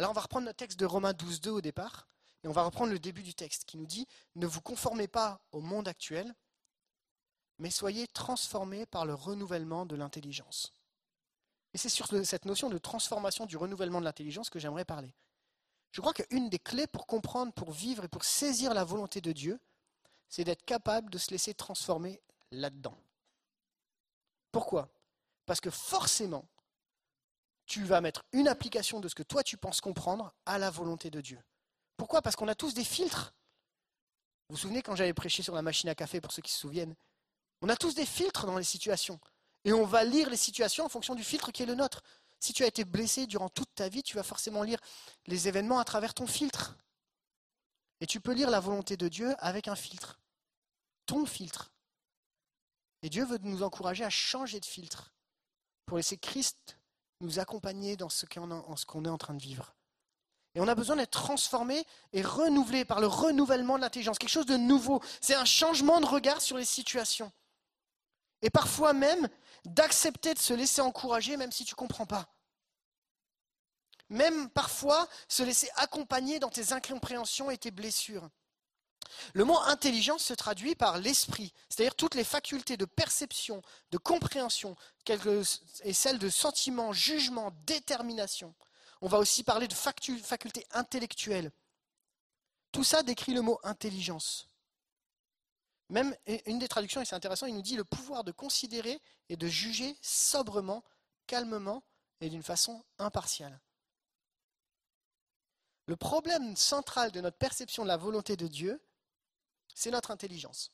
Alors 0.00 0.12
on 0.12 0.14
va 0.14 0.22
reprendre 0.22 0.46
notre 0.46 0.56
texte 0.56 0.80
de 0.80 0.86
Romains 0.86 1.12
12.2 1.12 1.50
au 1.50 1.60
départ, 1.60 2.08
et 2.42 2.48
on 2.48 2.52
va 2.52 2.62
reprendre 2.62 2.90
le 2.90 2.98
début 2.98 3.22
du 3.22 3.34
texte 3.34 3.66
qui 3.66 3.76
nous 3.76 3.84
dit 3.84 4.08
Ne 4.34 4.46
vous 4.46 4.62
conformez 4.62 5.08
pas 5.08 5.42
au 5.52 5.60
monde 5.60 5.88
actuel, 5.88 6.34
mais 7.58 7.70
soyez 7.70 8.06
transformés 8.06 8.86
par 8.86 9.04
le 9.04 9.12
renouvellement 9.12 9.84
de 9.84 9.96
l'intelligence. 9.96 10.72
Et 11.74 11.76
c'est 11.76 11.90
sur 11.90 12.06
cette 12.24 12.46
notion 12.46 12.70
de 12.70 12.78
transformation 12.78 13.44
du 13.44 13.58
renouvellement 13.58 14.00
de 14.00 14.06
l'intelligence 14.06 14.48
que 14.48 14.58
j'aimerais 14.58 14.86
parler. 14.86 15.14
Je 15.92 16.00
crois 16.00 16.14
qu'une 16.14 16.48
des 16.48 16.58
clés 16.58 16.86
pour 16.86 17.06
comprendre, 17.06 17.52
pour 17.52 17.70
vivre 17.70 18.02
et 18.02 18.08
pour 18.08 18.24
saisir 18.24 18.72
la 18.72 18.84
volonté 18.84 19.20
de 19.20 19.32
Dieu, 19.32 19.60
c'est 20.30 20.44
d'être 20.44 20.64
capable 20.64 21.10
de 21.10 21.18
se 21.18 21.30
laisser 21.30 21.52
transformer 21.52 22.22
là-dedans. 22.52 22.96
Pourquoi? 24.50 24.88
Parce 25.44 25.60
que 25.60 25.68
forcément, 25.68 26.48
tu 27.70 27.84
vas 27.84 28.00
mettre 28.00 28.24
une 28.32 28.48
application 28.48 28.98
de 28.98 29.06
ce 29.06 29.14
que 29.14 29.22
toi 29.22 29.44
tu 29.44 29.56
penses 29.56 29.80
comprendre 29.80 30.34
à 30.44 30.58
la 30.58 30.70
volonté 30.70 31.08
de 31.08 31.20
Dieu. 31.20 31.40
Pourquoi? 31.96 32.20
Parce 32.20 32.34
qu'on 32.34 32.48
a 32.48 32.56
tous 32.56 32.74
des 32.74 32.82
filtres. 32.82 33.32
Vous 34.48 34.56
vous 34.56 34.60
souvenez 34.60 34.82
quand 34.82 34.96
j'avais 34.96 35.14
prêché 35.14 35.44
sur 35.44 35.54
la 35.54 35.62
machine 35.62 35.88
à 35.88 35.94
café, 35.94 36.20
pour 36.20 36.32
ceux 36.32 36.42
qui 36.42 36.50
se 36.50 36.58
souviennent? 36.58 36.96
On 37.62 37.68
a 37.68 37.76
tous 37.76 37.94
des 37.94 38.06
filtres 38.06 38.44
dans 38.44 38.58
les 38.58 38.64
situations. 38.64 39.20
Et 39.64 39.72
on 39.72 39.84
va 39.84 40.02
lire 40.02 40.30
les 40.30 40.36
situations 40.36 40.84
en 40.84 40.88
fonction 40.88 41.14
du 41.14 41.22
filtre 41.22 41.52
qui 41.52 41.62
est 41.62 41.66
le 41.66 41.76
nôtre. 41.76 42.02
Si 42.40 42.52
tu 42.52 42.64
as 42.64 42.66
été 42.66 42.84
blessé 42.84 43.28
durant 43.28 43.48
toute 43.48 43.72
ta 43.72 43.88
vie, 43.88 44.02
tu 44.02 44.16
vas 44.16 44.24
forcément 44.24 44.64
lire 44.64 44.80
les 45.26 45.46
événements 45.46 45.78
à 45.78 45.84
travers 45.84 46.12
ton 46.12 46.26
filtre. 46.26 46.76
Et 48.00 48.06
tu 48.06 48.20
peux 48.20 48.32
lire 48.32 48.50
la 48.50 48.58
volonté 48.58 48.96
de 48.96 49.06
Dieu 49.06 49.32
avec 49.38 49.68
un 49.68 49.76
filtre. 49.76 50.18
Ton 51.06 51.24
filtre. 51.24 51.70
Et 53.02 53.10
Dieu 53.10 53.24
veut 53.24 53.38
nous 53.42 53.62
encourager 53.62 54.02
à 54.02 54.10
changer 54.10 54.58
de 54.58 54.66
filtre 54.66 55.12
pour 55.86 55.98
laisser 55.98 56.16
Christ 56.16 56.79
nous 57.20 57.38
accompagner 57.38 57.96
dans 57.96 58.08
ce 58.08 58.26
qu'on 58.26 59.04
est 59.04 59.08
en 59.08 59.18
train 59.18 59.34
de 59.34 59.42
vivre. 59.42 59.74
Et 60.54 60.60
on 60.60 60.68
a 60.68 60.74
besoin 60.74 60.96
d'être 60.96 61.10
transformé 61.10 61.84
et 62.12 62.22
renouvelé 62.22 62.84
par 62.84 63.00
le 63.00 63.06
renouvellement 63.06 63.76
de 63.76 63.82
l'intelligence, 63.82 64.18
quelque 64.18 64.30
chose 64.30 64.46
de 64.46 64.56
nouveau. 64.56 65.00
C'est 65.20 65.34
un 65.34 65.44
changement 65.44 66.00
de 66.00 66.06
regard 66.06 66.40
sur 66.40 66.56
les 66.56 66.64
situations. 66.64 67.30
Et 68.42 68.50
parfois 68.50 68.92
même 68.92 69.28
d'accepter 69.64 70.34
de 70.34 70.38
se 70.38 70.54
laisser 70.54 70.80
encourager 70.80 71.36
même 71.36 71.52
si 71.52 71.64
tu 71.64 71.74
ne 71.74 71.76
comprends 71.76 72.06
pas. 72.06 72.28
Même 74.08 74.50
parfois 74.50 75.08
se 75.28 75.44
laisser 75.44 75.68
accompagner 75.76 76.40
dans 76.40 76.48
tes 76.48 76.72
incompréhensions 76.72 77.50
et 77.50 77.58
tes 77.58 77.70
blessures. 77.70 78.28
Le 79.34 79.44
mot 79.44 79.58
intelligence 79.58 80.24
se 80.24 80.34
traduit 80.34 80.74
par 80.74 80.98
l'esprit, 80.98 81.52
c'est-à-dire 81.68 81.94
toutes 81.94 82.14
les 82.14 82.24
facultés 82.24 82.76
de 82.76 82.84
perception, 82.84 83.62
de 83.90 83.98
compréhension, 83.98 84.76
et 85.84 85.92
celles 85.92 86.18
de 86.18 86.28
sentiment, 86.28 86.92
jugement, 86.92 87.52
détermination. 87.66 88.54
On 89.00 89.08
va 89.08 89.18
aussi 89.18 89.44
parler 89.44 89.68
de 89.68 89.74
facultés 89.74 90.66
intellectuelles. 90.72 91.52
Tout 92.72 92.84
ça 92.84 93.02
décrit 93.02 93.34
le 93.34 93.42
mot 93.42 93.58
intelligence. 93.62 94.48
Même 95.88 96.14
une 96.46 96.60
des 96.60 96.68
traductions, 96.68 97.00
et 97.00 97.04
c'est 97.04 97.16
intéressant, 97.16 97.46
il 97.46 97.54
nous 97.54 97.62
dit 97.62 97.76
le 97.76 97.84
pouvoir 97.84 98.22
de 98.22 98.30
considérer 98.30 99.00
et 99.28 99.36
de 99.36 99.46
juger 99.48 99.96
sobrement, 100.02 100.84
calmement 101.26 101.82
et 102.20 102.30
d'une 102.30 102.44
façon 102.44 102.84
impartiale. 102.98 103.60
Le 105.86 105.96
problème 105.96 106.54
central 106.54 107.10
de 107.10 107.20
notre 107.20 107.38
perception 107.38 107.82
de 107.82 107.88
la 107.88 107.96
volonté 107.96 108.36
de 108.36 108.46
Dieu, 108.46 108.80
c'est 109.80 109.90
notre 109.90 110.10
intelligence. 110.10 110.72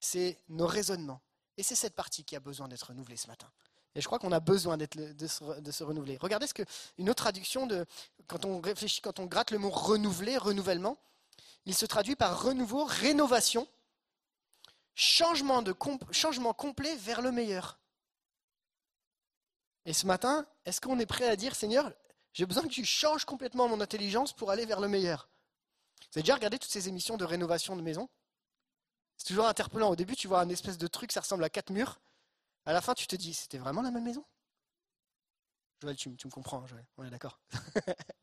C'est 0.00 0.36
nos 0.48 0.66
raisonnements. 0.66 1.20
Et 1.56 1.62
c'est 1.62 1.76
cette 1.76 1.94
partie 1.94 2.24
qui 2.24 2.34
a 2.34 2.40
besoin 2.40 2.66
d'être 2.66 2.88
renouvelée 2.88 3.16
ce 3.16 3.28
matin. 3.28 3.48
Et 3.94 4.00
je 4.00 4.06
crois 4.06 4.18
qu'on 4.18 4.32
a 4.32 4.40
besoin 4.40 4.76
de, 4.76 4.86
se, 5.28 5.84
renouveler. 5.84 6.16
Regardez 6.20 6.48
ce 6.48 6.54
que 6.54 6.64
une 6.98 7.08
autre 7.08 7.22
traduction 7.22 7.68
de 7.68 7.86
quand 8.26 8.44
on 8.44 8.60
réfléchit, 8.60 9.00
quand 9.00 9.20
on 9.20 9.26
gratte 9.26 9.52
le 9.52 9.58
mot 9.58 9.70
renouveler, 9.70 10.36
renouvellement, 10.36 10.98
il 11.66 11.74
se 11.74 11.86
traduit 11.86 12.16
par 12.16 12.42
renouveau, 12.42 12.84
rénovation, 12.84 13.68
changement 14.96 15.62
complet 16.54 16.96
vers 16.96 17.22
le 17.22 17.30
meilleur. 17.30 17.78
Et 19.84 19.92
ce 19.92 20.04
matin, 20.04 20.46
est-ce 20.64 20.80
qu'on 20.80 20.98
est 20.98 21.06
prêt 21.06 21.28
à 21.28 21.36
dire, 21.36 21.54
Seigneur, 21.54 21.92
j'ai 22.32 22.44
besoin 22.44 22.64
que 22.64 22.68
tu 22.68 22.84
changes 22.84 23.24
complètement 23.24 23.68
mon 23.68 23.80
intelligence 23.80 24.32
pour 24.32 24.50
aller 24.50 24.66
vers 24.66 24.80
le 24.80 24.88
meilleur? 24.88 25.28
Vous 26.10 26.18
avez 26.18 26.22
déjà 26.22 26.34
regardé 26.34 26.58
toutes 26.58 26.70
ces 26.70 26.88
émissions 26.88 27.16
de 27.16 27.24
rénovation 27.24 27.76
de 27.76 27.82
maison 27.82 28.08
C'est 29.16 29.26
toujours 29.26 29.46
interpellant. 29.46 29.90
Au 29.90 29.96
début, 29.96 30.16
tu 30.16 30.26
vois 30.28 30.40
un 30.40 30.48
espèce 30.48 30.78
de 30.78 30.86
truc, 30.86 31.12
ça 31.12 31.20
ressemble 31.20 31.44
à 31.44 31.50
quatre 31.50 31.70
murs. 31.70 32.00
À 32.64 32.72
la 32.72 32.80
fin, 32.80 32.94
tu 32.94 33.06
te 33.06 33.16
dis, 33.16 33.34
c'était 33.34 33.58
vraiment 33.58 33.82
la 33.82 33.90
même 33.90 34.04
maison? 34.04 34.24
Joël, 35.80 35.96
tu, 35.96 36.14
tu 36.16 36.26
me 36.26 36.32
comprends, 36.32 36.66
Joël. 36.66 36.86
On 36.96 37.04
est 37.04 37.10
d'accord. 37.10 37.38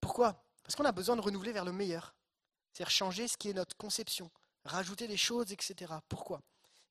Pourquoi? 0.00 0.42
Parce 0.62 0.74
qu'on 0.76 0.84
a 0.84 0.92
besoin 0.92 1.16
de 1.16 1.20
renouveler 1.20 1.52
vers 1.52 1.64
le 1.64 1.72
meilleur. 1.72 2.14
C'est-à-dire 2.72 2.90
changer 2.90 3.28
ce 3.28 3.36
qui 3.36 3.50
est 3.50 3.54
notre 3.54 3.76
conception, 3.76 4.30
rajouter 4.64 5.08
des 5.08 5.16
choses, 5.16 5.52
etc. 5.52 5.94
Pourquoi? 6.08 6.42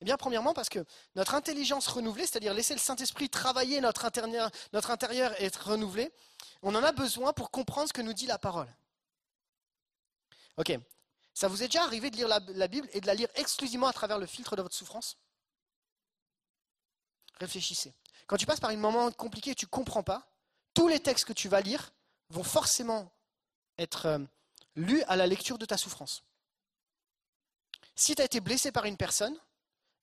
Eh 0.01 0.05
bien, 0.05 0.17
premièrement, 0.17 0.53
parce 0.53 0.69
que 0.69 0.83
notre 1.15 1.35
intelligence 1.35 1.87
renouvelée, 1.87 2.25
c'est-à-dire 2.25 2.53
laisser 2.53 2.73
le 2.73 2.79
Saint-Esprit 2.79 3.29
travailler 3.29 3.79
notre 3.79 4.05
intérieur, 4.05 4.51
et 5.41 5.45
être 5.45 5.69
renouvelé, 5.69 6.11
on 6.61 6.75
en 6.75 6.83
a 6.83 6.91
besoin 6.91 7.33
pour 7.33 7.49
comprendre 7.49 7.87
ce 7.87 7.93
que 7.93 8.01
nous 8.01 8.13
dit 8.13 8.27
la 8.27 8.37
parole. 8.37 8.73
Ok. 10.57 10.77
Ça 11.33 11.47
vous 11.47 11.63
est 11.63 11.67
déjà 11.67 11.83
arrivé 11.83 12.11
de 12.11 12.15
lire 12.15 12.27
la, 12.27 12.39
la 12.47 12.67
Bible 12.67 12.87
et 12.93 13.01
de 13.01 13.07
la 13.07 13.13
lire 13.13 13.27
exclusivement 13.35 13.87
à 13.87 13.93
travers 13.93 14.19
le 14.19 14.25
filtre 14.25 14.55
de 14.55 14.61
votre 14.61 14.75
souffrance? 14.75 15.17
Réfléchissez. 17.39 17.93
Quand 18.27 18.37
tu 18.37 18.45
passes 18.45 18.59
par 18.61 18.69
un 18.69 18.77
moment 18.77 19.11
compliqué 19.11 19.51
et 19.51 19.55
tu 19.55 19.65
ne 19.65 19.69
comprends 19.69 20.03
pas, 20.03 20.27
tous 20.73 20.87
les 20.87 20.99
textes 20.99 21.25
que 21.25 21.33
tu 21.33 21.49
vas 21.49 21.61
lire 21.61 21.91
vont 22.29 22.43
forcément 22.43 23.11
être 23.77 24.05
euh, 24.05 24.19
lus 24.75 25.03
à 25.03 25.15
la 25.15 25.27
lecture 25.27 25.57
de 25.57 25.65
ta 25.65 25.77
souffrance. 25.77 26.23
Si 27.95 28.15
tu 28.15 28.21
as 28.21 28.25
été 28.25 28.39
blessé 28.39 28.71
par 28.71 28.85
une 28.85 28.97
personne, 28.97 29.37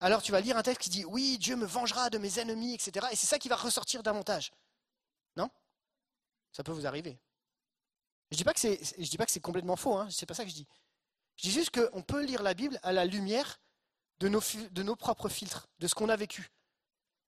alors 0.02 0.20
tu 0.20 0.32
vas 0.32 0.40
lire 0.40 0.56
un 0.56 0.62
texte 0.62 0.82
qui 0.82 0.90
dit 0.90 1.04
Oui, 1.04 1.38
Dieu 1.38 1.54
me 1.54 1.64
vengera 1.64 2.10
de 2.10 2.18
mes 2.18 2.40
ennemis, 2.40 2.74
etc. 2.74 3.06
Et 3.12 3.16
c'est 3.16 3.26
ça 3.26 3.38
qui 3.38 3.48
va 3.48 3.56
ressortir 3.56 4.02
davantage. 4.02 4.52
Non? 5.36 5.48
Ça 6.52 6.64
peut 6.64 6.72
vous 6.72 6.86
arriver. 6.86 7.18
Je 8.32 8.36
dis 8.36 8.44
pas 8.44 8.52
que 8.52 8.60
c'est, 8.60 8.80
dis 8.98 9.16
pas 9.16 9.26
que 9.26 9.30
c'est 9.30 9.40
complètement 9.40 9.76
faux, 9.76 9.96
hein, 9.96 10.08
c'est 10.10 10.26
pas 10.26 10.34
ça 10.34 10.42
que 10.44 10.50
je 10.50 10.54
dis. 10.56 10.66
Je 11.36 11.42
dis 11.42 11.52
juste 11.52 11.70
qu'on 11.70 12.02
peut 12.02 12.24
lire 12.24 12.42
la 12.42 12.52
Bible 12.54 12.80
à 12.82 12.92
la 12.92 13.04
lumière 13.04 13.60
de 14.18 14.28
nos, 14.28 14.40
de 14.70 14.82
nos 14.82 14.96
propres 14.96 15.28
filtres, 15.28 15.68
de 15.78 15.86
ce 15.86 15.94
qu'on 15.94 16.08
a 16.08 16.16
vécu. 16.16 16.50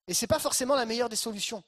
Et 0.08 0.14
ce 0.14 0.24
n'est 0.24 0.28
pas 0.28 0.38
forcément 0.38 0.74
la 0.74 0.84
meilleure 0.84 1.08
des 1.08 1.16
solutions. 1.16 1.62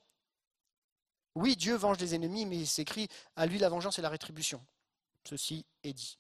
Oui, 1.37 1.55
Dieu 1.55 1.77
venge 1.77 1.99
les 1.99 2.15
ennemis, 2.15 2.47
mais 2.47 2.65
c'est 2.65 2.83
écrit 2.83 3.09
à 3.37 3.47
lui 3.47 3.59
la 3.59 3.69
vengeance 3.69 3.99
et 3.99 4.03
la 4.03 4.09
rétribution. 4.09 4.65
Ceci 5.25 5.65
est 5.85 5.93
dit. 5.93 6.19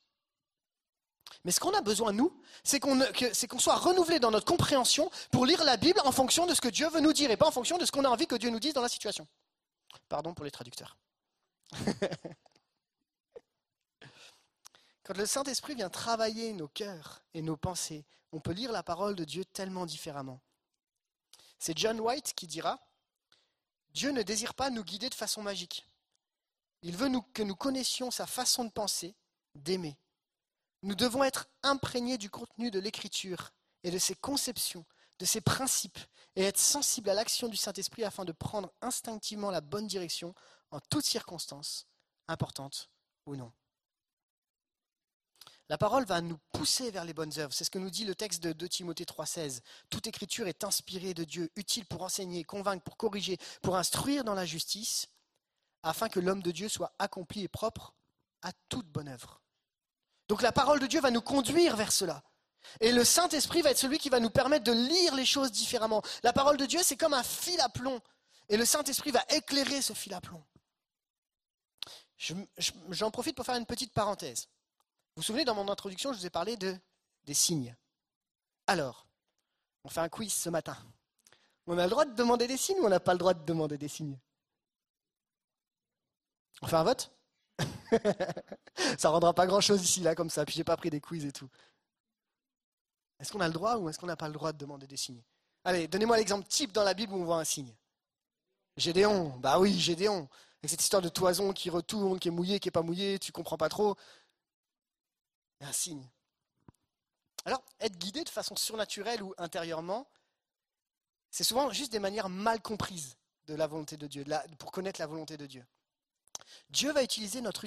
Mais 1.44 1.52
ce 1.52 1.60
qu'on 1.60 1.74
a 1.74 1.80
besoin, 1.80 2.12
nous, 2.12 2.32
c'est 2.64 2.80
qu'on 2.80 3.58
soit 3.58 3.76
renouvelé 3.76 4.18
dans 4.18 4.30
notre 4.30 4.46
compréhension 4.46 5.10
pour 5.30 5.46
lire 5.46 5.62
la 5.64 5.76
Bible 5.76 6.00
en 6.04 6.12
fonction 6.12 6.46
de 6.46 6.54
ce 6.54 6.60
que 6.60 6.68
Dieu 6.68 6.88
veut 6.88 7.00
nous 7.00 7.12
dire 7.12 7.30
et 7.30 7.36
pas 7.36 7.46
en 7.46 7.52
fonction 7.52 7.78
de 7.78 7.84
ce 7.84 7.92
qu'on 7.92 8.04
a 8.04 8.08
envie 8.08 8.26
que 8.26 8.36
Dieu 8.36 8.50
nous 8.50 8.60
dise 8.60 8.74
dans 8.74 8.82
la 8.82 8.88
situation. 8.88 9.26
Pardon 10.08 10.34
pour 10.34 10.44
les 10.44 10.50
traducteurs. 10.50 10.96
Quand 15.04 15.16
le 15.16 15.26
Saint-Esprit 15.26 15.76
vient 15.76 15.88
travailler 15.88 16.52
nos 16.52 16.66
cœurs 16.66 17.22
et 17.32 17.42
nos 17.42 17.56
pensées, 17.56 18.04
on 18.32 18.40
peut 18.40 18.52
lire 18.52 18.72
la 18.72 18.82
parole 18.82 19.14
de 19.14 19.24
Dieu 19.24 19.44
tellement 19.44 19.86
différemment. 19.86 20.40
C'est 21.58 21.78
John 21.78 22.00
White 22.00 22.34
qui 22.34 22.48
dira 22.48 22.80
Dieu 23.90 24.10
ne 24.10 24.22
désire 24.22 24.54
pas 24.54 24.68
nous 24.68 24.82
guider 24.84 25.08
de 25.08 25.14
façon 25.14 25.42
magique. 25.42 25.86
Il 26.82 26.96
veut 26.96 27.08
que 27.32 27.42
nous 27.42 27.56
connaissions 27.56 28.10
sa 28.10 28.26
façon 28.26 28.64
de 28.64 28.70
penser, 28.70 29.14
d'aimer. 29.54 29.96
Nous 30.86 30.94
devons 30.94 31.24
être 31.24 31.48
imprégnés 31.64 32.16
du 32.16 32.30
contenu 32.30 32.70
de 32.70 32.78
l'Écriture 32.78 33.50
et 33.82 33.90
de 33.90 33.98
ses 33.98 34.14
conceptions, 34.14 34.84
de 35.18 35.24
ses 35.24 35.40
principes, 35.40 35.98
et 36.36 36.44
être 36.44 36.60
sensibles 36.60 37.10
à 37.10 37.14
l'action 37.14 37.48
du 37.48 37.56
Saint-Esprit 37.56 38.04
afin 38.04 38.24
de 38.24 38.30
prendre 38.30 38.72
instinctivement 38.82 39.50
la 39.50 39.60
bonne 39.60 39.88
direction 39.88 40.32
en 40.70 40.78
toutes 40.78 41.04
circonstances, 41.04 41.88
importantes 42.28 42.88
ou 43.26 43.34
non. 43.34 43.52
La 45.68 45.76
parole 45.76 46.04
va 46.04 46.20
nous 46.20 46.38
pousser 46.52 46.92
vers 46.92 47.04
les 47.04 47.14
bonnes 47.14 47.36
œuvres. 47.36 47.52
C'est 47.52 47.64
ce 47.64 47.70
que 47.70 47.80
nous 47.80 47.90
dit 47.90 48.04
le 48.04 48.14
texte 48.14 48.40
de 48.44 48.52
2 48.52 48.68
Timothée 48.68 49.06
3,16. 49.06 49.62
Toute 49.90 50.06
écriture 50.06 50.46
est 50.46 50.62
inspirée 50.62 51.14
de 51.14 51.24
Dieu, 51.24 51.50
utile 51.56 51.86
pour 51.86 52.02
enseigner, 52.02 52.44
convaincre, 52.44 52.84
pour 52.84 52.96
corriger, 52.96 53.38
pour 53.60 53.76
instruire 53.76 54.22
dans 54.22 54.34
la 54.34 54.46
justice, 54.46 55.08
afin 55.82 56.08
que 56.08 56.20
l'homme 56.20 56.44
de 56.44 56.52
Dieu 56.52 56.68
soit 56.68 56.94
accompli 57.00 57.42
et 57.42 57.48
propre 57.48 57.92
à 58.42 58.52
toute 58.68 58.86
bonne 58.86 59.08
œuvre. 59.08 59.42
Donc 60.28 60.42
la 60.42 60.52
parole 60.52 60.80
de 60.80 60.86
Dieu 60.86 61.00
va 61.00 61.10
nous 61.10 61.20
conduire 61.22 61.76
vers 61.76 61.92
cela. 61.92 62.22
Et 62.80 62.90
le 62.92 63.04
Saint-Esprit 63.04 63.62
va 63.62 63.70
être 63.70 63.78
celui 63.78 63.98
qui 63.98 64.08
va 64.08 64.18
nous 64.20 64.30
permettre 64.30 64.64
de 64.64 64.72
lire 64.72 65.14
les 65.14 65.24
choses 65.26 65.52
différemment. 65.52 66.02
La 66.24 66.32
parole 66.32 66.56
de 66.56 66.66
Dieu, 66.66 66.80
c'est 66.82 66.96
comme 66.96 67.14
un 67.14 67.22
fil 67.22 67.60
à 67.60 67.68
plomb. 67.68 68.00
Et 68.48 68.56
le 68.56 68.64
Saint-Esprit 68.64 69.12
va 69.12 69.24
éclairer 69.30 69.82
ce 69.82 69.92
fil 69.92 70.12
à 70.14 70.20
plomb. 70.20 70.44
Je- 72.16 72.34
je- 72.58 72.72
J'en 72.90 73.10
profite 73.10 73.36
pour 73.36 73.44
faire 73.46 73.56
une 73.56 73.66
petite 73.66 73.92
parenthèse. 73.92 74.48
Vous 75.14 75.20
vous 75.20 75.22
souvenez, 75.22 75.44
dans 75.44 75.54
mon 75.54 75.68
introduction, 75.68 76.12
je 76.12 76.18
vous 76.18 76.26
ai 76.26 76.30
parlé 76.30 76.56
de, 76.56 76.76
des 77.24 77.34
signes. 77.34 77.76
Alors, 78.66 79.06
on 79.84 79.88
fait 79.88 80.00
un 80.00 80.08
quiz 80.08 80.32
ce 80.32 80.48
matin. 80.48 80.76
On 81.68 81.78
a 81.78 81.84
le 81.84 81.90
droit 81.90 82.04
de 82.04 82.14
demander 82.14 82.46
des 82.46 82.56
signes 82.56 82.78
ou 82.80 82.86
on 82.86 82.88
n'a 82.88 83.00
pas 83.00 83.12
le 83.12 83.18
droit 83.18 83.34
de 83.34 83.44
demander 83.44 83.78
des 83.78 83.88
signes? 83.88 84.18
On 86.62 86.66
fait 86.66 86.76
un 86.76 86.84
vote? 86.84 87.10
Ça 88.98 89.08
rendra 89.08 89.32
pas 89.34 89.46
grand-chose 89.46 89.82
ici, 89.82 90.00
là, 90.00 90.14
comme 90.14 90.30
ça. 90.30 90.44
Puis 90.44 90.54
j'ai 90.54 90.64
pas 90.64 90.76
pris 90.76 90.90
des 90.90 91.00
quiz 91.00 91.24
et 91.24 91.32
tout. 91.32 91.48
Est-ce 93.18 93.32
qu'on 93.32 93.40
a 93.40 93.48
le 93.48 93.54
droit 93.54 93.76
ou 93.76 93.88
est-ce 93.88 93.98
qu'on 93.98 94.06
n'a 94.06 94.16
pas 94.16 94.28
le 94.28 94.34
droit 94.34 94.52
de 94.52 94.58
demander 94.58 94.86
des 94.86 94.96
signes? 94.96 95.22
Allez, 95.64 95.88
donnez-moi 95.88 96.16
l'exemple 96.16 96.46
type 96.46 96.72
dans 96.72 96.84
la 96.84 96.94
Bible 96.94 97.12
où 97.12 97.16
on 97.16 97.24
voit 97.24 97.38
un 97.38 97.44
signe. 97.44 97.74
Gédéon, 98.76 99.36
bah 99.38 99.58
oui, 99.58 99.78
Gédéon. 99.78 100.28
Avec 100.60 100.70
cette 100.70 100.82
histoire 100.82 101.02
de 101.02 101.08
toison 101.08 101.52
qui 101.52 101.70
retourne, 101.70 102.18
qui 102.18 102.28
est 102.28 102.30
mouillé, 102.30 102.60
qui 102.60 102.68
est 102.68 102.72
pas 102.72 102.82
mouillé, 102.82 103.18
tu 103.18 103.32
comprends 103.32 103.56
pas 103.56 103.68
trop. 103.68 103.96
Un 105.60 105.72
signe. 105.72 106.06
Alors, 107.44 107.62
être 107.80 107.96
guidé 107.96 108.24
de 108.24 108.28
façon 108.28 108.56
surnaturelle 108.56 109.22
ou 109.22 109.34
intérieurement, 109.38 110.06
c'est 111.30 111.44
souvent 111.44 111.70
juste 111.70 111.92
des 111.92 111.98
manières 111.98 112.28
mal 112.28 112.60
comprises 112.60 113.16
de 113.46 113.54
la 113.54 113.66
volonté 113.66 113.96
de 113.96 114.06
Dieu, 114.06 114.24
pour 114.58 114.72
connaître 114.72 115.00
la 115.00 115.06
volonté 115.06 115.36
de 115.36 115.46
Dieu. 115.46 115.64
Dieu 116.70 116.92
va 116.92 117.02
utiliser 117.02 117.40
notre, 117.40 117.64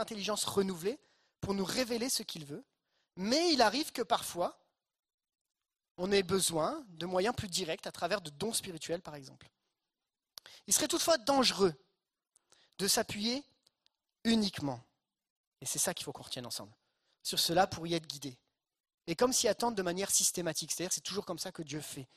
intelligence 0.00 0.44
renouvelée 0.44 0.98
pour 1.40 1.54
nous 1.54 1.64
révéler 1.64 2.08
ce 2.08 2.22
qu'il 2.22 2.44
veut, 2.44 2.64
mais 3.16 3.52
il 3.52 3.62
arrive 3.62 3.92
que 3.92 4.02
parfois, 4.02 4.58
on 5.96 6.10
ait 6.10 6.22
besoin 6.22 6.84
de 6.90 7.06
moyens 7.06 7.34
plus 7.34 7.48
directs 7.48 7.86
à 7.86 7.92
travers 7.92 8.20
de 8.20 8.30
dons 8.30 8.52
spirituels, 8.52 9.02
par 9.02 9.14
exemple. 9.14 9.48
Il 10.66 10.74
serait 10.74 10.88
toutefois 10.88 11.18
dangereux 11.18 11.74
de 12.78 12.88
s'appuyer 12.88 13.44
uniquement, 14.24 14.80
et 15.60 15.66
c'est 15.66 15.78
ça 15.78 15.94
qu'il 15.94 16.04
faut 16.04 16.12
qu'on 16.12 16.22
retienne 16.22 16.46
ensemble, 16.46 16.74
sur 17.22 17.38
cela 17.38 17.66
pour 17.66 17.86
y 17.86 17.94
être 17.94 18.06
guidé. 18.06 18.36
Et 19.06 19.16
comme 19.16 19.32
s'y 19.32 19.48
attendre 19.48 19.76
de 19.76 19.82
manière 19.82 20.10
systématique, 20.10 20.72
c'est-à-dire 20.72 20.92
c'est 20.92 21.02
toujours 21.02 21.26
comme 21.26 21.38
ça 21.38 21.52
que 21.52 21.62
Dieu 21.62 21.80
fait. 21.80 22.08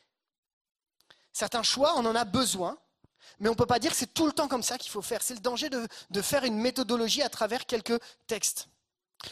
Certains 1.34 1.64
choix, 1.64 1.96
on 1.98 2.06
en 2.06 2.16
a 2.16 2.26
besoin, 2.26 2.80
mais 3.40 3.50
on 3.50 3.54
ne 3.54 3.58
peut 3.58 3.66
pas 3.66 3.80
dire 3.80 3.92
que 3.92 3.98
c'est 3.98 4.14
tout 4.14 4.26
le 4.26 4.32
temps 4.32 4.48
comme 4.48 4.64
ça 4.64 4.78
qu'il 4.78 4.92
faut 4.92 5.02
faire. 5.02 5.22
C'est 5.22 5.34
le 5.34 5.40
danger 5.40 5.70
de, 5.70 6.22
faire 6.22 6.44
une 6.44 6.58
méthodologie 6.58 7.22
à 7.22 7.30
travers 7.30 7.66
quelques 7.66 8.00
textes. 8.26 8.68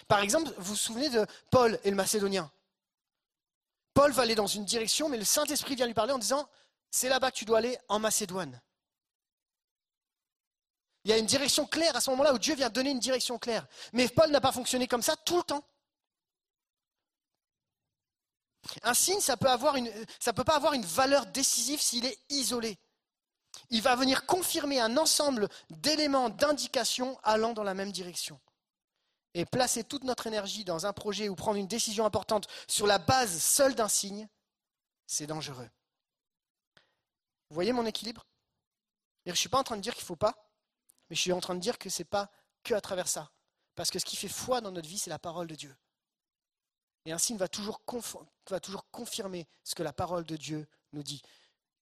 Par 0.08 0.20
exemple, 0.20 0.52
vous 0.58 0.74
vous 0.74 0.76
souvenez 0.76 1.10
de 1.10 1.26
Paul 1.52 1.80
et 1.84 1.90
le 1.90 1.96
Macédonien? 1.96 2.52
Paul 3.94 4.12
va 4.12 4.24
aller 4.24 4.36
dans 4.36 4.48
une 4.48 4.66
direction, 4.66 5.10
mais 5.10 5.18
le 5.18 5.24
Saint-Esprit 5.24 5.76
vient 5.76 5.86
lui 5.86 5.94
parler 5.94 6.14
en 6.14 6.18
disant, 6.18 6.50
c'est 6.92 7.10
là-bas 7.10 7.32
que 7.32 7.38
tu 7.38 7.46
dois 7.46 7.60
aller 7.60 7.78
en 7.88 8.00
Macédoine. 8.00 8.60
Il 11.04 11.12
y 11.12 11.14
a 11.14 11.18
une 11.18 11.26
direction 11.26 11.66
claire 11.68 11.96
à 11.96 12.02
ce 12.02 12.10
moment-là 12.10 12.34
où 12.34 12.40
Dieu 12.40 12.56
vient 12.56 12.70
donner 12.70 12.90
une 12.90 13.00
direction 13.00 13.38
claire. 13.38 13.68
Mais 13.94 14.08
Paul 14.08 14.32
n'a 14.32 14.42
pas 14.42 14.52
fonctionné 14.52 14.88
comme 14.88 15.04
ça 15.04 15.16
tout 15.16 15.38
le 15.38 15.44
temps. 15.44 15.64
Un 18.82 18.96
signe, 18.96 19.20
ça 19.20 19.36
ça 20.20 20.34
peut 20.34 20.44
pas 20.44 20.56
avoir 20.56 20.74
une 20.74 20.86
valeur 20.86 21.28
décisive 21.28 21.80
s'il 21.80 22.06
est 22.06 22.18
isolé. 22.30 22.80
Il 23.70 23.82
va 23.82 23.96
venir 23.96 24.26
confirmer 24.26 24.80
un 24.80 24.98
ensemble 24.98 25.50
d'éléments, 25.70 26.30
d'indications 26.30 27.20
allant 27.24 27.54
dans 27.54 27.64
la 27.64 27.74
même 27.74 27.92
direction. 27.92 28.40
Et 29.34 29.46
placer 29.46 29.84
toute 29.84 30.04
notre 30.04 30.28
énergie 30.28 30.64
dans 30.64 30.86
un 30.86 30.94
projet 30.94 31.28
ou 31.28 31.36
prendre 31.36 31.58
une 31.58 31.68
décision 31.68 32.06
importante 32.06 32.48
sur 32.68 32.88
la 32.88 33.00
base 33.00 33.42
seule 33.42 33.76
d'un 33.76 33.90
signe, 33.90 34.30
c'est 35.08 35.28
dangereux. 35.28 35.70
Vous 37.50 37.54
voyez 37.54 37.74
mon 37.74 37.86
équilibre? 37.86 38.26
Je 39.26 39.32
ne 39.32 39.36
suis 39.36 39.50
pas 39.50 39.60
en 39.60 39.64
train 39.64 39.76
de 39.76 39.82
dire 39.82 39.94
qu'il 39.94 40.04
ne 40.04 40.08
faut 40.08 40.16
pas, 40.16 40.50
mais 41.10 41.16
je 41.16 41.22
suis 41.22 41.34
en 41.34 41.42
train 41.42 41.56
de 41.56 41.60
dire 41.60 41.78
que 41.78 41.90
ce 41.90 42.02
n'est 42.02 42.06
pas 42.06 42.32
que 42.64 42.74
à 42.74 42.82
travers 42.82 43.08
ça. 43.08 43.32
Parce 43.76 43.92
que 43.92 44.00
ce 44.00 44.06
qui 44.06 44.16
fait 44.16 44.30
foi 44.30 44.62
dans 44.62 44.72
notre 44.72 44.88
vie, 44.88 45.00
c'est 45.00 45.10
la 45.10 45.20
parole 45.20 45.48
de 45.48 45.56
Dieu. 45.56 45.76
Et 47.06 47.12
un 47.12 47.18
signe 47.18 47.38
va 47.38 47.48
toujours, 47.48 47.82
conf- 47.86 48.26
va 48.50 48.60
toujours 48.60 48.90
confirmer 48.90 49.48
ce 49.64 49.76
que 49.76 49.84
la 49.84 49.94
parole 49.94 50.26
de 50.26 50.38
Dieu 50.38 50.68
nous 50.94 51.04
dit. 51.04 51.22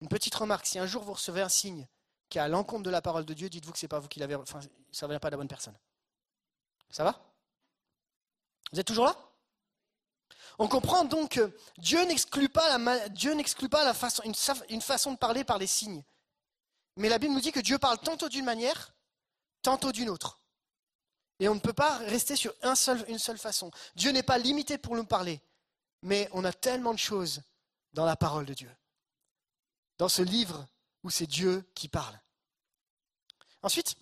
Une 0.04 0.10
petite 0.10 0.36
remarque, 0.36 0.66
si 0.66 0.78
un 0.80 0.86
jour 0.86 1.02
vous 1.02 1.14
recevez 1.14 1.40
un 1.40 1.48
signe 1.48 1.88
qui 2.28 2.38
est 2.38 2.42
à 2.42 2.50
l'encontre 2.50 2.84
de 2.84 2.90
la 2.90 3.02
parole 3.02 3.24
de 3.24 3.34
Dieu, 3.34 3.50
dites-vous 3.50 3.72
que 3.72 3.80
c'est 3.80 3.88
pas 3.88 4.00
vous 4.00 4.10
qui 4.10 4.20
l'avez, 4.20 4.36
enfin, 4.36 4.60
ça 4.92 5.08
ne 5.08 5.14
vient 5.14 5.20
pas 5.20 5.30
de 5.30 5.36
la 5.36 5.38
bonne 5.38 5.48
personne. 5.48 5.78
Ça 6.90 7.06
va? 7.06 7.24
Vous 8.74 8.82
êtes 8.82 8.86
toujours 8.86 9.06
là? 9.06 9.16
On 10.60 10.68
comprend 10.68 11.06
donc 11.06 11.32
que 11.32 11.58
Dieu 11.78 12.04
n'exclut 12.04 12.50
pas 12.50 12.78
la, 12.78 13.08
Dieu 13.08 13.34
n'exclut 13.34 13.70
pas 13.70 13.94
une, 14.26 14.82
façon 14.82 15.14
de 15.14 15.18
parler 15.18 15.46
par 15.46 15.58
les 15.58 15.68
signes. 15.68 16.04
Mais 16.98 17.08
la 17.08 17.18
Bible 17.18 17.34
nous 17.34 17.40
dit 17.40 17.54
que 17.54 17.62
Dieu 17.62 17.78
parle 17.78 17.98
tantôt 18.00 18.28
d'une 18.28 18.44
manière, 18.44 18.94
tantôt 19.62 19.94
d'une 19.94 20.10
autre. 20.10 20.42
Et 21.40 21.48
on 21.48 21.56
ne 21.56 21.62
peut 21.62 21.72
pas 21.72 22.00
rester 22.00 22.36
sur 22.36 22.54
une 23.08 23.20
seule 23.20 23.38
façon. 23.38 23.72
Dieu 23.96 24.12
n'est 24.12 24.22
pas 24.22 24.38
limité 24.38 24.78
pour 24.78 24.98
nous 24.98 25.06
parler, 25.06 25.42
mais 26.02 26.28
on 26.34 26.44
a 26.44 26.52
tellement 26.52 26.94
de 26.94 27.00
choses 27.00 27.42
dans 27.94 28.04
la 28.04 28.18
parole 28.18 28.46
de 28.46 28.54
Dieu. 28.54 28.70
Dans 30.04 30.10
ce 30.10 30.22
livre 30.22 30.68
où 31.04 31.10
c'est 31.10 31.28
Dieu 31.28 31.64
qui 31.76 31.88
parle. 31.88 32.20
Ensuite, 33.62 33.96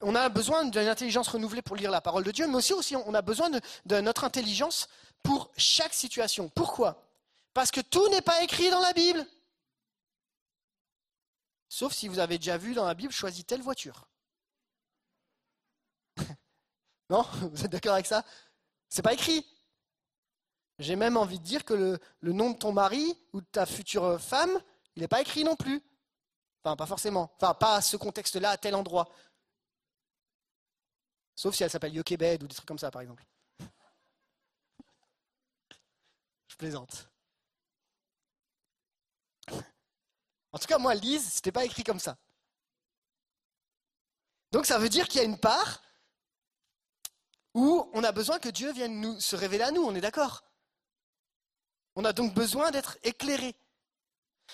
on 0.00 0.16
a 0.16 0.28
besoin 0.28 0.64
d'une 0.64 0.88
intelligence 0.88 1.28
renouvelée 1.28 1.62
pour 1.62 1.76
lire 1.76 1.92
la 1.92 2.00
parole 2.00 2.24
de 2.24 2.32
Dieu, 2.32 2.48
mais 2.48 2.72
aussi, 2.72 2.96
on 2.96 3.14
a 3.14 3.22
besoin 3.22 3.48
de, 3.50 4.00
notre 4.00 4.24
intelligence 4.24 4.88
pour 5.22 5.52
chaque 5.56 5.94
situation. 5.94 6.48
Pourquoi? 6.48 7.00
Parce 7.54 7.70
que 7.70 7.80
tout 7.80 8.08
n'est 8.08 8.22
pas 8.22 8.42
écrit 8.42 8.70
dans 8.70 8.80
la 8.80 8.92
Bible. 8.92 9.24
Sauf 11.68 11.92
si 11.92 12.08
vous 12.08 12.18
avez 12.18 12.38
déjà 12.38 12.58
vu 12.58 12.74
dans 12.74 12.84
la 12.84 12.94
Bible, 12.94 13.12
choisis 13.12 13.46
telle 13.46 13.62
voiture. 13.62 14.08
non? 17.08 17.24
Vous 17.52 17.64
êtes 17.64 17.70
d'accord 17.70 17.94
avec 17.94 18.06
ça? 18.06 18.24
C'est 18.88 19.02
pas 19.02 19.14
écrit. 19.14 19.46
J'ai 20.80 20.96
même 20.96 21.16
envie 21.16 21.38
de 21.38 21.44
dire 21.44 21.64
que 21.64 22.00
le 22.18 22.32
nom 22.32 22.50
de 22.50 22.58
ton 22.58 22.72
mari 22.72 23.16
ou 23.32 23.40
de 23.40 23.46
ta 23.46 23.64
future 23.64 24.20
femme, 24.20 24.60
il 24.96 25.02
n'est 25.02 25.08
pas 25.08 25.20
écrit 25.20 25.44
non 25.44 25.56
plus. 25.56 25.82
Enfin, 26.64 26.74
pas 26.74 26.86
forcément. 26.86 27.32
Enfin, 27.36 27.54
pas 27.54 27.76
à 27.76 27.82
ce 27.82 27.96
contexte-là, 27.96 28.50
à 28.50 28.56
tel 28.56 28.74
endroit. 28.74 29.08
Sauf 31.34 31.54
si 31.54 31.62
elle 31.62 31.70
s'appelle 31.70 31.94
Yokebed 31.94 32.42
ou 32.42 32.48
des 32.48 32.54
trucs 32.54 32.66
comme 32.66 32.78
ça, 32.78 32.90
par 32.90 33.02
exemple. 33.02 33.24
Je 36.48 36.56
plaisante. 36.56 37.10
En 40.52 40.58
tout 40.58 40.66
cas, 40.66 40.78
moi, 40.78 40.94
Lise, 40.94 41.34
c'était 41.34 41.52
pas 41.52 41.66
écrit 41.66 41.84
comme 41.84 42.00
ça. 42.00 42.16
Donc 44.52 44.64
ça 44.64 44.78
veut 44.78 44.88
dire 44.88 45.06
qu'il 45.06 45.20
y 45.20 45.24
a 45.24 45.26
une 45.26 45.38
part 45.38 45.82
où 47.52 47.90
on 47.92 48.02
a 48.04 48.12
besoin 48.12 48.38
que 48.38 48.48
Dieu 48.48 48.72
vienne 48.72 49.00
nous, 49.00 49.20
se 49.20 49.36
révéler 49.36 49.64
à 49.64 49.70
nous, 49.70 49.82
on 49.82 49.94
est 49.94 50.00
d'accord 50.00 50.44
On 51.94 52.04
a 52.04 52.14
donc 52.14 52.32
besoin 52.32 52.70
d'être 52.70 52.96
éclairé. 53.02 53.54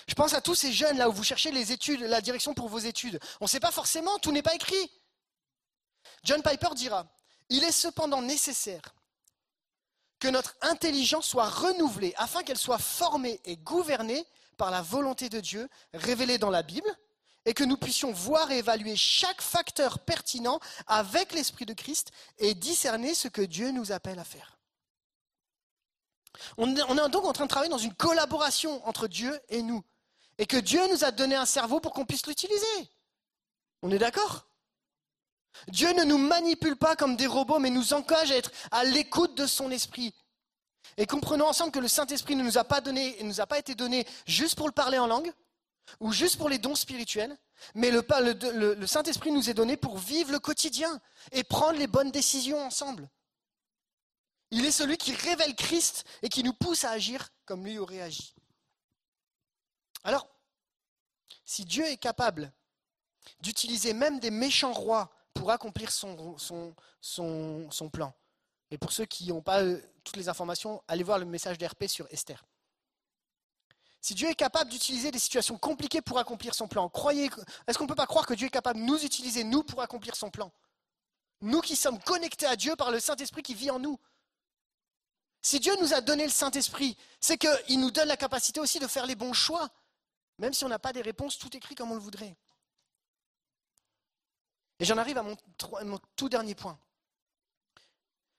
Je 0.07 0.15
pense 0.15 0.33
à 0.33 0.41
tous 0.41 0.55
ces 0.55 0.71
jeunes 0.71 0.97
là 0.97 1.09
où 1.09 1.13
vous 1.13 1.23
cherchez 1.23 1.51
les 1.51 1.71
études, 1.71 2.01
la 2.01 2.21
direction 2.21 2.53
pour 2.53 2.67
vos 2.67 2.79
études. 2.79 3.19
On 3.39 3.45
ne 3.45 3.49
sait 3.49 3.59
pas 3.59 3.71
forcément, 3.71 4.17
tout 4.19 4.31
n'est 4.31 4.41
pas 4.41 4.55
écrit. 4.55 4.91
John 6.23 6.41
Piper 6.41 6.69
dira, 6.75 7.07
il 7.49 7.63
est 7.63 7.71
cependant 7.71 8.21
nécessaire 8.21 8.81
que 10.19 10.27
notre 10.27 10.55
intelligence 10.61 11.27
soit 11.27 11.49
renouvelée 11.49 12.13
afin 12.17 12.43
qu'elle 12.43 12.57
soit 12.57 12.77
formée 12.77 13.41
et 13.45 13.57
gouvernée 13.57 14.25
par 14.57 14.71
la 14.71 14.81
volonté 14.81 15.29
de 15.29 15.39
Dieu 15.39 15.69
révélée 15.93 16.37
dans 16.37 16.49
la 16.49 16.63
Bible 16.63 16.89
et 17.45 17.53
que 17.53 17.63
nous 17.63 17.77
puissions 17.77 18.11
voir 18.11 18.51
et 18.51 18.59
évaluer 18.59 18.95
chaque 18.95 19.41
facteur 19.41 19.99
pertinent 19.99 20.59
avec 20.87 21.33
l'Esprit 21.33 21.65
de 21.65 21.73
Christ 21.73 22.11
et 22.37 22.53
discerner 22.53 23.13
ce 23.13 23.27
que 23.27 23.41
Dieu 23.41 23.71
nous 23.71 23.91
appelle 23.91 24.19
à 24.19 24.23
faire. 24.23 24.52
On 26.57 26.75
est, 26.75 26.81
on 26.83 26.97
est 26.97 27.09
donc 27.09 27.25
en 27.25 27.33
train 27.33 27.45
de 27.45 27.49
travailler 27.49 27.71
dans 27.71 27.77
une 27.77 27.93
collaboration 27.93 28.85
entre 28.87 29.07
Dieu 29.07 29.39
et 29.49 29.61
nous. 29.61 29.83
Et 30.37 30.45
que 30.45 30.57
Dieu 30.57 30.81
nous 30.89 31.03
a 31.03 31.11
donné 31.11 31.35
un 31.35 31.45
cerveau 31.45 31.79
pour 31.79 31.93
qu'on 31.93 32.05
puisse 32.05 32.25
l'utiliser. 32.25 32.89
On 33.81 33.91
est 33.91 33.99
d'accord? 33.99 34.47
Dieu 35.67 35.91
ne 35.93 36.03
nous 36.03 36.17
manipule 36.17 36.75
pas 36.75 36.95
comme 36.95 37.15
des 37.15 37.27
robots, 37.27 37.59
mais 37.59 37.69
nous 37.69 37.93
engage 37.93 38.31
à 38.31 38.37
être 38.37 38.51
à 38.71 38.83
l'écoute 38.83 39.35
de 39.35 39.45
son 39.45 39.69
esprit. 39.69 40.13
Et 40.97 41.05
comprenons 41.05 41.47
ensemble 41.47 41.71
que 41.71 41.79
le 41.79 41.87
Saint-Esprit 41.87 42.35
ne 42.35 42.43
nous 42.43 42.57
a 42.57 42.63
pas 42.63 42.81
donné, 42.81 43.15
ne 43.21 43.27
nous 43.27 43.41
a 43.41 43.45
pas 43.45 43.59
été 43.59 43.75
donné 43.75 44.05
juste 44.25 44.55
pour 44.55 44.67
le 44.67 44.73
parler 44.73 44.97
en 44.97 45.07
langue, 45.07 45.31
ou 45.99 46.11
juste 46.11 46.37
pour 46.37 46.49
les 46.49 46.57
dons 46.57 46.75
spirituels, 46.75 47.37
mais 47.75 47.91
le 47.91 48.87
Saint-Esprit 48.87 49.31
nous 49.31 49.49
est 49.49 49.53
donné 49.53 49.77
pour 49.77 49.97
vivre 49.97 50.31
le 50.31 50.39
quotidien 50.39 50.99
et 51.31 51.43
prendre 51.43 51.77
les 51.77 51.87
bonnes 51.87 52.11
décisions 52.11 52.61
ensemble. 52.65 53.09
Il 54.53 54.65
est 54.65 54.71
celui 54.71 54.97
qui 54.97 55.15
révèle 55.15 55.55
Christ 55.55 56.05
et 56.21 56.29
qui 56.29 56.43
nous 56.43 56.53
pousse 56.53 56.83
à 56.83 56.91
agir 56.91 57.29
comme 57.43 57.65
lui 57.65 57.79
aurait 57.79 58.01
agi. 58.01 58.35
Alors, 60.03 60.27
si 61.43 61.65
Dieu 61.65 61.83
est 61.85 61.97
capable 61.97 62.53
d'utiliser 63.39 63.93
même 63.93 64.19
des 64.19 64.29
méchants 64.29 64.71
rois 64.71 65.11
pour 65.33 65.49
accomplir 65.49 65.91
son, 65.91 66.15
plan, 67.91 68.13
et 68.69 68.77
pour 68.77 68.91
ceux 68.91 69.05
qui 69.05 69.27
n'ont 69.29 69.41
pas 69.41 69.63
euh, 69.63 69.81
toutes 70.03 70.17
les 70.17 70.29
informations, 70.29 70.83
allez 70.87 71.03
voir 71.03 71.17
le 71.17 71.25
message 71.25 71.57
d'RP 71.57 71.85
sur 71.87 72.05
Esther. 72.11 72.45
Si 74.01 74.13
Dieu 74.13 74.29
est 74.29 74.35
capable 74.35 74.69
d'utiliser 74.69 75.09
des 75.09 75.17
situations 75.17 75.57
compliquées 75.57 76.03
pour 76.03 76.19
accomplir 76.19 76.53
son 76.53 76.67
plan, 76.67 76.87
croyez, 76.89 77.27
est-ce 77.65 77.79
qu'on 77.79 77.85
ne 77.85 77.89
peut 77.89 77.95
pas 77.95 78.05
croire 78.05 78.27
que 78.27 78.35
Dieu 78.35 78.47
est 78.47 78.51
capable 78.51 78.79
de 78.79 78.85
nous 78.85 79.03
utiliser, 79.03 79.43
nous, 79.43 79.63
pour 79.63 79.81
accomplir 79.81 80.15
son 80.15 80.29
plan? 80.29 80.51
Nous 81.41 81.61
qui 81.61 81.75
sommes 81.75 81.97
connectés 81.97 82.45
à 82.45 82.55
Dieu 82.55 82.75
par 82.75 82.91
le 82.91 82.99
Saint-Esprit 82.99 83.41
qui 83.41 83.55
vit 83.55 83.71
en 83.71 83.79
nous. 83.79 83.99
Si 85.45 85.59
Dieu 85.59 85.75
nous 85.81 85.93
a 85.93 85.99
donné 85.99 86.23
le 86.23 86.31
Saint-Esprit, 86.31 86.97
c'est 87.19 87.37
qu'il 87.37 87.79
nous 87.79 87.91
donne 87.91 88.07
la 88.07 88.15
capacité 88.15 88.61
aussi 88.61 88.79
de 88.79 88.87
faire 88.87 89.05
les 89.05 89.15
bons 89.15 89.33
choix, 89.33 89.69
même 90.39 90.53
si 90.53 90.63
on 90.63 90.69
n'a 90.69 90.79
pas 90.79 90.93
des 90.93 91.01
réponses 91.01 91.37
tout 91.37 91.55
écrit 91.55 91.75
comme 91.75 91.91
on 91.91 91.95
le 91.95 91.99
voudrait. 91.99 92.37
Et 94.79 94.85
j'en 94.85 94.97
arrive 94.97 95.17
à 95.17 95.23
mon, 95.23 95.99
tout 96.15 96.29
dernier 96.29 96.55
point. 96.55 96.79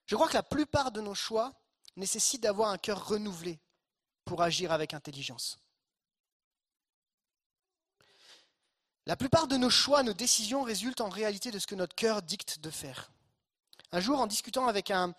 Je 0.07 0.15
crois 0.15 0.27
que 0.27 0.33
la 0.33 0.43
plupart 0.43 0.91
de 0.91 0.99
nos 0.99 1.13
choix 1.13 1.53
nécessitent 1.95 2.41
d'avoir 2.41 2.69
un 2.69 2.77
cœur 2.79 3.07
renouvelé 3.07 3.59
pour 4.25 4.41
agir 4.41 4.71
avec 4.71 4.95
intelligence. 4.95 5.59
La 9.05 9.15
plupart 9.15 9.47
de 9.47 9.57
nos 9.57 9.69
choix, 9.69 10.01
nos 10.01 10.13
décisions 10.13 10.63
résultent 10.63 11.01
en 11.01 11.09
réalité 11.09 11.51
de 11.51 11.59
ce 11.59 11.67
que 11.67 11.75
notre 11.75 11.95
cœur 11.95 12.23
dicte 12.23 12.59
de 12.61 12.71
faire. 12.71 13.11
Un 13.91 13.99
jour, 13.99 14.19
en 14.19 14.25
discutant 14.25 14.67
avec 14.67 14.89
un 14.89 15.13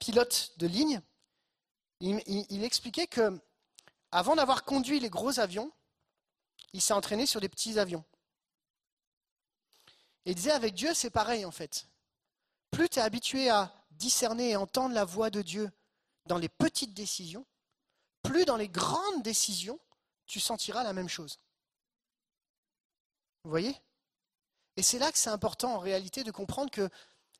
pilote 0.00 0.52
de 0.58 0.66
ligne, 0.66 1.00
il, 2.00 2.64
expliquait 2.64 3.06
que, 3.06 3.38
avant 4.10 4.36
d'avoir 4.36 4.64
conduit 4.64 5.00
les 5.00 5.10
gros 5.10 5.38
avions, 5.38 5.70
il 6.72 6.80
s'est 6.80 6.94
entraîné 6.94 7.26
sur 7.26 7.40
des 7.40 7.48
petits 7.48 7.78
avions. 7.78 8.04
Il 10.24 10.34
disait 10.34 10.50
avec 10.50 10.74
Dieu, 10.74 10.94
c'est 10.94 11.10
pareil 11.10 11.44
en 11.44 11.50
fait. 11.50 11.86
Plus 12.70 12.88
tu 12.88 12.98
es 12.98 13.02
habitué 13.02 13.50
à 13.50 13.72
discerner 13.90 14.50
et 14.50 14.56
entendre 14.56 14.94
la 14.94 15.04
voix 15.04 15.30
de 15.30 15.42
Dieu 15.42 15.70
dans 16.26 16.38
les 16.38 16.48
petites 16.48 16.94
décisions, 16.94 17.44
plus 18.22 18.44
dans 18.44 18.56
les 18.56 18.68
grandes 18.68 19.22
décisions, 19.22 19.78
tu 20.26 20.40
sentiras 20.40 20.84
la 20.84 20.92
même 20.92 21.08
chose. 21.08 21.38
Vous 23.44 23.50
voyez? 23.50 23.74
Et 24.76 24.82
c'est 24.82 24.98
là 24.98 25.10
que 25.10 25.18
c'est 25.18 25.30
important 25.30 25.74
en 25.74 25.78
réalité 25.78 26.22
de 26.22 26.30
comprendre 26.30 26.70
que 26.70 26.88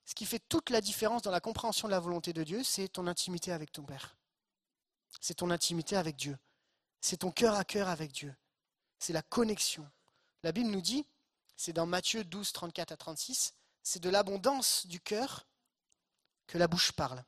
ce 0.05 0.15
qui 0.15 0.27
fait 0.27 0.41
toute 0.41 0.71
la 0.71 0.81
différence 0.81 1.23
dans 1.23 1.31
la 1.31 1.41
compréhension 1.41 1.87
de 1.87 1.93
la 1.93 2.01
volonté 2.01 2.33
de 2.33 2.43
Dieu, 2.43 2.65
c'est 2.65 2.89
ton 2.89 3.07
intimité 3.07 3.53
avec 3.53 3.71
ton 3.71 3.85
Père. 3.85 4.17
C'est 5.21 5.35
ton 5.35 5.51
intimité 5.51 5.97
avec 5.97 6.17
Dieu. 6.17 6.39
C'est 7.01 7.19
ton 7.19 7.31
cœur 7.31 7.55
à 7.55 7.65
cœur 7.65 7.89
avec 7.89 8.13
Dieu. 8.13 8.35
C'est 8.99 9.13
la 9.13 9.23
connexion. 9.23 9.89
La 10.43 10.53
Bible 10.53 10.71
nous 10.71 10.81
dit, 10.83 11.07
c'est 11.57 11.73
dans 11.73 11.87
Matthieu 11.87 12.25
12, 12.25 12.53
34 12.53 12.93
à 12.93 12.97
36, 12.97 13.55
c'est 13.83 14.01
de 14.01 14.11
l'abondance 14.11 14.87
du 14.87 15.01
cœur 15.01 15.47
que 16.47 16.59
la 16.59 16.69
bouche 16.69 16.93
parle. 16.93 17.23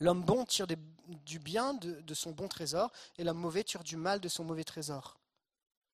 L'homme 0.00 0.22
bon 0.22 0.44
tire 0.44 0.66
du 0.66 1.38
bien 1.38 1.74
de, 1.74 2.14
son 2.14 2.32
bon 2.32 2.48
trésor, 2.48 2.90
et 3.16 3.24
l'homme 3.24 3.38
mauvais 3.38 3.64
tire 3.64 3.84
du 3.84 3.96
mal 3.96 4.20
de 4.20 4.28
son 4.28 4.44
mauvais 4.44 4.64
trésor. 4.64 5.18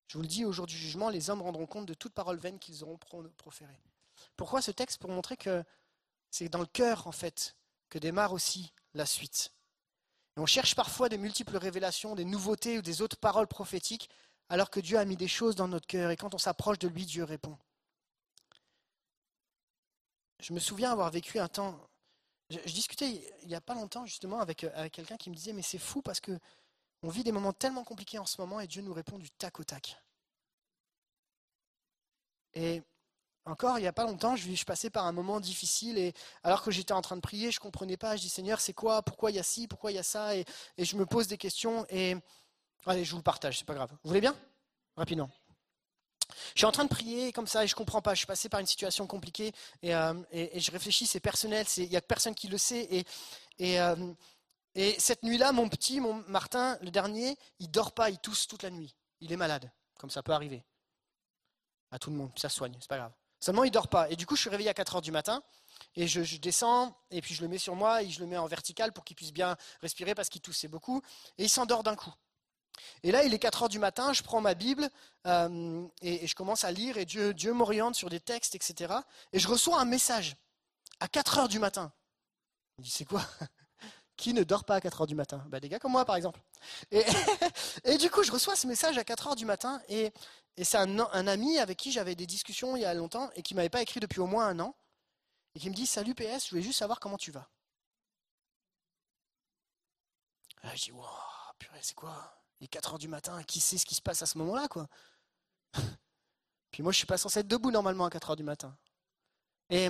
Je 0.07 0.17
vous 0.17 0.23
le 0.23 0.27
dis, 0.27 0.43
au 0.43 0.51
jour 0.51 0.65
du 0.67 0.75
jugement, 0.75 1.09
les 1.09 1.29
hommes 1.29 1.41
rendront 1.41 1.67
compte 1.67 1.85
de 1.85 1.93
toute 1.93 2.13
parole 2.13 2.37
vaine 2.37 2.59
qu'ils 2.59 2.83
auront 2.83 2.97
pro- 2.97 3.23
proférée. 3.37 3.79
Pourquoi 4.35 4.61
ce 4.61 4.71
texte 4.71 4.99
Pour 4.99 5.09
montrer 5.11 5.37
que 5.37 5.63
c'est 6.29 6.49
dans 6.49 6.59
le 6.59 6.65
cœur, 6.65 7.07
en 7.07 7.11
fait, 7.11 7.55
que 7.89 7.99
démarre 7.99 8.33
aussi 8.33 8.73
la 8.93 9.05
suite. 9.05 9.51
On 10.41 10.47
cherche 10.47 10.73
parfois 10.73 11.07
des 11.07 11.19
multiples 11.19 11.55
révélations, 11.55 12.15
des 12.15 12.25
nouveautés 12.25 12.79
ou 12.79 12.81
des 12.81 13.03
autres 13.03 13.15
paroles 13.15 13.45
prophétiques, 13.45 14.09
alors 14.49 14.71
que 14.71 14.79
Dieu 14.79 14.97
a 14.97 15.05
mis 15.05 15.15
des 15.15 15.27
choses 15.27 15.55
dans 15.55 15.67
notre 15.67 15.85
cœur, 15.85 16.09
et 16.09 16.17
quand 16.17 16.33
on 16.33 16.39
s'approche 16.39 16.79
de 16.79 16.87
lui, 16.87 17.05
Dieu 17.05 17.23
répond. 17.23 17.59
Je 20.39 20.51
me 20.53 20.59
souviens 20.59 20.91
avoir 20.91 21.11
vécu 21.11 21.37
un 21.37 21.47
temps 21.47 21.79
je, 22.49 22.57
discutais 22.73 23.21
il 23.43 23.47
n'y 23.49 23.53
a 23.53 23.61
pas 23.61 23.75
longtemps 23.75 24.05
justement 24.07 24.39
avec, 24.39 24.63
euh, 24.63 24.71
avec 24.73 24.93
quelqu'un 24.93 25.15
qui 25.15 25.29
me 25.29 25.35
disait 25.35 25.53
mais 25.53 25.61
c'est 25.61 25.77
fou 25.77 26.01
parce 26.01 26.19
que 26.19 26.37
on 27.03 27.09
vit 27.09 27.23
des 27.23 27.31
moments 27.31 27.53
tellement 27.53 27.83
compliqués 27.83 28.17
en 28.17 28.25
ce 28.25 28.41
moment 28.41 28.59
et 28.59 28.67
Dieu 28.67 28.81
nous 28.81 28.93
répond 28.93 29.19
du 29.19 29.29
tac 29.29 29.59
au 29.59 29.63
tac. 29.63 29.95
Et 32.55 32.81
encore 33.45 33.79
il 33.79 33.81
n'y 33.81 33.87
a 33.87 33.93
pas 33.93 34.03
longtemps, 34.03 34.35
je, 34.35 34.53
je 34.53 34.65
passais 34.65 34.89
par 34.89 35.05
un 35.05 35.11
moment 35.11 35.39
difficile 35.39 35.97
et 35.97 36.13
alors 36.43 36.61
que 36.61 36.71
j'étais 36.71 36.93
en 36.93 37.01
train 37.01 37.15
de 37.15 37.21
prier, 37.21 37.51
je 37.51 37.59
comprenais 37.59 37.97
pas. 37.97 38.15
Je 38.15 38.21
dis 38.21 38.29
Seigneur, 38.29 38.61
c'est 38.61 38.73
quoi? 38.73 39.01
Pourquoi 39.01 39.31
il 39.31 39.35
y 39.35 39.39
a 39.39 39.43
ci? 39.43 39.67
Pourquoi 39.67 39.91
il 39.91 39.95
y 39.95 39.99
a 39.99 40.03
ça? 40.03 40.35
Et, 40.35 40.45
je 40.77 40.95
me 40.95 41.05
pose 41.05 41.27
des 41.27 41.37
questions 41.37 41.85
et 41.89 42.15
allez, 42.85 43.03
je 43.03 43.11
vous 43.11 43.17
le 43.17 43.23
partage, 43.23 43.57
c'est 43.57 43.65
pas 43.65 43.73
grave. 43.73 43.91
Vous 44.03 44.09
voulez 44.09 44.21
bien? 44.21 44.35
Rapidement. 44.95 45.29
Je 46.53 46.59
suis 46.59 46.65
en 46.65 46.71
train 46.71 46.83
de 46.85 46.89
prier 46.89 47.31
comme 47.33 47.47
ça 47.47 47.63
et 47.63 47.67
je 47.67 47.75
comprends 47.75 48.01
pas. 48.01 48.13
Je 48.13 48.19
suis 48.19 48.27
passé 48.27 48.47
par 48.47 48.59
une 48.59 48.65
situation 48.65 49.07
compliquée 49.07 49.53
et, 49.81 49.95
euh, 49.95 50.13
et- 50.31 50.59
je 50.59 50.71
réfléchis, 50.71 51.05
c'est 51.05 51.19
personnel, 51.19 51.65
il 51.77 51.89
n'y 51.89 51.97
a 51.97 52.01
personne 52.01 52.35
qui 52.35 52.47
le 52.47 52.57
sait. 52.57 53.05
Et, 53.59 53.79
euh, 53.81 54.13
et 54.75 54.97
cette 54.99 55.23
nuit-là, 55.23 55.51
mon 55.51 55.67
petit, 55.67 55.99
mon 55.99 56.13
Martin, 56.27 56.77
le 56.81 56.91
dernier, 56.91 57.37
il 57.59 57.69
dort 57.69 57.91
pas, 57.91 58.09
il 58.09 58.19
tousse 58.19 58.47
toute 58.47 58.63
la 58.63 58.69
nuit. 58.69 58.95
Il 59.19 59.31
est 59.31 59.37
malade, 59.37 59.69
comme 59.99 60.09
ça 60.09 60.23
peut 60.23 60.31
arriver. 60.31 60.63
À 61.91 61.99
tout 61.99 62.09
le 62.09 62.15
monde, 62.15 62.31
ça 62.37 62.47
soigne, 62.47 62.75
c'est 62.79 62.87
pas 62.87 62.97
grave. 62.97 63.11
Seulement, 63.41 63.63
il 63.63 63.71
dort 63.71 63.87
pas. 63.87 64.09
Et 64.09 64.15
du 64.15 64.25
coup, 64.25 64.35
je 64.35 64.41
suis 64.41 64.49
réveillé 64.49 64.69
à 64.69 64.73
4 64.73 64.95
heures 64.95 65.01
du 65.01 65.11
matin 65.11 65.43
et 65.95 66.07
je, 66.07 66.37
descends 66.37 66.95
et 67.09 67.21
puis 67.21 67.33
je 67.33 67.41
le 67.41 67.47
mets 67.47 67.57
sur 67.57 67.75
moi 67.75 68.03
et 68.03 68.09
je 68.09 68.19
le 68.19 68.27
mets 68.27 68.37
en 68.37 68.45
vertical 68.45 68.93
pour 68.93 69.03
qu'il 69.03 69.15
puisse 69.15 69.33
bien 69.33 69.57
respirer 69.81 70.13
parce 70.15 70.29
qu'il 70.29 70.41
toussait 70.41 70.67
beaucoup. 70.67 71.01
Et 71.39 71.45
il 71.45 71.49
s'endort 71.49 71.81
d'un 71.81 71.95
coup. 71.95 72.13
Et 73.03 73.11
là, 73.11 73.23
il 73.23 73.33
est 73.33 73.39
4 73.39 73.63
heures 73.63 73.69
du 73.69 73.79
matin, 73.79 74.13
je 74.13 74.21
prends 74.21 74.41
ma 74.41 74.53
Bible 74.53 74.89
euh, 75.27 75.85
et, 76.01 76.25
je 76.25 76.35
commence 76.35 76.63
à 76.63 76.71
lire 76.71 76.97
et 76.97 77.05
Dieu, 77.05 77.51
m'oriente 77.51 77.95
sur 77.95 78.09
des 78.09 78.19
textes, 78.19 78.55
etc. 78.55 78.93
Et 79.33 79.39
je 79.39 79.47
reçois 79.47 79.81
un 79.81 79.85
message 79.85 80.35
à 80.99 81.07
4 81.07 81.39
heures 81.39 81.49
du 81.49 81.59
matin. 81.59 81.91
Il 82.77 82.83
dit, 82.83 82.91
c'est 82.91 83.05
quoi? 83.05 83.25
Qui 84.17 84.33
ne 84.33 84.43
dort 84.43 84.65
pas 84.65 84.75
à 84.75 84.81
4 84.81 85.01
heures 85.01 85.07
du 85.07 85.15
matin 85.15 85.43
bah, 85.49 85.59
Des 85.59 85.69
gars 85.69 85.79
comme 85.79 85.93
moi, 85.93 86.05
par 86.05 86.15
exemple. 86.15 86.41
Et, 86.91 87.03
du 87.97 88.09
coup, 88.09 88.23
je 88.23 88.31
reçois 88.31 88.55
ce 88.55 88.67
message 88.67 88.97
à 88.97 89.03
4 89.03 89.27
heures 89.27 89.35
du 89.35 89.45
matin 89.45 89.81
et, 89.89 90.11
c'est 90.63 90.77
un, 90.77 90.99
ami 91.27 91.57
avec 91.57 91.77
qui 91.77 91.91
j'avais 91.91 92.13
des 92.13 92.27
discussions 92.27 92.75
il 92.75 92.81
y 92.81 92.85
a 92.85 92.93
longtemps 92.93 93.31
et 93.35 93.41
qui 93.41 93.55
m'avait 93.55 93.69
pas 93.69 93.81
écrit 93.81 93.99
depuis 93.99 94.19
au 94.19 94.27
moins 94.27 94.47
un 94.47 94.59
an 94.59 94.75
et 95.55 95.59
qui 95.59 95.69
me 95.69 95.75
dit, 95.75 95.87
salut 95.87 96.13
PS, 96.13 96.45
je 96.45 96.49
voulais 96.51 96.61
juste 96.61 96.79
savoir 96.79 96.99
comment 96.99 97.17
tu 97.17 97.31
vas. 97.31 97.49
Je 100.75 100.83
dis, 100.83 100.91
wow, 100.91 101.05
purée, 101.57 101.79
c'est 101.81 101.95
quoi? 101.95 102.37
Il 102.59 102.65
est 102.65 102.67
4 102.67 102.93
heures 102.93 102.99
du 102.99 103.07
matin, 103.07 103.41
qui 103.43 103.59
sait 103.59 103.77
ce 103.77 103.85
qui 103.85 103.95
se 103.95 104.01
passe 104.01 104.21
à 104.21 104.25
ce 104.27 104.37
moment-là, 104.37 104.67
quoi? 104.67 104.87
Puis 106.71 106.83
moi, 106.83 106.91
je 106.91 106.97
suis 106.97 107.07
pas 107.07 107.17
censé 107.17 107.39
être 107.39 107.47
debout 107.47 107.71
normalement 107.71 108.05
à 108.05 108.09
4 108.09 108.31
heures 108.31 108.35
du 108.35 108.43
matin. 108.43 108.77
Et, 109.69 109.89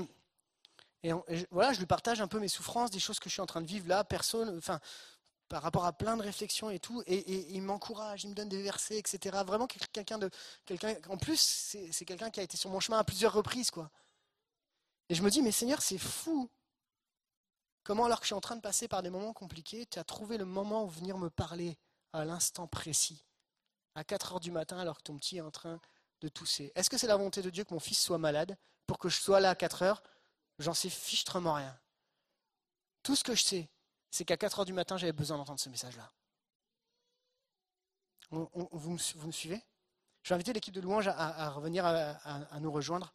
et, 1.04 1.12
voilà, 1.49 1.74
je 1.74 1.80
lui 1.80 1.86
partage 1.86 2.22
un 2.22 2.28
peu 2.28 2.39
mes 2.39 2.47
souffrances, 2.47 2.91
des 2.91 2.99
choses 2.99 3.20
que 3.20 3.30
je 3.30 3.34
suis 3.34 3.41
en 3.41 3.47
train 3.47 3.62
de 3.62 3.68
vivre 3.68 3.88
là, 3.88 4.04
personne, 4.04 4.56
enfin, 4.58 4.80
par 5.47 5.64
rapport 5.64 5.86
à 5.86 5.93
plein 5.93 6.16
de 6.16 6.22
réflexions 6.22 6.70
et 6.70 6.80
tout. 6.80 7.04
Et, 7.08 7.54
il 7.54 7.62
m'encourage, 7.62 8.24
il 8.24 8.30
me 8.30 8.36
donne 8.36 8.49
des 8.49 8.62
versets, 8.62 8.97
etc. 8.97 9.43
Vraiment 9.45 9.68
quel- 9.68 9.88
quelqu'un 9.89 10.18
de, 10.20 10.30
quelqu'un. 10.66 10.95
En 11.10 11.18
plus, 11.18 11.39
c'est 11.39 11.91
c'est 11.91 12.06
quelqu'un 12.06 12.30
qui 12.30 12.39
a 12.39 12.43
été 12.43 12.58
sur 12.58 12.70
mon 12.70 12.80
chemin 12.80 12.99
à 12.99 13.04
plusieurs 13.04 13.34
reprises, 13.34 13.72
quoi. 13.72 13.89
Et 15.10 15.16
je 15.16 15.24
me 15.24 15.30
dis, 15.30 15.41
mais 15.41 15.52
Seigneur, 15.52 15.82
c'est 15.82 15.97
fou. 15.97 16.49
Comment, 17.84 18.06
alors 18.06 18.20
que 18.20 18.26
je 18.26 18.28
suis 18.28 18.36
en 18.36 18.41
train 18.41 18.56
de 18.56 18.62
passer 18.62 18.88
par 18.88 19.02
des 19.02 19.10
moments 19.10 19.34
compliqués, 19.34 19.86
tu 19.88 19.99
as 19.99 20.04
trouvé 20.04 20.38
le 20.38 20.45
moment 20.45 20.86
où 20.86 20.88
venir 20.88 21.18
me 21.18 21.30
parler 21.30 21.78
à 22.14 22.26
l'instant 22.26 22.68
précis, 22.68 23.26
à 23.95 24.04
4 24.04 24.34
heures 24.34 24.39
du 24.39 24.52
matin, 24.52 24.78
alors 24.78 24.97
que 24.97 25.04
ton 25.04 25.18
petit 25.18 25.38
est 25.38 25.41
en 25.41 25.52
train 25.52 25.82
de 26.22 26.28
tousser. 26.30 26.72
Est-ce 26.76 26.89
que 26.89 26.97
c'est 26.97 27.08
la 27.08 27.18
volonté 27.18 27.41
de 27.41 27.49
Dieu 27.49 27.64
que 27.64 27.74
mon 27.74 27.80
fils 27.80 27.99
soit 27.99 28.20
malade 28.20 28.56
pour 28.86 28.99
que 28.99 29.10
je 29.10 29.20
sois 29.20 29.39
là 29.39 29.49
à 29.49 29.56
4 29.56 29.82
heures 29.82 30.04
J'en 30.62 30.74
sais 30.74 30.89
fichtrement 30.89 31.55
rien. 31.55 31.78
Tout 33.03 33.16
ce 33.16 33.24
que 33.24 33.34
je 33.36 33.43
sais, 33.43 33.70
c'est 34.12 34.26
qu'à 34.26 34.38
4 34.38 34.59
heures 34.59 34.66
du 34.66 34.74
matin, 34.74 34.97
j'avais 34.97 35.12
besoin 35.12 35.38
d'entendre 35.38 35.59
ce 35.59 35.70
message-là. 35.70 36.12
Vous, 38.30 38.91
me, 38.91 39.32
suivez? 39.32 39.62
Je 40.24 40.30
vais 40.30 40.36
inviter 40.36 40.53
l'équipe 40.53 40.74
de 40.74 40.80
louange 40.80 41.07
à, 41.07 41.49
revenir 41.49 41.86
à, 41.86 42.59
nous 42.59 42.72
rejoindre. 42.72 43.14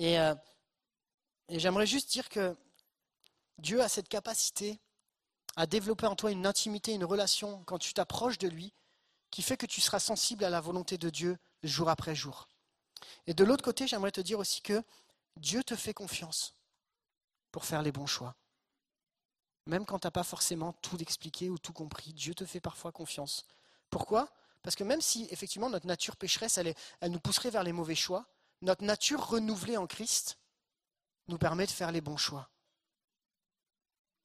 Euh, 0.00 0.34
et 1.48 1.58
j'aimerais 1.58 1.86
juste 1.86 2.10
dire 2.10 2.28
que 2.28 2.56
Dieu 3.58 3.82
a 3.82 3.88
cette 3.88 4.08
capacité 4.08 4.80
à 5.56 5.66
développer 5.66 6.06
en 6.06 6.16
toi 6.16 6.30
une 6.30 6.46
intimité, 6.46 6.92
une 6.92 7.04
relation 7.04 7.62
quand 7.64 7.78
tu 7.78 7.92
t'approches 7.92 8.38
de 8.38 8.48
lui, 8.48 8.72
qui 9.30 9.42
fait 9.42 9.56
que 9.56 9.66
tu 9.66 9.80
seras 9.80 10.00
sensible 10.00 10.44
à 10.44 10.50
la 10.50 10.60
volonté 10.60 10.96
de 10.96 11.10
Dieu 11.10 11.36
jour 11.62 11.90
après 11.90 12.14
jour. 12.14 12.48
Et 13.26 13.34
de 13.34 13.44
l'autre 13.44 13.64
côté, 13.64 13.86
j'aimerais 13.86 14.12
te 14.12 14.20
dire 14.20 14.38
aussi 14.38 14.62
que 14.62 14.82
Dieu 15.40 15.64
te 15.64 15.74
fait 15.74 15.94
confiance 15.94 16.54
pour 17.50 17.64
faire 17.64 17.82
les 17.82 17.92
bons 17.92 18.06
choix. 18.06 18.36
Même 19.66 19.86
quand 19.86 19.98
tu 19.98 20.06
n'as 20.06 20.10
pas 20.10 20.22
forcément 20.22 20.72
tout 20.74 21.00
expliqué 21.00 21.48
ou 21.50 21.58
tout 21.58 21.72
compris, 21.72 22.12
Dieu 22.12 22.34
te 22.34 22.44
fait 22.44 22.60
parfois 22.60 22.92
confiance. 22.92 23.46
Pourquoi? 23.88 24.28
Parce 24.62 24.76
que 24.76 24.84
même 24.84 25.00
si 25.00 25.26
effectivement 25.30 25.70
notre 25.70 25.86
nature 25.86 26.16
pécheresse, 26.16 26.58
elle, 26.58 26.74
elle 27.00 27.10
nous 27.10 27.20
pousserait 27.20 27.50
vers 27.50 27.62
les 27.62 27.72
mauvais 27.72 27.94
choix, 27.94 28.26
notre 28.60 28.84
nature 28.84 29.26
renouvelée 29.26 29.78
en 29.78 29.86
Christ 29.86 30.38
nous 31.28 31.38
permet 31.38 31.66
de 31.66 31.70
faire 31.70 31.90
les 31.90 32.02
bons 32.02 32.18
choix. 32.18 32.50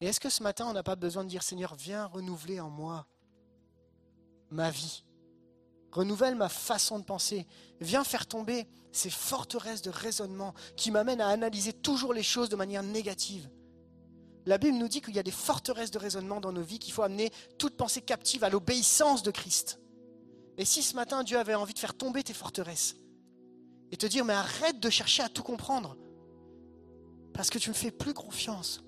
Et 0.01 0.07
est-ce 0.07 0.20
que 0.20 0.30
ce 0.30 0.43
matin, 0.43 0.68
on 0.68 0.74
n'a 0.74 0.84
pas 0.84 0.97
besoin 0.97 1.24
de 1.24 1.30
dire, 1.30 1.43
Seigneur, 1.43 1.76
viens 1.76 2.05
renouveler 2.05 2.59
en 2.59 2.70
moi 2.70 3.07
ma 4.51 4.70
vie 4.70 5.05
Renouvelle 5.96 6.36
ma 6.36 6.50
façon 6.50 7.00
de 7.00 7.06
penser. 7.06 7.48
Viens 7.80 8.04
faire 8.04 8.28
tomber 8.28 8.68
ces 8.91 9.10
forteresses 9.10 9.82
de 9.82 9.89
raisonnement 9.89 10.54
qui 10.76 10.91
m'amènent 10.91 11.22
à 11.22 11.30
analyser 11.30 11.72
toujours 11.72 12.14
les 12.14 12.22
choses 12.22 12.50
de 12.50 12.58
manière 12.58 12.84
négative. 12.84 13.50
La 14.46 14.58
Bible 14.58 14.78
nous 14.78 14.89
dit 14.89 15.00
qu'il 15.00 15.16
y 15.16 15.20
a 15.20 15.24
des 15.24 15.32
forteresses 15.32 15.91
de 15.91 15.98
raisonnement 15.98 16.41
dans 16.41 16.52
nos 16.52 16.64
vies, 16.64 16.80
qu'il 16.80 16.91
faut 16.91 17.02
amener 17.02 17.32
toute 17.58 17.78
pensée 17.78 18.02
captive 18.02 18.43
à 18.43 18.50
l'obéissance 18.50 19.24
de 19.24 19.32
Christ. 19.32 19.80
Et 20.58 20.66
si 20.66 20.84
ce 20.84 20.96
matin 20.96 21.24
Dieu 21.24 21.39
avait 21.39 21.56
envie 21.56 21.74
de 21.74 21.80
faire 21.80 21.96
tomber 21.96 22.24
tes 22.24 22.34
forteresses 22.34 22.98
et 23.93 23.96
te 23.96 24.06
dire 24.06 24.26
mais 24.26 24.34
arrête 24.34 24.82
de 24.82 24.89
chercher 24.89 25.24
à 25.24 25.30
tout 25.30 25.43
comprendre 25.43 25.96
parce 27.34 27.50
que 27.50 27.58
tu 27.58 27.70
me 27.70 27.74
fais 27.74 27.91
plus 27.91 28.14
confiance. 28.14 28.84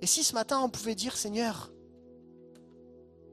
Et 0.00 0.06
si 0.06 0.24
ce 0.24 0.32
matin 0.32 0.58
on 0.60 0.70
pouvait 0.70 0.94
dire 0.94 1.18
Seigneur, 1.18 1.70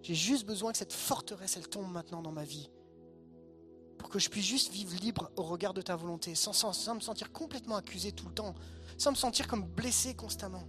j'ai 0.06 0.14
juste 0.16 0.46
besoin 0.46 0.72
que 0.72 0.78
cette 0.78 0.94
forteresse 0.94 1.58
elle 1.58 1.68
tombe 1.68 1.92
maintenant 1.92 2.22
dans 2.22 2.32
ma 2.32 2.44
vie 2.44 2.70
pour 3.98 4.10
que 4.10 4.20
je 4.20 4.30
puisse 4.30 4.46
juste 4.46 4.72
vivre 4.72 4.96
libre 5.02 5.32
au 5.36 5.42
regard 5.42 5.74
de 5.74 5.82
ta 5.82 5.96
volonté 5.96 6.36
sans, 6.36 6.54
sans, 6.54 6.74
sans 6.74 6.94
me 6.94 7.00
sentir 7.00 7.32
complètement 7.32 7.76
accusé 7.76 8.12
tout 8.12 8.28
le 8.28 8.36
temps, 8.36 8.54
sans 9.00 9.10
me 9.10 9.16
sentir 9.16 9.48
comme 9.48 9.66
blessé 9.66 10.14
constamment. 10.14 10.64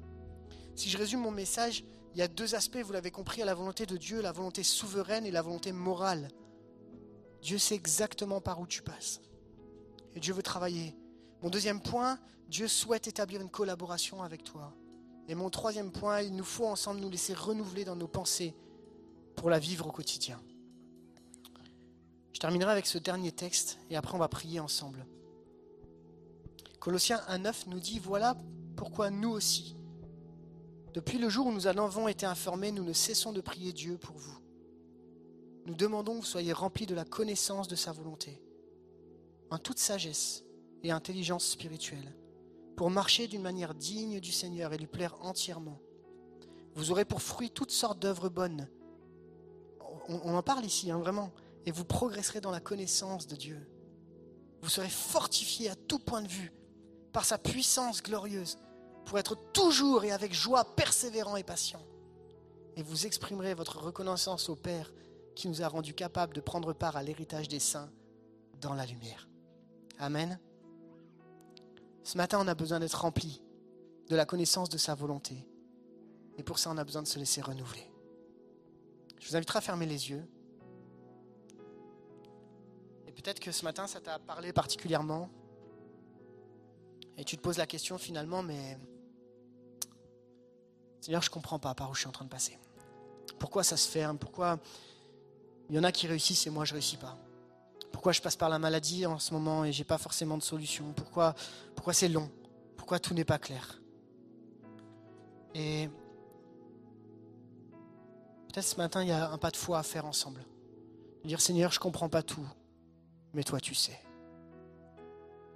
Si 0.74 0.88
je 0.88 0.96
résume 0.96 1.20
mon 1.20 1.30
message, 1.30 1.84
il 2.14 2.18
y 2.18 2.22
a 2.22 2.28
deux 2.28 2.54
aspects, 2.54 2.78
vous 2.78 2.94
l'avez 2.94 3.10
compris, 3.10 3.42
à 3.42 3.44
la 3.44 3.52
volonté 3.52 3.84
de 3.84 3.98
Dieu, 3.98 4.22
la 4.22 4.32
volonté 4.32 4.62
souveraine 4.62 5.26
et 5.26 5.30
la 5.30 5.42
volonté 5.42 5.70
morale. 5.72 6.28
Dieu 7.42 7.58
sait 7.58 7.74
exactement 7.74 8.40
par 8.40 8.58
où 8.58 8.66
tu 8.66 8.80
passes. 8.80 9.20
Et 10.14 10.20
Dieu 10.20 10.32
veut 10.32 10.42
travailler. 10.42 10.96
Mon 11.42 11.50
deuxième 11.50 11.82
point, 11.82 12.18
Dieu 12.48 12.68
souhaite 12.68 13.06
établir 13.06 13.42
une 13.42 13.50
collaboration 13.50 14.22
avec 14.22 14.44
toi. 14.44 14.72
Et 15.28 15.34
mon 15.34 15.50
troisième 15.50 15.92
point, 15.92 16.22
il 16.22 16.34
nous 16.34 16.42
faut 16.42 16.66
ensemble 16.66 17.00
nous 17.00 17.10
laisser 17.10 17.34
renouveler 17.34 17.84
dans 17.84 17.96
nos 17.96 18.08
pensées 18.08 18.54
pour 19.36 19.50
la 19.50 19.58
vivre 19.58 19.86
au 19.86 19.92
quotidien. 19.92 20.40
Je 22.32 22.40
terminerai 22.40 22.72
avec 22.72 22.86
ce 22.86 22.98
dernier 22.98 23.32
texte 23.32 23.78
et 23.90 23.96
après 23.96 24.14
on 24.14 24.18
va 24.18 24.28
prier 24.28 24.60
ensemble. 24.60 25.06
Colossiens 26.80 27.20
1.9 27.28 27.68
nous 27.68 27.80
dit, 27.80 27.98
voilà 27.98 28.36
pourquoi 28.76 29.10
nous 29.10 29.30
aussi, 29.30 29.76
depuis 30.96 31.18
le 31.18 31.28
jour 31.28 31.48
où 31.48 31.52
nous 31.52 31.66
en 31.66 31.76
avons 31.76 32.08
été 32.08 32.24
informés, 32.24 32.72
nous 32.72 32.82
ne 32.82 32.94
cessons 32.94 33.30
de 33.30 33.42
prier 33.42 33.74
Dieu 33.74 33.98
pour 33.98 34.16
vous. 34.16 34.38
Nous 35.66 35.74
demandons 35.74 36.14
que 36.14 36.20
vous 36.20 36.24
soyez 36.24 36.54
remplis 36.54 36.86
de 36.86 36.94
la 36.94 37.04
connaissance 37.04 37.68
de 37.68 37.76
sa 37.76 37.92
volonté, 37.92 38.40
en 39.50 39.58
toute 39.58 39.78
sagesse 39.78 40.42
et 40.82 40.90
intelligence 40.90 41.44
spirituelle, 41.46 42.16
pour 42.78 42.88
marcher 42.88 43.26
d'une 43.26 43.42
manière 43.42 43.74
digne 43.74 44.20
du 44.20 44.32
Seigneur 44.32 44.72
et 44.72 44.78
lui 44.78 44.86
plaire 44.86 45.18
entièrement. 45.20 45.78
Vous 46.74 46.90
aurez 46.92 47.04
pour 47.04 47.20
fruit 47.20 47.50
toutes 47.50 47.72
sortes 47.72 47.98
d'œuvres 47.98 48.30
bonnes. 48.30 48.66
On, 50.08 50.34
en 50.34 50.42
parle 50.42 50.64
ici, 50.64 50.90
hein, 50.90 50.98
vraiment. 50.98 51.32
Et 51.64 51.70
vous 51.70 51.84
progresserez 51.84 52.40
dans 52.40 52.50
la 52.50 52.60
connaissance 52.60 53.26
de 53.26 53.36
Dieu. 53.36 53.68
Vous 54.62 54.68
serez 54.68 54.88
fortifiés 54.88 55.68
à 55.68 55.74
tout 55.74 55.98
point 55.98 56.22
de 56.22 56.28
vue 56.28 56.52
par 57.12 57.24
sa 57.24 57.38
puissance 57.38 58.02
glorieuse 58.02 58.58
pour 59.04 59.18
être 59.18 59.36
toujours 59.52 60.04
et 60.04 60.12
avec 60.12 60.32
joie 60.32 60.76
persévérant 60.76 61.36
et 61.36 61.42
patient. 61.42 61.82
Et 62.76 62.82
vous 62.82 63.06
exprimerez 63.06 63.54
votre 63.54 63.78
reconnaissance 63.78 64.48
au 64.48 64.56
Père 64.56 64.92
qui 65.34 65.48
nous 65.48 65.62
a 65.62 65.68
rendus 65.68 65.94
capables 65.94 66.34
de 66.34 66.40
prendre 66.40 66.72
part 66.72 66.96
à 66.96 67.02
l'héritage 67.02 67.48
des 67.48 67.60
saints 67.60 67.90
dans 68.60 68.74
la 68.74 68.86
lumière. 68.86 69.28
Amen. 69.98 70.38
Ce 72.02 72.16
matin, 72.16 72.38
on 72.40 72.48
a 72.48 72.54
besoin 72.54 72.80
d'être 72.80 73.00
rempli 73.00 73.42
de 74.08 74.16
la 74.16 74.26
connaissance 74.26 74.68
de 74.68 74.78
sa 74.78 74.94
volonté. 74.94 75.46
Et 76.38 76.42
pour 76.42 76.58
ça, 76.58 76.70
on 76.70 76.76
a 76.76 76.84
besoin 76.84 77.02
de 77.02 77.08
se 77.08 77.18
laisser 77.18 77.40
renouveler. 77.40 77.90
Je 79.18 79.28
vous 79.28 79.36
inviterai 79.36 79.58
à 79.58 79.62
fermer 79.62 79.86
les 79.86 80.10
yeux. 80.10 80.24
Et 83.06 83.12
peut-être 83.12 83.40
que 83.40 83.52
ce 83.52 83.64
matin, 83.64 83.86
ça 83.86 84.00
t'a 84.00 84.18
parlé 84.18 84.52
particulièrement. 84.52 85.30
Et 87.16 87.24
tu 87.24 87.36
te 87.36 87.42
poses 87.42 87.58
la 87.58 87.66
question 87.66 87.96
finalement, 87.98 88.42
mais 88.42 88.78
Seigneur, 91.00 91.22
je 91.22 91.30
ne 91.30 91.34
comprends 91.34 91.58
pas 91.58 91.74
par 91.74 91.90
où 91.90 91.94
je 91.94 92.00
suis 92.00 92.08
en 92.08 92.12
train 92.12 92.24
de 92.24 92.30
passer. 92.30 92.58
Pourquoi 93.38 93.62
ça 93.62 93.76
se 93.76 93.88
ferme? 93.88 94.18
Pourquoi 94.18 94.58
il 95.68 95.76
y 95.76 95.78
en 95.78 95.84
a 95.84 95.92
qui 95.92 96.06
réussissent 96.06 96.46
et 96.46 96.50
moi 96.50 96.64
je 96.64 96.72
ne 96.72 96.76
réussis 96.76 96.96
pas? 96.96 97.16
Pourquoi 97.92 98.12
je 98.12 98.20
passe 98.20 98.36
par 98.36 98.48
la 98.48 98.58
maladie 98.58 99.06
en 99.06 99.18
ce 99.18 99.32
moment 99.32 99.64
et 99.64 99.72
j'ai 99.72 99.84
pas 99.84 99.98
forcément 99.98 100.36
de 100.36 100.42
solution? 100.42 100.92
Pourquoi, 100.92 101.34
pourquoi 101.74 101.92
c'est 101.92 102.08
long? 102.08 102.30
Pourquoi 102.76 102.98
tout 102.98 103.14
n'est 103.14 103.24
pas 103.24 103.38
clair? 103.38 103.80
Et 105.54 105.88
ce 108.62 108.76
matin, 108.76 109.02
il 109.02 109.08
y 109.08 109.12
a 109.12 109.30
un 109.30 109.38
pas 109.38 109.50
de 109.50 109.56
foi 109.56 109.78
à 109.78 109.82
faire 109.82 110.06
ensemble. 110.06 110.44
De 111.22 111.28
dire 111.28 111.40
Seigneur, 111.40 111.72
je 111.72 111.78
ne 111.78 111.82
comprends 111.82 112.08
pas 112.08 112.22
tout, 112.22 112.46
mais 113.34 113.42
toi 113.42 113.60
tu 113.60 113.74
sais. 113.74 113.98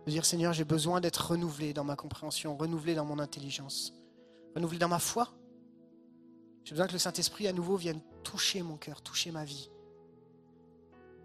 De 0.07 0.11
dire 0.11 0.25
Seigneur, 0.25 0.53
j'ai 0.53 0.65
besoin 0.65 1.01
d'être 1.01 1.31
renouvelé 1.31 1.73
dans 1.73 1.85
ma 1.85 1.97
compréhension, 1.97 2.57
renouvelé 2.57 2.95
dans 2.95 3.05
mon 3.05 3.19
intelligence, 3.19 3.95
renouvelé 4.55 4.79
dans 4.79 4.89
ma 4.89 4.99
foi. 4.99 5.33
J'ai 6.65 6.73
besoin 6.73 6.87
que 6.87 6.93
le 6.93 6.99
Saint-Esprit 6.99 7.49
à 7.49 7.53
nouveau 7.53 7.77
vienne 7.77 8.01
toucher 8.23 8.63
mon 8.63 8.77
cœur, 8.77 9.03
toucher 9.03 9.31
ma 9.31 9.45
vie. 9.45 9.71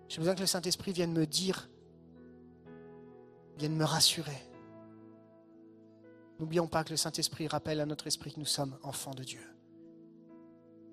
J'ai 0.08 0.20
besoin 0.20 0.36
que 0.36 0.42
le 0.42 0.46
Saint-Esprit 0.46 0.92
vienne 0.92 1.12
me 1.12 1.26
dire, 1.26 1.70
vienne 3.58 3.76
me 3.76 3.86
rassurer. 3.86 4.42
N'oublions 6.40 6.68
pas 6.68 6.84
que 6.84 6.92
le 6.92 6.98
Saint-Esprit 6.98 7.48
rappelle 7.48 7.80
à 7.80 7.86
notre 7.86 8.08
esprit 8.08 8.34
que 8.34 8.40
nous 8.40 8.46
sommes 8.46 8.78
enfants 8.84 9.14
de 9.14 9.24
Dieu. 9.24 9.55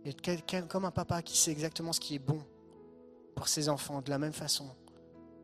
Et 0.05 0.12
quelqu'un 0.12 0.62
comme 0.62 0.85
un 0.85 0.91
papa 0.91 1.23
qui 1.23 1.37
sait 1.37 1.53
exactement 1.53 1.93
ce 1.93 2.01
qui 2.01 2.16
est 2.16 2.19
bon 2.19 2.43
pour 3.37 3.49
ses 3.49 3.69
enfants, 3.69 4.03
de 4.03 4.11
la 4.11 4.19
même 4.19 4.33
façon, 4.33 4.69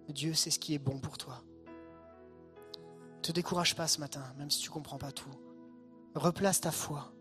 Dieu 0.08 0.34
sait 0.34 0.50
ce 0.50 0.58
qui 0.58 0.74
est 0.74 0.78
bon 0.78 0.98
pour 0.98 1.18
toi. 1.18 1.42
Ne 3.16 3.22
te 3.22 3.32
décourage 3.32 3.76
pas 3.76 3.86
ce 3.86 4.00
matin, 4.00 4.22
même 4.36 4.50
si 4.50 4.60
tu 4.60 4.70
comprends 4.70 4.98
pas 4.98 5.12
tout. 5.12 5.30
Replace 6.14 6.60
ta 6.60 6.70
foi. 6.70 7.12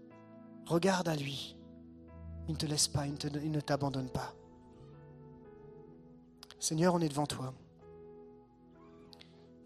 Regarde 0.65 1.07
à 1.07 1.15
lui. 1.15 1.55
Il 2.47 2.53
ne 2.53 2.57
te 2.57 2.65
laisse 2.65 2.87
pas, 2.87 3.05
il 3.05 3.51
ne 3.51 3.59
t'abandonne 3.59 4.09
pas. 4.09 4.33
Seigneur, 6.59 6.95
on 6.95 6.99
est 7.01 7.09
devant 7.09 7.27
toi. 7.27 7.53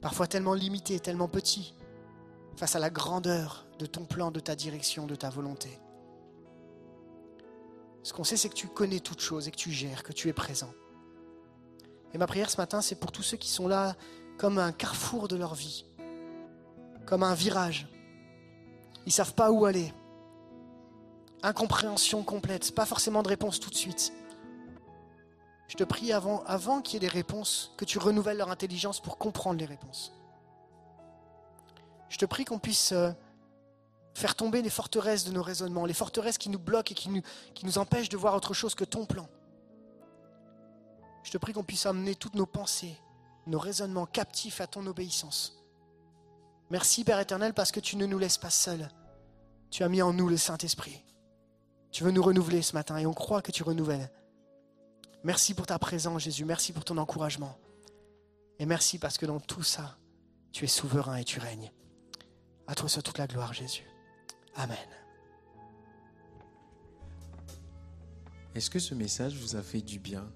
Parfois 0.02 0.28
tellement 0.28 0.56
limité, 0.56 1.00
tellement 1.00 1.28
petit, 1.28 1.76
face 2.56 2.76
à 2.76 2.80
la 2.80 2.90
grandeur 2.90 3.68
de 3.80 3.86
ton 3.86 4.06
plan, 4.06 4.32
de 4.32 4.40
ta 4.40 4.56
direction, 4.56 5.06
de 5.06 5.16
ta 5.16 5.30
volonté. 5.30 5.80
Ce 8.04 8.14
qu'on 8.14 8.24
sait, 8.24 8.38
c'est 8.38 8.50
que 8.50 8.56
tu 8.56 8.68
connais 8.68 9.00
toutes 9.00 9.22
choses 9.22 9.48
et 9.48 9.52
que 9.52 9.58
tu 9.58 9.72
gères, 9.72 10.04
que 10.04 10.14
tu 10.14 10.28
es 10.28 10.34
présent. 10.34 10.74
Et 12.14 12.18
ma 12.18 12.28
prière 12.28 12.50
ce 12.50 12.58
matin, 12.58 12.82
c'est 12.82 13.00
pour 13.00 13.12
tous 13.12 13.24
ceux 13.24 13.38
qui 13.38 13.50
sont 13.50 13.68
là 13.68 13.96
comme 14.38 14.58
un 14.58 14.72
carrefour 14.72 15.28
de 15.28 15.36
leur 15.36 15.54
vie, 15.54 15.86
comme 17.06 17.24
un 17.24 17.36
virage. 17.36 17.88
Ils 19.06 19.10
ne 19.10 19.14
savent 19.14 19.36
pas 19.36 19.52
où 19.52 19.66
aller. 19.66 19.94
Incompréhension 21.44 22.24
complète, 22.24 22.74
pas 22.76 22.86
forcément 22.86 23.24
de 23.24 23.28
réponse 23.28 23.60
tout 23.60 23.70
de 23.70 23.76
suite. 23.76 24.14
Je 25.68 25.78
te 25.78 25.84
prie 25.84 26.12
avant, 26.12 26.82
qu'il 26.82 26.96
y 26.96 26.98
ait 26.98 27.00
des 27.00 27.08
réponses, 27.08 27.74
que 27.78 27.86
tu 27.86 27.98
renouvelles 27.98 28.38
leur 28.38 28.52
intelligence 28.52 29.00
pour 29.00 29.18
comprendre 29.18 29.58
les 29.60 29.66
réponses. 29.66 30.12
Je 32.10 32.18
te 32.18 32.26
prie 32.26 32.44
qu'on 32.44 32.60
puisse 32.60 32.92
euh, 32.92 33.12
faire 34.14 34.36
tomber 34.36 34.62
les 34.62 34.70
forteresses 34.70 35.24
de 35.26 35.32
nos 35.32 35.44
raisonnements, 35.44 35.86
les 35.86 35.94
forteresses 35.94 36.38
qui 36.38 36.50
nous 36.50 36.60
bloquent 36.60 36.92
et 36.92 36.96
qui 36.96 37.10
nous, 37.10 37.22
qui 37.54 37.66
nous 37.66 37.78
empêchent 37.78 38.10
de 38.10 38.18
voir 38.18 38.36
autre 38.36 38.54
chose 38.54 38.76
que 38.76 38.84
ton 38.84 39.06
plan. 39.06 39.28
Je 41.24 41.32
te 41.32 41.38
prie 41.38 41.54
qu'on 41.54 41.64
puisse 41.64 41.86
amener 41.86 42.16
toutes 42.16 42.36
nos 42.36 42.46
pensées, 42.46 42.98
nos 43.48 43.60
raisonnements 43.60 44.06
captifs 44.06 44.62
à 44.62 44.68
ton 44.68 44.86
obéissance. 44.88 45.58
Merci 46.70 47.04
Père 47.04 47.20
éternel 47.20 47.54
parce 47.54 47.72
que 47.72 47.80
tu 47.80 47.98
ne 47.98 48.06
nous 48.06 48.18
laisses 48.18 48.38
pas 48.38 48.50
seuls. 48.50 48.90
Tu 49.70 49.84
as 49.84 49.90
mis 49.90 50.02
en 50.02 50.14
nous 50.14 50.28
le 50.28 50.38
Saint-Esprit. 50.38 51.04
Tu 51.92 52.04
veux 52.04 52.12
nous 52.12 52.24
renouveler 52.24 52.62
ce 52.62 52.74
matin 52.74 52.98
et 52.98 53.06
on 53.06 53.14
croit 53.14 53.42
que 53.42 53.52
tu 53.52 53.64
renouvelles. 53.64 54.10
Merci 55.24 55.54
pour 55.54 55.68
ta 55.68 55.78
présence 55.78 56.24
Jésus, 56.24 56.46
merci 56.46 56.74
pour 56.74 56.84
ton 56.84 56.98
encouragement. 56.98 57.58
Et 58.60 58.66
merci 58.66 58.98
parce 58.98 59.18
que 59.18 59.26
dans 59.26 59.40
tout 59.40 59.64
ça, 59.64 59.98
tu 60.52 60.66
es 60.66 60.68
souverain 60.68 61.18
et 61.18 61.24
tu 61.24 61.40
règnes. 61.40 61.72
À 62.68 62.76
toi 62.76 62.90
soit 62.90 63.02
toute 63.02 63.18
la 63.18 63.28
gloire 63.28 63.54
Jésus. 63.54 63.91
Amen. 64.56 64.78
Est-ce 68.54 68.70
que 68.70 68.80
ce 68.80 68.94
message 68.94 69.36
vous 69.36 69.56
a 69.56 69.62
fait 69.62 69.82
du 69.82 70.00
bien? 70.00 70.30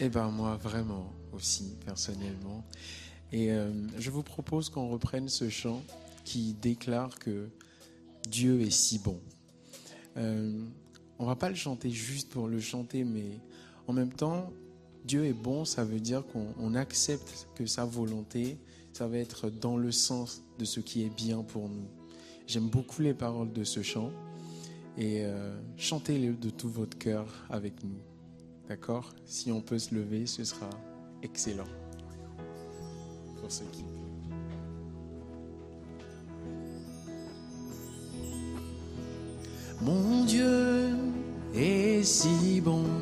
Eh 0.00 0.08
bien 0.08 0.28
moi 0.28 0.56
vraiment 0.56 1.12
aussi, 1.32 1.76
personnellement. 1.84 2.64
Et 3.32 3.50
euh, 3.50 3.72
je 3.98 4.10
vous 4.10 4.22
propose 4.22 4.70
qu'on 4.70 4.88
reprenne 4.88 5.28
ce 5.28 5.48
chant 5.48 5.82
qui 6.24 6.54
déclare 6.54 7.18
que 7.18 7.48
Dieu 8.28 8.60
est 8.60 8.70
si 8.70 8.98
bon. 8.98 9.20
Euh, 10.16 10.64
on 11.18 11.26
va 11.26 11.36
pas 11.36 11.48
le 11.48 11.54
chanter 11.54 11.90
juste 11.90 12.30
pour 12.30 12.48
le 12.48 12.60
chanter, 12.60 13.04
mais 13.04 13.40
en 13.86 13.92
même 13.92 14.12
temps, 14.12 14.52
Dieu 15.04 15.24
est 15.24 15.32
bon, 15.32 15.64
ça 15.64 15.84
veut 15.84 16.00
dire 16.00 16.24
qu'on 16.26 16.54
on 16.58 16.74
accepte 16.74 17.48
que 17.56 17.66
sa 17.66 17.84
volonté, 17.84 18.56
ça 18.92 19.06
va 19.08 19.18
être 19.18 19.50
dans 19.50 19.76
le 19.76 19.92
sens 19.92 20.42
de 20.58 20.64
ce 20.64 20.80
qui 20.80 21.04
est 21.04 21.14
bien 21.14 21.42
pour 21.42 21.68
nous. 21.68 21.88
J'aime 22.46 22.68
beaucoup 22.68 23.02
les 23.02 23.14
paroles 23.14 23.52
de 23.52 23.64
ce 23.64 23.82
chant 23.82 24.10
et 24.98 25.24
euh, 25.24 25.54
chantez-les 25.76 26.30
de 26.30 26.50
tout 26.50 26.68
votre 26.68 26.96
cœur 26.98 27.26
avec 27.50 27.82
nous. 27.82 27.98
D'accord? 28.68 29.12
Si 29.24 29.50
on 29.50 29.60
peut 29.60 29.78
se 29.78 29.94
lever, 29.94 30.26
ce 30.26 30.44
sera 30.44 30.70
excellent 31.22 31.64
pour 33.40 33.50
ceux 33.50 33.64
qui 33.72 33.84
Mon 39.82 40.24
Dieu 40.24 40.96
est 41.54 42.02
si 42.02 42.60
bon. 42.62 42.93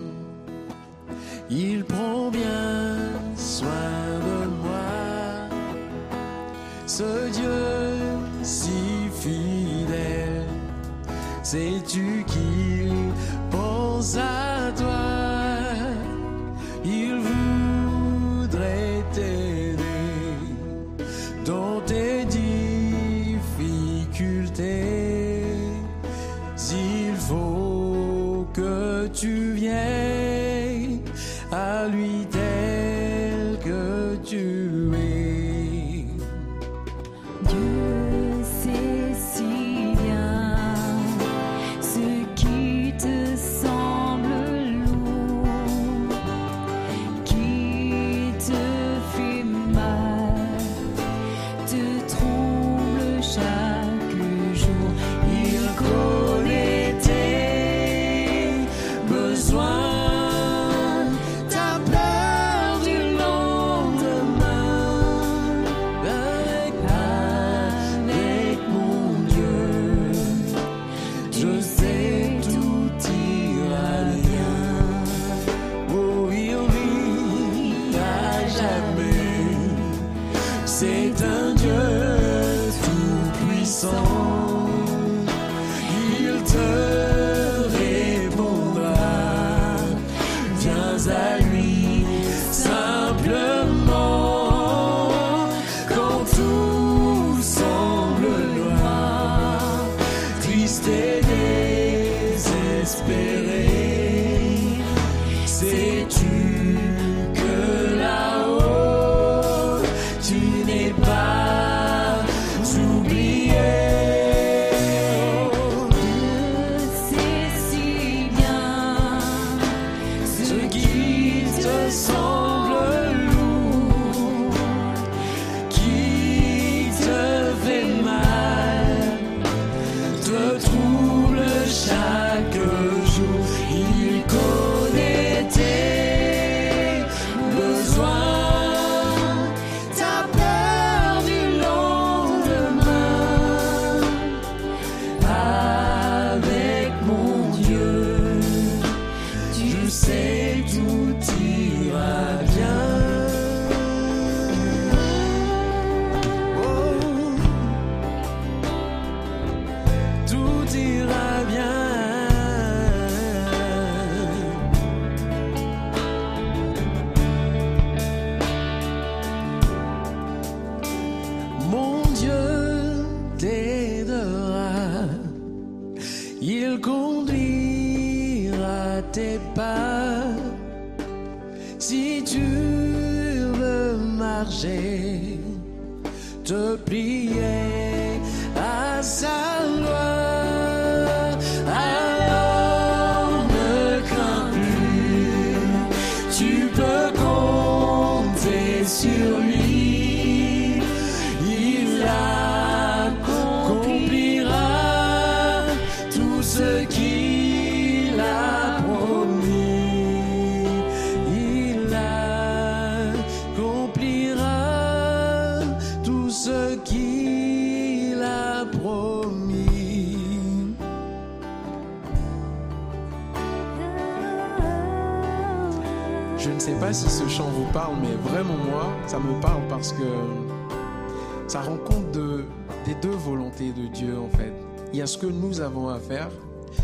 de 233.70 233.86
Dieu 233.86 234.18
en 234.18 234.28
fait. 234.28 234.52
Il 234.92 234.98
y 234.98 235.02
a 235.02 235.06
ce 235.06 235.18
que 235.18 235.26
nous 235.26 235.60
avons 235.60 235.88
à 235.88 235.98
faire. 236.00 236.30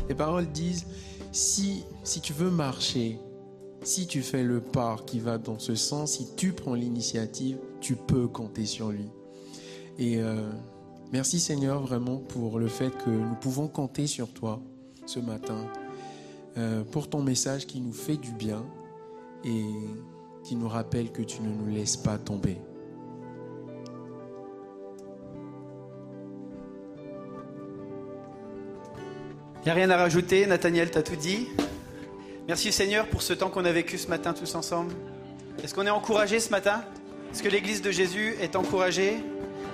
Les 0.08 0.14
paroles 0.14 0.46
disent, 0.46 0.86
si, 1.32 1.84
si 2.04 2.20
tu 2.20 2.32
veux 2.32 2.50
marcher, 2.50 3.18
si 3.82 4.06
tu 4.06 4.22
fais 4.22 4.42
le 4.42 4.60
pas 4.60 4.96
qui 5.06 5.18
va 5.18 5.38
dans 5.38 5.58
ce 5.58 5.74
sens, 5.74 6.12
si 6.12 6.34
tu 6.36 6.52
prends 6.52 6.74
l'initiative, 6.74 7.58
tu 7.80 7.96
peux 7.96 8.28
compter 8.28 8.66
sur 8.66 8.90
lui. 8.90 9.08
Et 9.98 10.18
euh, 10.18 10.50
merci 11.12 11.40
Seigneur 11.40 11.80
vraiment 11.80 12.18
pour 12.18 12.58
le 12.58 12.68
fait 12.68 12.90
que 13.04 13.10
nous 13.10 13.34
pouvons 13.40 13.68
compter 13.68 14.06
sur 14.06 14.32
toi 14.32 14.60
ce 15.06 15.18
matin, 15.20 15.66
euh, 16.56 16.84
pour 16.84 17.08
ton 17.08 17.22
message 17.22 17.66
qui 17.66 17.80
nous 17.80 17.92
fait 17.92 18.16
du 18.16 18.32
bien 18.32 18.64
et 19.44 19.64
qui 20.44 20.56
nous 20.56 20.68
rappelle 20.68 21.10
que 21.12 21.22
tu 21.22 21.42
ne 21.42 21.48
nous 21.48 21.66
laisses 21.66 21.96
pas 21.96 22.18
tomber. 22.18 22.58
n'y 29.68 29.72
a 29.72 29.74
rien 29.74 29.90
à 29.90 29.98
rajouter. 29.98 30.46
Nathaniel, 30.46 30.90
t'as 30.90 31.02
tout 31.02 31.16
dit. 31.16 31.46
Merci 32.46 32.72
Seigneur 32.72 33.06
pour 33.06 33.20
ce 33.20 33.34
temps 33.34 33.50
qu'on 33.50 33.66
a 33.66 33.70
vécu 33.70 33.98
ce 33.98 34.08
matin 34.08 34.32
tous 34.32 34.54
ensemble. 34.54 34.94
Est-ce 35.62 35.74
qu'on 35.74 35.84
est 35.84 35.90
encouragé 35.90 36.40
ce 36.40 36.48
matin? 36.48 36.82
Est-ce 37.30 37.42
que 37.42 37.50
l'Église 37.50 37.82
de 37.82 37.90
Jésus 37.90 38.34
est 38.40 38.56
encouragée? 38.56 39.18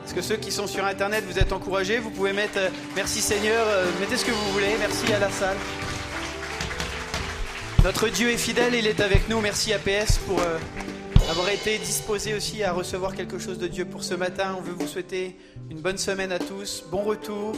Est-ce 0.05 0.13
que 0.13 0.21
ceux 0.21 0.35
qui 0.35 0.51
sont 0.51 0.67
sur 0.67 0.85
Internet, 0.85 1.23
vous 1.31 1.39
êtes 1.39 1.53
encouragés? 1.53 1.99
Vous 1.99 2.11
pouvez 2.11 2.33
mettre 2.33 2.59
euh, 2.59 2.71
merci 2.97 3.21
Seigneur, 3.21 3.65
euh, 3.69 3.87
mettez 4.01 4.17
ce 4.17 4.25
que 4.25 4.33
vous 4.33 4.53
voulez, 4.53 4.75
merci 4.81 5.13
à 5.13 5.21
la 5.21 5.31
salle. 5.31 5.57
Notre 7.85 8.09
Dieu 8.09 8.31
est 8.31 8.37
fidèle, 8.37 8.75
il 8.75 8.89
est 8.89 9.01
avec 9.01 9.29
nous. 9.29 9.41
Merci 9.41 9.73
APS 9.73 10.19
pour 10.27 10.41
euh, 10.41 10.59
avoir 11.31 11.51
été 11.51 11.79
disposé 11.79 12.35
aussi 12.35 12.65
à 12.65 12.73
recevoir 12.73 13.15
quelque 13.15 13.39
chose 13.39 13.59
de 13.59 13.69
Dieu 13.69 13.85
pour 13.85 14.03
ce 14.03 14.15
matin. 14.15 14.57
On 14.59 14.61
veut 14.61 14.75
vous 14.77 14.89
souhaiter 14.89 15.37
une 15.71 15.81
bonne 15.81 15.99
semaine 15.99 16.33
à 16.33 16.41
tous, 16.41 16.83
bon 16.91 17.03
retour 17.03 17.55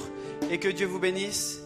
et 0.51 0.59
que 0.59 0.69
Dieu 0.69 0.87
vous 0.87 0.99
bénisse 0.99 1.66